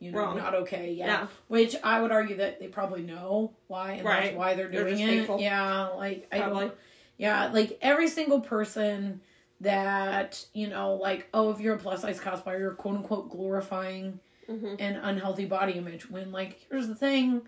you 0.00 0.10
know 0.10 0.18
Wrong. 0.18 0.36
not 0.36 0.54
okay." 0.56 0.92
Yeah. 0.92 1.06
Yeah. 1.06 1.26
Which 1.46 1.76
I 1.84 2.00
would 2.02 2.10
argue 2.10 2.36
that 2.38 2.58
they 2.58 2.66
probably 2.66 3.02
know 3.02 3.52
why 3.68 3.92
and 3.92 4.04
Right. 4.04 4.24
that's 4.24 4.36
why 4.36 4.54
they're 4.54 4.68
They're 4.68 4.82
doing 4.84 4.96
just 4.98 5.02
it. 5.12 5.18
hateful. 5.20 5.40
Yeah, 5.40 5.88
like 5.88 6.26
I 6.32 6.38
Probably. 6.40 6.64
don't 6.66 6.74
yeah, 7.18 7.48
like 7.52 7.78
every 7.82 8.08
single 8.08 8.40
person 8.40 9.20
that, 9.60 10.42
you 10.54 10.68
know, 10.68 10.94
like, 10.94 11.28
oh, 11.34 11.50
if 11.50 11.60
you're 11.60 11.74
a 11.74 11.78
plus 11.78 12.00
size 12.00 12.18
cosplayer, 12.18 12.58
you're 12.58 12.72
quote 12.74 12.96
unquote 12.96 13.30
glorifying 13.30 14.18
Mm-hmm. 14.48 14.74
an 14.80 14.96
unhealthy 14.96 15.44
body 15.44 15.74
image. 15.74 16.10
When, 16.10 16.32
like, 16.32 16.66
here's 16.68 16.88
the 16.88 16.94
thing 16.96 17.42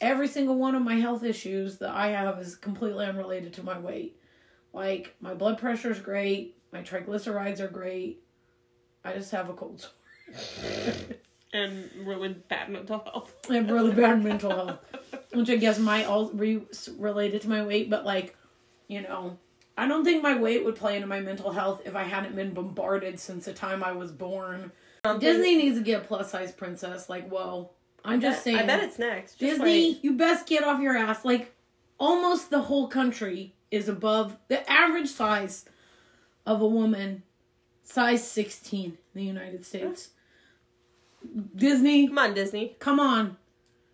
every 0.00 0.26
single 0.26 0.54
one 0.56 0.74
of 0.74 0.80
my 0.80 0.94
health 0.94 1.22
issues 1.22 1.76
that 1.78 1.90
I 1.90 2.08
have 2.12 2.38
is 2.38 2.54
completely 2.56 3.04
unrelated 3.04 3.52
to 3.54 3.62
my 3.62 3.78
weight. 3.78 4.16
Like, 4.72 5.14
my 5.20 5.34
blood 5.34 5.58
pressure 5.58 5.90
is 5.90 5.98
great, 5.98 6.56
my 6.72 6.80
triglycerides 6.82 7.60
are 7.60 7.68
great. 7.68 8.22
I 9.04 9.12
just 9.12 9.32
have 9.32 9.50
a 9.50 9.52
cold 9.52 9.80
sore. 9.82 9.90
and 11.52 11.90
really 12.04 12.28
bad 12.48 12.68
mental 12.68 12.98
health 12.98 13.34
I 13.50 13.54
have 13.54 13.70
really 13.70 13.92
bad 13.92 14.22
mental 14.22 14.50
health, 14.50 14.78
which 15.32 15.50
I 15.50 15.56
guess 15.56 15.78
might 15.78 16.06
all 16.06 16.28
be 16.28 16.62
related 16.96 17.42
to 17.42 17.48
my 17.48 17.64
weight, 17.64 17.90
but 17.90 18.04
like, 18.04 18.36
you 18.88 19.02
know, 19.02 19.38
I 19.76 19.88
don't 19.88 20.04
think 20.04 20.22
my 20.22 20.38
weight 20.38 20.64
would 20.64 20.76
play 20.76 20.96
into 20.96 21.06
my 21.06 21.20
mental 21.20 21.52
health 21.52 21.82
if 21.84 21.96
I 21.96 22.02
hadn't 22.02 22.36
been 22.36 22.52
bombarded 22.52 23.18
since 23.18 23.46
the 23.46 23.52
time 23.52 23.82
I 23.82 23.92
was 23.92 24.12
born. 24.12 24.72
Um, 25.04 25.18
Disney 25.18 25.56
needs 25.56 25.78
to 25.78 25.82
get 25.82 26.02
a 26.02 26.04
plus 26.04 26.30
size 26.30 26.52
princess. 26.52 27.08
Like, 27.08 27.28
whoa. 27.28 27.70
I'm 28.04 28.20
just 28.20 28.42
saying. 28.42 28.58
i 28.58 28.66
bet 28.66 28.82
it's 28.82 28.98
next 28.98 29.32
Just 29.32 29.58
Disney, 29.58 29.92
wait. 29.92 30.04
you 30.04 30.14
best 30.14 30.46
get 30.46 30.64
off 30.64 30.80
your 30.80 30.96
ass. 30.96 31.24
Like, 31.24 31.54
almost 31.98 32.50
the 32.50 32.62
whole 32.62 32.88
country 32.88 33.54
is 33.70 33.88
above 33.88 34.36
the 34.48 34.68
average 34.70 35.08
size 35.08 35.64
of 36.46 36.60
a 36.60 36.66
woman, 36.66 37.22
size 37.82 38.26
16 38.26 38.84
in 38.84 38.96
the 39.14 39.22
United 39.22 39.64
States. 39.64 40.10
Disney, 41.54 42.08
come 42.08 42.18
on 42.18 42.34
disney 42.34 42.76
come 42.78 42.98
on. 43.00 43.36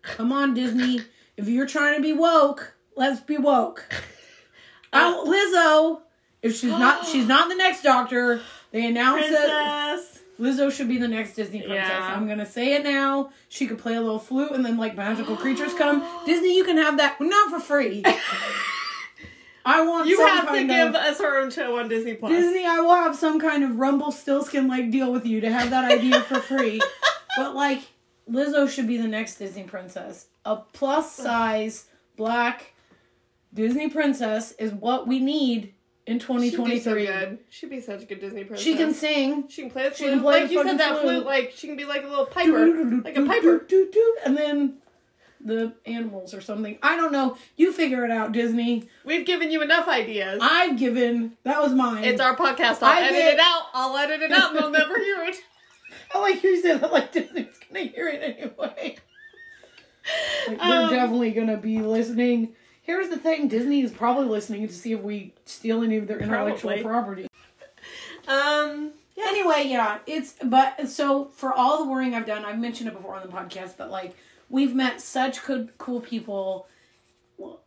Come 0.01 0.31
on, 0.31 0.53
Disney. 0.53 1.01
If 1.35 1.47
you're 1.47 1.67
trying 1.67 1.95
to 1.95 2.01
be 2.01 2.13
woke, 2.13 2.75
let's 2.95 3.19
be 3.21 3.37
woke. 3.37 3.85
Oh, 4.93 5.25
Lizzo, 5.27 6.01
if 6.41 6.55
she's 6.55 6.71
not, 6.71 7.05
she's 7.11 7.27
not 7.27 7.49
the 7.49 7.55
next 7.55 7.83
doctor. 7.83 8.39
They 8.71 8.87
announced 8.87 9.29
that 9.29 9.95
princess 9.95 10.23
Lizzo 10.39 10.71
should 10.71 10.87
be 10.87 10.97
the 10.97 11.09
next 11.09 11.35
Disney 11.35 11.59
princess. 11.59 11.89
Yeah. 11.89 12.15
I'm 12.15 12.25
gonna 12.25 12.45
say 12.45 12.73
it 12.73 12.85
now. 12.85 13.31
She 13.49 13.67
could 13.67 13.79
play 13.79 13.95
a 13.95 14.01
little 14.01 14.17
flute, 14.17 14.53
and 14.53 14.65
then 14.65 14.77
like 14.77 14.95
magical 14.95 15.35
creatures 15.35 15.73
come. 15.73 16.07
Disney, 16.25 16.55
you 16.55 16.63
can 16.63 16.77
have 16.77 16.97
that, 16.97 17.19
not 17.19 17.51
for 17.51 17.59
free. 17.59 18.01
I 19.65 19.85
want 19.85 20.07
you 20.07 20.25
have 20.25 20.49
to 20.53 20.63
give 20.63 20.95
us 20.95 21.19
our 21.19 21.37
own 21.39 21.51
show 21.51 21.77
on 21.77 21.89
disney 21.89 22.13
plus 22.13 22.31
Disney. 22.31 22.65
I 22.65 22.79
will 22.79 22.95
have 22.95 23.17
some 23.17 23.37
kind 23.37 23.65
of 23.65 23.75
Rumpelstiltskin 23.75 24.69
like 24.69 24.89
deal 24.89 25.11
with 25.11 25.25
you 25.25 25.41
to 25.41 25.51
have 25.51 25.69
that 25.71 25.91
idea 25.91 26.21
for 26.21 26.39
free. 26.39 26.79
But 27.37 27.55
like 27.55 27.81
Lizzo 28.29 28.67
should 28.69 28.87
be 28.87 28.97
the 28.97 29.07
next 29.07 29.35
Disney 29.35 29.63
princess. 29.63 30.27
A 30.45 30.57
plus 30.57 31.11
size 31.13 31.85
black 32.17 32.73
Disney 33.53 33.89
princess 33.89 34.51
is 34.53 34.71
what 34.73 35.07
we 35.07 35.19
need 35.19 35.73
in 36.05 36.19
She'd 36.19 36.27
be 36.39 36.49
so 36.49 36.57
2023. 36.57 37.05
good. 37.05 37.39
She'd 37.49 37.69
be 37.69 37.81
such 37.81 38.03
a 38.03 38.05
good 38.05 38.19
Disney 38.19 38.43
princess. 38.43 38.63
She 38.65 38.75
can 38.75 38.93
sing. 38.93 39.47
She 39.49 39.61
can 39.63 39.71
play 39.71 39.89
the 39.89 39.95
She 39.95 40.03
flute. 40.05 40.13
can 40.13 40.21
play 40.21 40.41
like 40.43 40.51
you 40.51 40.63
said, 40.63 40.77
that 40.79 40.91
flute. 41.01 41.03
flute. 41.03 41.25
Like 41.25 41.53
she 41.55 41.67
can 41.67 41.75
be 41.77 41.85
like 41.85 42.03
a 42.03 42.07
little 42.07 42.25
piper, 42.25 42.65
like 43.03 43.17
a 43.17 43.25
piper. 43.25 43.65
And 44.25 44.37
then 44.37 44.77
the 45.39 45.73
animals 45.85 46.33
or 46.33 46.41
something. 46.41 46.77
I 46.81 46.95
don't 46.95 47.11
know. 47.11 47.37
You 47.57 47.71
figure 47.71 48.03
it 48.03 48.11
out, 48.11 48.31
Disney. 48.31 48.89
We've 49.05 49.25
given 49.25 49.51
you 49.51 49.61
enough 49.61 49.87
ideas. 49.87 50.39
I've 50.41 50.77
given. 50.77 51.37
That 51.43 51.61
was 51.61 51.73
mine. 51.73 52.03
it's 52.03 52.19
our 52.21 52.35
podcast. 52.35 52.81
I'll 52.81 52.97
I 52.97 53.01
edit 53.01 53.11
did- 53.13 53.33
it 53.35 53.39
out. 53.39 53.63
I'll 53.73 53.95
edit 53.97 54.21
it 54.21 54.31
out 54.31 54.51
and 54.51 54.59
they'll 54.59 54.71
never 54.71 54.97
hear 54.99 55.23
it. 55.25 55.35
I 56.13 56.19
like 56.19 56.43
you 56.43 56.61
said 56.61 56.81
that 56.81 56.91
like 56.91 57.11
Disney's 57.11 57.47
gonna 57.71 57.85
hear 57.85 58.07
it 58.07 58.21
anyway. 58.23 58.53
Like, 58.57 59.01
they're 60.47 60.57
Um, 60.85 60.89
definitely 60.89 61.31
gonna 61.31 61.57
be 61.57 61.79
listening. 61.79 62.55
Here's 62.81 63.09
the 63.09 63.17
thing: 63.17 63.47
Disney 63.49 63.81
is 63.81 63.91
probably 63.91 64.25
listening 64.27 64.67
to 64.67 64.73
see 64.73 64.93
if 64.93 65.01
we 65.01 65.33
steal 65.45 65.83
any 65.83 65.97
of 65.97 66.07
their 66.07 66.19
intellectual 66.19 66.71
Probably. 66.71 66.83
property. 66.83 67.27
Um, 68.27 68.91
yeah. 69.15 69.25
Anyway, 69.27 69.63
yeah, 69.65 69.99
it's 70.05 70.35
but 70.43 70.87
so 70.89 71.25
for 71.25 71.53
all 71.53 71.83
the 71.83 71.89
worrying 71.91 72.13
I've 72.15 72.25
done, 72.25 72.45
I've 72.45 72.59
mentioned 72.59 72.89
it 72.89 72.95
before 72.95 73.15
on 73.15 73.21
the 73.27 73.33
podcast, 73.33 73.75
but 73.77 73.89
like 73.91 74.15
we've 74.49 74.75
met 74.75 75.01
such 75.01 75.43
good, 75.45 75.71
cool 75.77 75.99
people, 75.99 76.67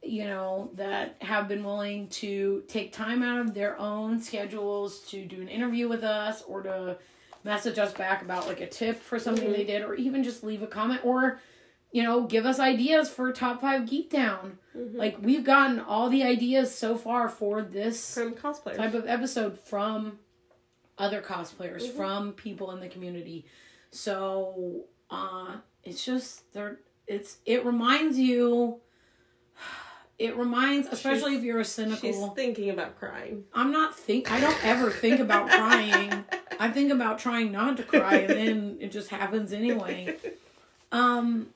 you 0.03 0.25
know, 0.25 0.71
that 0.75 1.17
have 1.21 1.49
been 1.49 1.65
willing 1.65 2.09
to 2.09 2.63
take 2.69 2.93
time 2.93 3.23
out 3.23 3.41
of 3.41 3.53
their 3.55 3.79
own 3.79 4.21
schedules 4.21 5.01
to 5.11 5.25
do 5.27 5.41
an 5.43 5.49
interview 5.49 5.89
with 5.89 6.05
us 6.05 6.43
or 6.43 6.63
to 6.63 6.97
message 7.45 7.79
us 7.79 7.93
back 7.93 8.23
about 8.23 8.47
like 8.47 8.61
a 8.61 8.67
tip 8.67 9.01
for 9.03 9.19
something 9.19 9.49
Mhm. 9.49 9.57
they 9.57 9.65
did, 9.65 9.83
or 9.83 9.95
even 9.95 10.23
just 10.23 10.43
leave 10.45 10.63
a 10.63 10.67
comment 10.67 11.01
or 11.05 11.41
you 11.93 12.03
know 12.03 12.23
give 12.23 12.47
us 12.47 12.59
ideas 12.61 13.11
for 13.11 13.33
top 13.33 13.61
five 13.61 13.89
geek 13.89 14.11
down. 14.11 14.59
Mhm. 14.77 14.95
Like 14.97 15.17
we've 15.21 15.45
gotten 15.45 15.81
all 15.81 16.09
the 16.11 16.23
ideas 16.23 16.75
so 16.75 16.97
far 16.97 17.29
for 17.29 17.63
this 17.63 18.15
From 18.15 18.35
cosplayers. 18.35 18.77
type 18.77 18.95
of 18.95 19.07
episode 19.09 19.59
from 19.59 20.19
other 20.99 21.23
cosplayers 21.23 21.83
Mhm. 21.83 21.97
from 21.97 22.33
people 22.35 22.71
in 22.73 22.81
the 22.81 22.89
community 22.89 23.47
so 23.91 24.85
uh 25.11 25.57
it's 25.83 26.05
just 26.05 26.53
there 26.53 26.79
it's 27.07 27.39
it 27.47 27.65
reminds 27.65 28.19
you 28.19 28.81
it 30.19 30.37
reminds 30.37 30.87
especially 30.89 31.37
if 31.37 31.43
you're 31.43 31.61
a 31.61 31.65
She's 31.65 31.73
cynical 31.73 32.29
thinking 32.35 32.69
about 32.71 32.99
crying. 32.99 33.45
i'm 33.55 33.73
not 33.73 33.97
think 33.97 34.31
i 34.31 34.39
don't 34.39 34.63
ever 34.65 34.91
think 34.91 35.21
about 35.21 35.49
crying 35.49 36.25
i 36.61 36.69
think 36.71 36.93
about 36.93 37.19
trying 37.19 37.51
not 37.51 37.77
to 37.77 37.83
cry 37.83 38.17
and 38.19 38.31
then 38.31 38.77
it 38.85 38.93
just 38.93 39.09
happens 39.11 39.53
anyway 39.53 40.17
um 40.93 41.49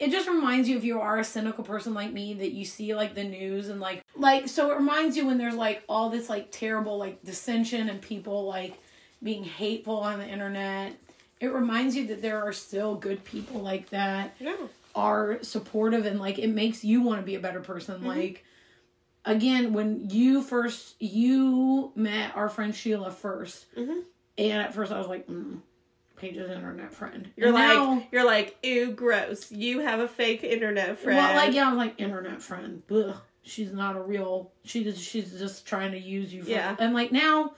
it 0.00 0.10
just 0.10 0.28
reminds 0.28 0.68
you 0.68 0.76
if 0.76 0.84
you 0.84 1.00
are 1.00 1.18
a 1.18 1.24
cynical 1.24 1.62
person 1.64 1.94
like 1.94 2.12
me 2.12 2.34
that 2.34 2.52
you 2.52 2.64
see 2.64 2.94
like 2.94 3.14
the 3.14 3.24
news 3.24 3.68
and 3.70 3.80
like 3.80 4.02
like 4.16 4.48
so 4.48 4.70
it 4.70 4.74
reminds 4.76 5.16
you 5.16 5.26
when 5.26 5.38
there's 5.38 5.54
like 5.54 5.82
all 5.88 6.10
this 6.10 6.28
like 6.28 6.48
terrible 6.50 6.98
like 6.98 7.22
dissension 7.24 7.88
and 7.88 8.02
people 8.02 8.44
like 8.44 8.74
being 9.22 9.44
hateful 9.44 9.96
on 9.96 10.18
the 10.18 10.26
internet 10.26 10.92
it 11.40 11.46
reminds 11.52 11.94
you 11.96 12.06
that 12.08 12.20
there 12.22 12.42
are 12.42 12.52
still 12.52 12.94
good 12.94 13.22
people 13.24 13.60
like 13.60 13.88
that 13.90 14.34
Yeah. 14.40 14.56
are 14.94 15.38
supportive 15.42 16.06
and 16.06 16.18
like 16.18 16.38
it 16.38 16.48
makes 16.48 16.84
you 16.84 17.00
want 17.02 17.20
to 17.20 17.24
be 17.26 17.34
a 17.36 17.40
better 17.40 17.60
person 17.60 17.96
Mm-hmm. 17.96 18.06
like 18.08 18.44
again 19.24 19.72
when 19.72 20.10
you 20.10 20.42
first 20.42 20.96
you 21.00 21.92
met 21.94 22.34
our 22.36 22.48
friend 22.48 22.74
sheila 22.74 23.10
1st 23.10 23.64
Mhm. 23.78 24.02
And 24.38 24.52
at 24.62 24.74
first 24.74 24.92
i 24.92 24.98
was 24.98 25.06
like 25.06 25.26
mm, 25.28 25.58
paige's 26.16 26.50
internet 26.50 26.92
friend 26.92 27.30
You're 27.36 27.48
And 27.48 27.54
like, 27.54 27.68
now- 27.76 28.06
you're 28.12 28.24
like, 28.24 28.56
ew, 28.62 28.92
gross. 28.92 29.50
You 29.50 29.80
have 29.80 30.00
a 30.00 30.08
fake 30.08 30.42
internet 30.44 30.98
friend. 30.98 31.16
well 31.18 31.34
like 31.36 31.54
yeah 31.54 31.66
i 31.66 31.68
was 31.70 31.78
like 31.78 31.94
internet 32.00 32.40
friend 32.42 32.82
Ugh, 32.90 33.14
she's 33.42 33.72
not 33.72 33.96
a 33.96 34.00
real 34.00 34.50
she 34.64 34.84
just 34.84 35.00
she's 35.02 35.32
just 35.38 35.66
trying 35.66 35.92
to 35.92 35.98
use 35.98 36.32
you 36.32 36.42
for, 36.44 36.50
Yeah. 36.50 36.76
and 36.78 36.94
like 36.94 37.12
now 37.12 37.54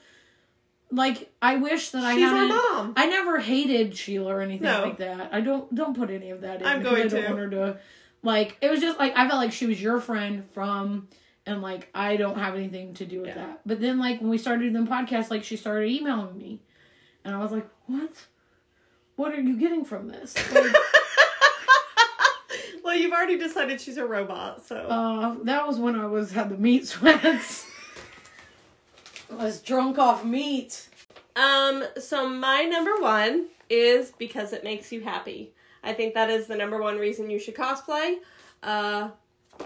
like 0.90 1.30
i 1.42 1.56
wish 1.56 1.90
that 1.90 2.04
i 2.04 2.14
She's 2.14 2.24
our 2.24 2.30
hadn't 2.30 2.48
mom. 2.48 2.92
I 2.96 3.06
never 3.06 3.38
hated 3.40 3.96
Sheila 3.96 4.36
or 4.36 4.40
anything 4.40 4.62
No. 4.66 4.82
like 4.84 4.98
that. 4.98 5.30
I 5.32 5.40
don't 5.40 5.72
don't 5.74 5.96
put 5.96 6.10
any 6.10 6.30
of 6.30 6.42
that 6.42 6.60
in. 6.60 6.66
I'm 6.66 6.82
going 6.82 7.02
I 7.02 7.08
don't 7.08 7.22
to. 7.22 7.26
want 7.28 7.38
her 7.38 7.50
to 7.50 7.78
like 8.22 8.56
it 8.60 8.70
was 8.70 8.80
just 8.80 8.98
like 8.98 9.12
I 9.16 9.28
felt 9.28 9.40
like 9.40 9.52
she 9.52 9.66
was 9.66 9.80
your 9.82 10.00
friend 10.00 10.44
from 10.52 11.08
and 11.44 11.60
like 11.60 11.88
I 11.94 12.16
don't 12.16 12.38
have 12.38 12.54
anything 12.54 12.94
to 12.94 13.04
do 13.06 13.18
with 13.20 13.28
Yeah. 13.30 13.34
that. 13.34 13.60
But 13.66 13.80
then 13.80 13.98
like 13.98 14.20
when 14.20 14.30
we 14.30 14.38
started 14.38 14.72
doing 14.72 14.84
the 14.84 14.90
podcast, 14.90 15.28
like 15.30 15.42
she 15.44 15.56
started 15.56 15.90
emailing 15.90 16.36
me. 16.38 16.60
And 17.26 17.34
I 17.34 17.38
was 17.38 17.50
like, 17.50 17.68
What? 17.86 18.12
What 19.16 19.32
are 19.32 19.40
you 19.40 19.56
getting 19.58 19.84
from 19.84 20.08
this? 20.08 20.34
Like, 20.54 20.72
well, 22.84 22.94
you've 22.94 23.12
already 23.12 23.36
decided 23.36 23.80
she's 23.80 23.96
a 23.96 24.06
robot, 24.06 24.64
so. 24.64 24.76
uh 24.76 25.34
that 25.42 25.66
was 25.66 25.78
when 25.78 25.96
I 25.96 26.06
was 26.06 26.30
had 26.30 26.48
the 26.50 26.56
meat 26.56 26.86
sweats. 26.86 27.66
I 29.30 29.44
was 29.44 29.60
drunk 29.60 29.98
off 29.98 30.24
meat. 30.24 30.88
Um, 31.34 31.84
so 31.98 32.28
my 32.28 32.62
number 32.62 32.94
one 33.00 33.46
is 33.68 34.12
because 34.18 34.52
it 34.52 34.62
makes 34.62 34.92
you 34.92 35.00
happy. 35.00 35.52
I 35.82 35.92
think 35.94 36.14
that 36.14 36.30
is 36.30 36.46
the 36.46 36.56
number 36.56 36.80
one 36.80 36.96
reason 36.96 37.28
you 37.28 37.40
should 37.40 37.56
cosplay. 37.56 38.18
Uh, 38.62 39.10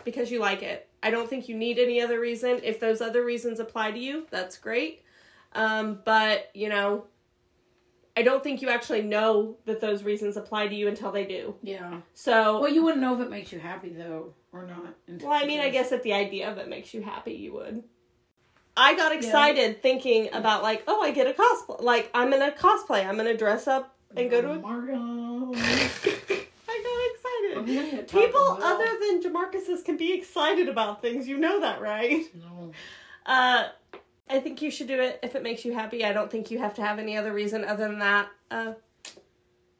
because 0.04 0.30
you 0.30 0.40
like 0.40 0.62
it. 0.62 0.88
I 1.02 1.10
don't 1.10 1.28
think 1.28 1.48
you 1.48 1.56
need 1.56 1.78
any 1.78 2.00
other 2.00 2.18
reason. 2.20 2.60
If 2.62 2.80
those 2.80 3.00
other 3.02 3.22
reasons 3.24 3.60
apply 3.60 3.90
to 3.92 3.98
you, 3.98 4.26
that's 4.30 4.56
great. 4.56 5.02
Um, 5.54 6.00
but 6.04 6.50
you 6.54 6.68
know, 6.70 7.04
I 8.16 8.22
don't 8.22 8.42
think 8.42 8.60
you 8.60 8.68
actually 8.68 9.02
know 9.02 9.56
that 9.66 9.80
those 9.80 10.02
reasons 10.02 10.36
apply 10.36 10.68
to 10.68 10.74
you 10.74 10.88
until 10.88 11.12
they 11.12 11.24
do. 11.24 11.54
Yeah. 11.62 12.00
So, 12.14 12.60
Well 12.60 12.70
you 12.70 12.82
wouldn't 12.82 13.00
know 13.00 13.14
if 13.14 13.20
it 13.20 13.30
makes 13.30 13.52
you 13.52 13.58
happy 13.58 13.90
though 13.90 14.34
or 14.52 14.66
not. 14.66 14.94
well, 15.22 15.32
I 15.32 15.46
mean, 15.46 15.60
I 15.60 15.70
guess 15.70 15.92
at 15.92 16.02
the 16.02 16.12
idea 16.12 16.50
of 16.50 16.58
it 16.58 16.68
makes 16.68 16.92
you 16.92 17.02
happy, 17.02 17.34
you 17.34 17.52
would. 17.54 17.84
I 18.76 18.94
got 18.96 19.12
excited 19.12 19.82
thinking 19.82 20.28
about 20.32 20.62
like, 20.62 20.82
oh, 20.88 21.02
I 21.02 21.10
get 21.10 21.26
a 21.26 21.32
cosplay. 21.32 21.82
Like, 21.82 22.10
I'm 22.14 22.30
gonna 22.30 22.52
cosplay. 22.52 23.06
I'm 23.06 23.16
gonna 23.16 23.36
dress 23.36 23.66
up 23.68 23.94
and 24.16 24.30
go 24.30 24.40
to 24.40 24.52
a 24.52 24.58
Margo. 24.58 25.52
I 25.56 26.34
got 26.82 27.54
excited. 27.54 27.76
gonna 27.76 27.90
get 27.90 28.08
Taco 28.08 28.26
People 28.26 28.58
other 28.62 28.86
than 29.00 29.22
Jamarcus's 29.22 29.82
can 29.82 29.96
be 29.96 30.12
excited 30.14 30.68
about 30.68 31.02
things. 31.02 31.28
You 31.28 31.38
know 31.38 31.60
that, 31.60 31.80
right? 31.80 32.24
No. 32.34 32.72
Uh, 33.26 33.68
I 34.30 34.40
think 34.40 34.62
you 34.62 34.70
should 34.70 34.86
do 34.86 35.00
it 35.00 35.18
if 35.22 35.34
it 35.34 35.42
makes 35.42 35.64
you 35.64 35.72
happy. 35.74 36.04
I 36.04 36.12
don't 36.12 36.30
think 36.30 36.50
you 36.50 36.58
have 36.60 36.74
to 36.74 36.82
have 36.82 36.98
any 36.98 37.16
other 37.16 37.32
reason 37.32 37.64
other 37.64 37.88
than 37.88 37.98
that. 37.98 38.28
Uh, 38.50 38.72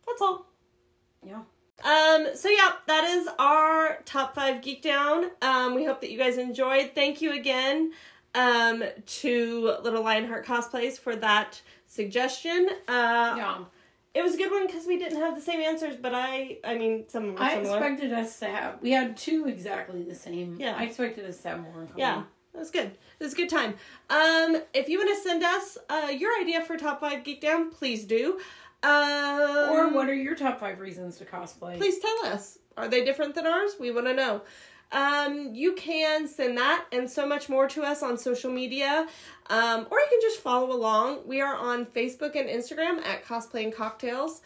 that's 0.06 0.20
all. 0.20 0.46
Yeah. 1.24 1.42
Um, 1.84 2.26
so 2.34 2.48
yeah, 2.48 2.72
that 2.86 3.04
is 3.04 3.28
our 3.38 4.00
top 4.04 4.34
five 4.34 4.60
geek 4.60 4.82
down. 4.82 5.30
Um, 5.40 5.74
we 5.74 5.84
hope 5.84 6.00
that 6.02 6.10
you 6.10 6.18
guys 6.18 6.36
enjoyed. 6.36 6.90
Thank 6.94 7.22
you 7.22 7.32
again 7.32 7.92
um 8.36 8.84
to 9.06 9.76
Little 9.82 10.04
Lionheart 10.04 10.46
Cosplays 10.46 10.96
for 11.00 11.16
that 11.16 11.60
suggestion. 11.88 12.68
Uh 12.86 13.34
Yeah. 13.36 13.58
it 14.14 14.22
was 14.22 14.34
a 14.34 14.36
good 14.36 14.52
one 14.52 14.68
because 14.68 14.86
we 14.86 14.98
didn't 14.98 15.18
have 15.18 15.34
the 15.34 15.40
same 15.40 15.58
answers, 15.60 15.96
but 15.96 16.12
I 16.14 16.58
I 16.62 16.76
mean 16.78 17.06
some 17.08 17.24
of 17.24 17.28
them 17.30 17.34
were 17.36 17.42
I 17.42 17.54
similar. 17.54 17.78
expected 17.78 18.12
us 18.12 18.38
to 18.38 18.46
have. 18.46 18.80
We 18.82 18.92
had 18.92 19.16
two 19.16 19.46
exactly 19.48 20.04
the 20.04 20.14
same. 20.14 20.56
Yeah. 20.60 20.76
I 20.78 20.84
expected 20.84 21.24
us 21.24 21.38
to 21.42 21.48
have 21.48 21.60
more. 21.60 21.88
Yeah, 21.96 22.22
that 22.52 22.58
was 22.58 22.70
good. 22.70 22.86
It 23.18 23.24
was 23.24 23.32
a 23.32 23.36
good 23.36 23.48
time. 23.48 23.74
Um, 24.08 24.62
if 24.74 24.88
you 24.88 24.98
want 24.98 25.16
to 25.16 25.22
send 25.22 25.42
us 25.44 25.78
uh, 25.88 26.08
your 26.16 26.32
idea 26.40 26.62
for 26.62 26.76
top 26.76 27.00
five 27.00 27.24
geek 27.24 27.40
down, 27.40 27.70
please 27.70 28.04
do. 28.04 28.40
Um, 28.82 28.90
Or 29.70 29.92
what 29.92 30.08
are 30.08 30.14
your 30.14 30.34
top 30.34 30.58
five 30.58 30.80
reasons 30.80 31.18
to 31.18 31.24
cosplay? 31.24 31.76
Please 31.76 31.98
tell 31.98 32.32
us. 32.32 32.58
Are 32.76 32.88
they 32.88 33.04
different 33.04 33.34
than 33.34 33.46
ours? 33.46 33.72
We 33.78 33.90
want 33.90 34.06
to 34.06 34.14
know. 34.14 34.42
Um, 34.92 35.54
you 35.54 35.74
can 35.74 36.26
send 36.26 36.58
that 36.58 36.86
and 36.90 37.08
so 37.08 37.24
much 37.26 37.48
more 37.48 37.68
to 37.68 37.82
us 37.82 38.02
on 38.02 38.18
social 38.18 38.50
media, 38.50 39.06
um, 39.48 39.86
or 39.88 39.98
you 39.98 40.06
can 40.10 40.20
just 40.20 40.40
follow 40.40 40.72
along. 40.72 41.20
We 41.26 41.40
are 41.40 41.54
on 41.54 41.86
Facebook 41.86 42.34
and 42.34 42.48
Instagram 42.48 43.04
at 43.04 43.24
Cosplay 43.24 43.64
and 43.64 43.72
Cocktails 43.72 44.40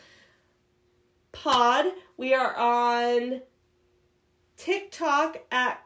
Pod. 1.32 1.86
We 2.18 2.34
are 2.34 2.55
on 2.57 3.40
TikTok 4.59 5.38
at 5.50 5.82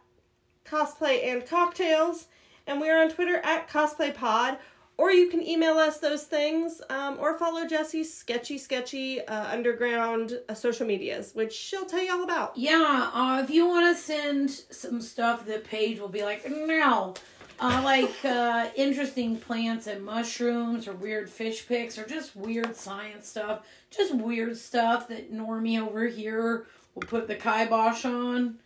Cosplay 0.68 1.24
and 1.24 1.46
Cocktails, 1.46 2.26
and 2.66 2.80
we 2.80 2.90
are 2.90 3.02
on 3.02 3.10
Twitter 3.10 3.40
at 3.44 3.68
Cosplay 3.68 4.14
Pod. 4.14 4.58
Or 4.96 5.12
you 5.12 5.28
can 5.28 5.40
email 5.40 5.74
us 5.74 5.98
those 5.98 6.24
things, 6.24 6.82
um, 6.90 7.18
or 7.20 7.38
follow 7.38 7.64
Jessie's 7.68 8.12
sketchy, 8.12 8.58
sketchy 8.58 9.24
uh, 9.26 9.52
underground 9.52 10.40
uh, 10.48 10.54
social 10.54 10.88
medias, 10.88 11.36
which 11.36 11.52
she'll 11.52 11.84
tell 11.84 12.02
you 12.02 12.12
all 12.12 12.24
about. 12.24 12.56
Yeah, 12.56 13.08
uh, 13.14 13.40
if 13.40 13.48
you 13.48 13.68
want 13.68 13.96
to 13.96 14.02
send 14.02 14.50
some 14.50 15.00
stuff 15.00 15.46
that 15.46 15.62
Paige 15.62 16.00
will 16.00 16.08
be 16.08 16.24
like, 16.24 16.50
no. 16.50 17.14
Uh, 17.60 17.80
like 17.84 18.24
uh, 18.24 18.70
interesting 18.74 19.36
plants 19.36 19.86
and 19.86 20.04
mushrooms 20.04 20.88
or 20.88 20.94
weird 20.94 21.30
fish 21.30 21.66
pics 21.68 21.96
or 21.96 22.04
just 22.04 22.34
weird 22.34 22.74
science 22.74 23.28
stuff. 23.28 23.60
Just 23.90 24.14
weird 24.14 24.56
stuff 24.56 25.06
that 25.08 25.32
Normie 25.32 25.80
over 25.80 26.08
here 26.08 26.66
will 26.96 27.02
put 27.02 27.28
the 27.28 27.36
kibosh 27.36 28.04
on. 28.04 28.58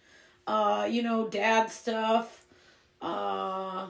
Uh, 0.46 0.88
you 0.90 1.02
know, 1.02 1.28
dad 1.28 1.70
stuff. 1.70 2.44
Uh, 3.00 3.88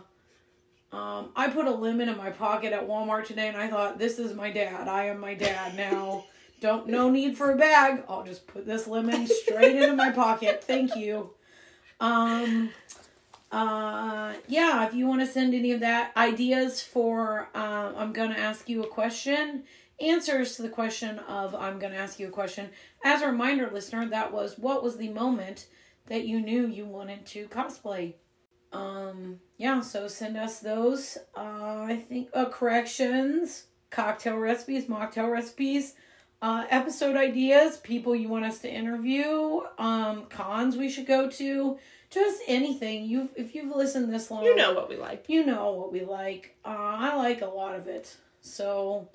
um, 0.92 1.30
I 1.34 1.48
put 1.52 1.66
a 1.66 1.70
lemon 1.70 2.08
in 2.08 2.16
my 2.16 2.30
pocket 2.30 2.72
at 2.72 2.86
Walmart 2.86 3.26
today 3.26 3.48
and 3.48 3.56
I 3.56 3.68
thought, 3.68 3.98
this 3.98 4.18
is 4.18 4.34
my 4.34 4.50
dad. 4.50 4.88
I 4.88 5.06
am 5.06 5.20
my 5.20 5.34
dad 5.34 5.74
now. 5.74 6.24
Don't 6.60 6.86
no 6.86 7.10
need 7.10 7.36
for 7.36 7.50
a 7.50 7.56
bag. 7.56 8.04
I'll 8.08 8.24
just 8.24 8.46
put 8.46 8.66
this 8.66 8.86
lemon 8.86 9.26
straight 9.26 9.76
into 9.76 9.96
my 9.96 10.10
pocket. 10.10 10.62
Thank 10.62 10.94
you. 10.94 11.30
Um 11.98 12.70
uh 13.50 14.34
yeah, 14.46 14.86
if 14.86 14.94
you 14.94 15.06
want 15.06 15.22
to 15.22 15.26
send 15.26 15.54
any 15.54 15.72
of 15.72 15.80
that 15.80 16.16
ideas 16.16 16.80
for 16.80 17.48
um 17.54 17.94
I'm 17.96 18.12
gonna 18.12 18.36
ask 18.36 18.68
you 18.68 18.82
a 18.82 18.86
question 18.86 19.64
answers 20.02 20.56
to 20.56 20.62
the 20.62 20.68
question 20.68 21.18
of 21.20 21.54
I'm 21.54 21.78
going 21.78 21.92
to 21.92 21.98
ask 21.98 22.18
you 22.18 22.28
a 22.28 22.30
question. 22.30 22.70
As 23.04 23.22
a 23.22 23.28
reminder, 23.28 23.70
listener, 23.72 24.08
that 24.08 24.32
was 24.32 24.58
what 24.58 24.82
was 24.82 24.96
the 24.96 25.08
moment 25.08 25.66
that 26.06 26.24
you 26.26 26.40
knew 26.40 26.66
you 26.66 26.84
wanted 26.84 27.26
to 27.26 27.46
cosplay? 27.48 28.14
Um, 28.72 29.40
yeah, 29.58 29.80
so 29.80 30.08
send 30.08 30.36
us 30.36 30.60
those. 30.60 31.18
Uh, 31.36 31.84
I 31.88 32.02
think 32.08 32.28
uh, 32.32 32.46
corrections, 32.46 33.66
cocktail 33.90 34.38
recipes, 34.38 34.86
mocktail 34.86 35.30
recipes, 35.30 35.94
uh, 36.40 36.64
episode 36.70 37.16
ideas, 37.16 37.76
people 37.76 38.16
you 38.16 38.28
want 38.28 38.44
us 38.44 38.58
to 38.60 38.72
interview, 38.72 39.60
um, 39.78 40.24
cons 40.26 40.76
we 40.76 40.88
should 40.88 41.06
go 41.06 41.28
to, 41.30 41.78
just 42.10 42.42
anything. 42.48 43.04
You, 43.04 43.28
if 43.36 43.54
you've 43.54 43.74
listened 43.76 44.12
this 44.12 44.30
long, 44.30 44.44
You 44.44 44.56
know 44.56 44.72
what 44.72 44.88
we 44.88 44.96
like. 44.96 45.26
you 45.28 45.44
know 45.46 45.72
what 45.72 45.92
we 45.92 46.04
like. 46.04 46.56
Uh, 46.64 46.70
I 46.70 47.16
like 47.16 47.42
a 47.42 47.46
lot 47.46 47.76
of 47.76 47.86
it. 47.86 48.16
So, 48.40 49.08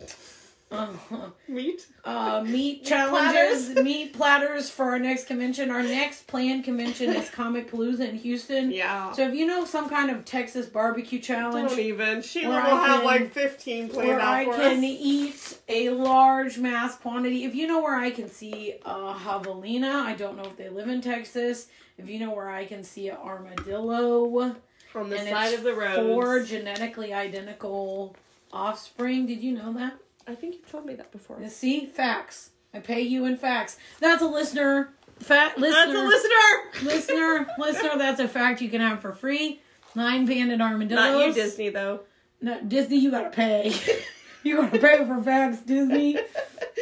uh, 0.72 0.88
Meat. 1.48 1.88
uh, 2.04 2.44
meat 2.46 2.84
platters. 2.84 2.90
challenges, 2.90 3.76
meat 3.84 4.14
platters 4.14 4.70
for 4.70 4.86
our 4.92 5.00
next 5.00 5.26
convention. 5.28 5.72
Our 5.72 5.82
next 5.84 6.28
planned 6.28 6.66
convention 6.66 7.10
is 7.12 7.30
Comicpalooza 7.30 8.02
in 8.10 8.18
Houston. 8.18 8.72
Yeah. 8.72 9.12
So 9.14 9.28
if 9.28 9.34
you 9.34 9.46
know 9.46 9.64
some 9.66 9.90
kind 9.90 10.12
of 10.12 10.26
Texas 10.26 10.66
barbecue 10.66 11.20
challenge 11.20 11.70
Don't 11.70 11.80
even. 11.80 12.22
Where 12.22 12.50
will 12.50 12.74
I 12.74 12.88
have 12.88 12.98
can- 12.98 13.06
like 13.06 13.32
15 13.34 13.90
planned 13.90 14.08
where 14.10 14.20
I 14.20 14.46
can 14.46 14.80
us. 14.80 14.84
eat 14.84 15.58
a 15.70 15.90
large 15.92 16.58
mass 16.58 16.96
quantity, 16.98 17.46
if 17.46 17.56
you 17.56 17.66
know 17.68 17.82
where 17.82 17.96
I 17.96 18.12
can 18.12 18.30
see 18.30 18.74
a 18.86 18.94
javelina, 18.94 20.02
I 20.04 20.16
don't 20.16 20.36
know 20.36 20.44
if 20.44 20.58
they 20.58 20.70
live 20.70 20.90
in 20.90 21.02
Texas. 21.02 21.68
If 21.98 22.10
you 22.10 22.20
know 22.20 22.32
where 22.32 22.50
I 22.50 22.66
can 22.66 22.84
see 22.84 23.08
an 23.10 23.18
armadillo, 23.18 24.56
On 24.96 25.10
the 25.10 25.18
side 25.18 25.54
of 25.54 25.64
the 25.64 25.74
road. 25.74 25.96
four 25.96 26.44
genetically 26.44 27.14
identical 27.14 28.16
offspring. 28.54 29.26
Did 29.28 29.42
you 29.42 29.54
know 29.54 29.74
that? 29.74 29.98
I 30.28 30.36
think 30.36 30.56
you 30.56 30.62
told 30.70 30.86
me 30.86 30.96
that 30.96 31.12
before. 31.12 31.40
You 31.42 31.50
See, 31.50 31.86
facts. 31.86 32.52
I 32.74 32.80
pay 32.80 33.02
you 33.02 33.26
in 33.26 33.38
facts. 33.38 33.78
That's 34.00 34.22
a 34.22 34.28
listener. 34.28 34.94
Fat 35.20 35.58
listener. 35.58 35.94
That's 35.94 36.00
a 36.00 36.04
listener! 36.04 36.84
listener, 36.84 37.48
listener. 37.58 37.98
That's 37.98 38.20
a 38.20 38.28
fact 38.28 38.62
you 38.62 38.70
can 38.70 38.82
have 38.82 39.02
for 39.02 39.14
free. 39.14 39.62
Nine 39.96 40.26
banded 40.26 40.62
armadillos. 40.62 41.12
Not 41.12 41.28
you, 41.28 41.34
Disney, 41.34 41.70
though. 41.70 42.02
No, 42.40 42.62
Disney, 42.62 42.98
you 42.98 43.10
gotta 43.10 43.32
pay. 43.32 43.74
you 44.44 44.58
gotta 44.58 44.78
pay 44.78 45.04
for 45.06 45.22
facts, 45.24 45.62
Disney. 45.62 46.20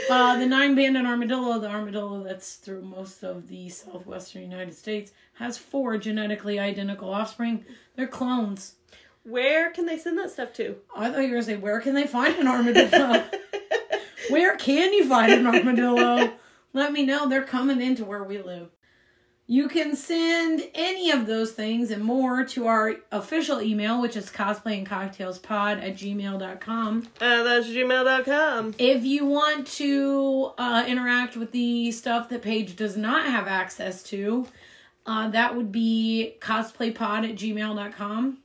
Uh, 0.09 0.37
the 0.37 0.45
nine 0.45 0.75
banded 0.75 1.05
armadillo, 1.05 1.59
the 1.59 1.69
armadillo 1.69 2.23
that's 2.23 2.55
through 2.55 2.81
most 2.81 3.23
of 3.23 3.47
the 3.47 3.69
southwestern 3.69 4.41
United 4.41 4.73
States, 4.73 5.13
has 5.35 5.57
four 5.57 5.97
genetically 5.97 6.59
identical 6.59 7.13
offspring. 7.13 7.63
They're 7.95 8.07
clones. 8.07 8.75
Where 9.25 9.71
can 9.71 9.87
they 9.87 9.97
send 9.97 10.19
that 10.19 10.29
stuff 10.29 10.53
to? 10.53 10.75
I 10.95 11.09
thought 11.09 11.21
you 11.21 11.29
were 11.29 11.35
gonna 11.35 11.43
say, 11.43 11.57
where 11.57 11.81
can 11.81 11.95
they 11.95 12.05
find 12.05 12.35
an 12.35 12.47
armadillo? 12.47 13.23
where 14.29 14.55
can 14.55 14.93
you 14.93 15.09
find 15.09 15.33
an 15.33 15.47
armadillo? 15.47 16.31
Let 16.73 16.93
me 16.93 17.03
know. 17.05 17.27
They're 17.27 17.43
coming 17.43 17.81
into 17.81 18.05
where 18.05 18.23
we 18.23 18.37
live. 18.37 18.69
You 19.47 19.67
can 19.67 19.95
send 19.95 20.63
any 20.73 21.09
of 21.11 21.25
those 21.25 21.51
things 21.53 21.89
and 21.89 22.03
more 22.03 22.45
to 22.45 22.67
our 22.67 22.95
official 23.11 23.61
email, 23.61 24.01
which 24.01 24.15
is 24.15 24.29
cosplayandcocktailspod 24.29 25.83
at 25.83 25.95
gmail.com. 25.95 27.07
Uh, 27.21 27.43
that's 27.43 27.67
gmail.com. 27.67 28.75
If 28.77 29.03
you 29.05 29.25
want 29.25 29.67
to 29.67 30.51
uh, 30.57 30.85
interact 30.87 31.35
with 31.35 31.51
the 31.51 31.91
stuff 31.91 32.29
that 32.29 32.41
Paige 32.41 32.75
does 32.75 32.97
not 32.97 33.25
have 33.25 33.47
access 33.47 34.01
to, 34.03 34.47
uh, 35.05 35.29
that 35.29 35.55
would 35.55 35.71
be 35.71 36.37
cosplaypod 36.41 37.29
at 37.29 37.35
gmail.com. 37.35 38.39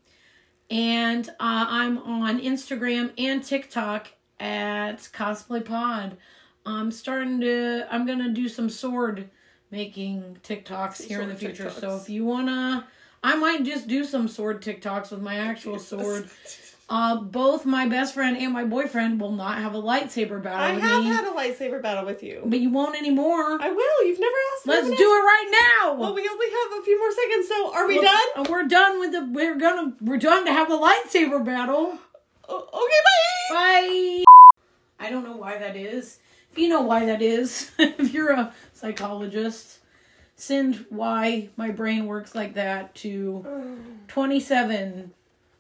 And 0.71 1.29
uh, 1.29 1.67
I'm 1.69 1.99
on 1.99 2.41
Instagram 2.41 3.13
and 3.19 3.43
TikTok 3.43 4.09
at 4.39 4.99
Cosplay 5.13 5.65
Pod. 5.65 6.17
I'm 6.65 6.93
starting 6.93 7.41
to, 7.41 7.87
I'm 7.91 8.07
going 8.07 8.21
to 8.21 8.31
do 8.31 8.49
some 8.49 8.71
sword 8.71 9.29
making 9.71 10.39
TikToks 10.43 11.03
here 11.03 11.23
in 11.23 11.29
the 11.29 11.39
Sword 11.39 11.57
future. 11.57 11.71
So 11.71 11.97
if 11.97 12.09
you 12.09 12.25
want 12.25 12.49
to, 12.49 12.85
I 13.23 13.37
might 13.37 13.65
just 13.65 13.89
do 13.89 14.05
some 14.05 14.29
sword 14.29 14.63
TikToks 14.63 15.11
with 15.11 15.21
my 15.21 15.37
actual 15.37 15.79
sword. 15.81 16.31
Uh, 16.93 17.21
both 17.21 17.65
my 17.65 17.87
best 17.87 18.15
friend 18.15 18.37
and 18.37 18.53
my 18.53 18.65
boyfriend 18.65 19.21
will 19.21 19.31
not 19.31 19.59
have 19.59 19.75
a 19.77 19.81
lightsaber 19.81 20.43
battle 20.43 20.59
I 20.59 20.73
have 20.81 21.05
me, 21.05 21.09
had 21.09 21.25
a 21.25 21.31
lightsaber 21.31 21.81
battle 21.81 22.05
with 22.05 22.21
you. 22.25 22.43
but 22.45 22.59
you 22.59 22.69
won't 22.71 22.97
anymore. 22.97 23.63
I 23.63 23.71
will. 23.71 24.07
You've 24.07 24.19
never 24.19 24.35
asked 24.57 24.67
me. 24.67 24.73
Let's 24.75 24.89
do 24.89 24.95
it 24.95 24.97
right 25.23 25.79
now. 25.83 25.95
Well, 25.95 26.13
we 26.15 26.29
only 26.29 26.47
have 26.47 26.81
a 26.81 26.83
few 26.83 26.99
more 26.99 27.13
seconds, 27.13 27.47
so 27.49 27.73
are 27.75 27.87
we 27.87 28.01
Well, 28.01 28.03
done? 28.35 28.45
uh, 28.47 28.51
We're 28.51 28.67
done 28.67 28.99
with 28.99 29.13
the. 29.13 29.25
We're 29.33 29.57
gonna. 29.57 29.93
We're 30.01 30.19
done 30.19 30.45
to 30.47 30.53
have 30.53 30.69
a 30.73 30.77
lightsaber 30.77 31.45
battle. 31.45 31.97
O- 32.49 32.59
okay, 32.59 33.55
bye! 33.55 33.55
Bye. 33.55 34.25
I 35.07 35.11
don't 35.11 35.23
know 35.23 35.37
why 35.37 35.59
that 35.59 35.77
is. 35.77 36.19
If 36.51 36.59
you 36.59 36.69
know 36.69 36.81
why 36.83 37.07
that 37.07 37.23
is, 37.23 37.71
if 37.79 38.13
you're 38.13 38.33
a 38.33 38.53
psychologist, 38.75 39.79
send 40.35 40.85
why 40.89 41.51
my 41.57 41.71
brain 41.71 42.07
works 42.07 42.35
like 42.35 42.55
that 42.55 42.97
to 42.97 43.79
27 44.09 45.13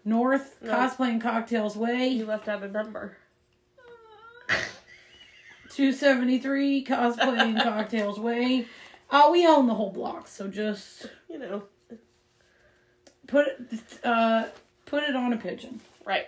North 0.04 0.56
No. 0.62 0.72
Cosplay 0.72 1.10
and 1.10 1.20
Cocktails 1.22 1.76
Way. 1.76 2.08
You 2.08 2.26
left 2.26 2.48
out 2.48 2.62
a 2.62 2.68
number. 2.68 3.16
273 5.70 6.84
Cosplaying 6.84 7.62
Cocktails 7.62 8.18
Way. 8.18 8.66
Uh, 9.10 9.28
we 9.32 9.46
own 9.46 9.66
the 9.66 9.74
whole 9.74 9.90
block, 9.92 10.26
so 10.28 10.48
just 10.48 11.06
You 11.28 11.38
know. 11.38 11.62
put 13.26 13.46
it, 13.48 14.04
uh, 14.04 14.46
put 14.86 15.02
it 15.04 15.14
on 15.16 15.32
a 15.32 15.36
pigeon. 15.36 15.80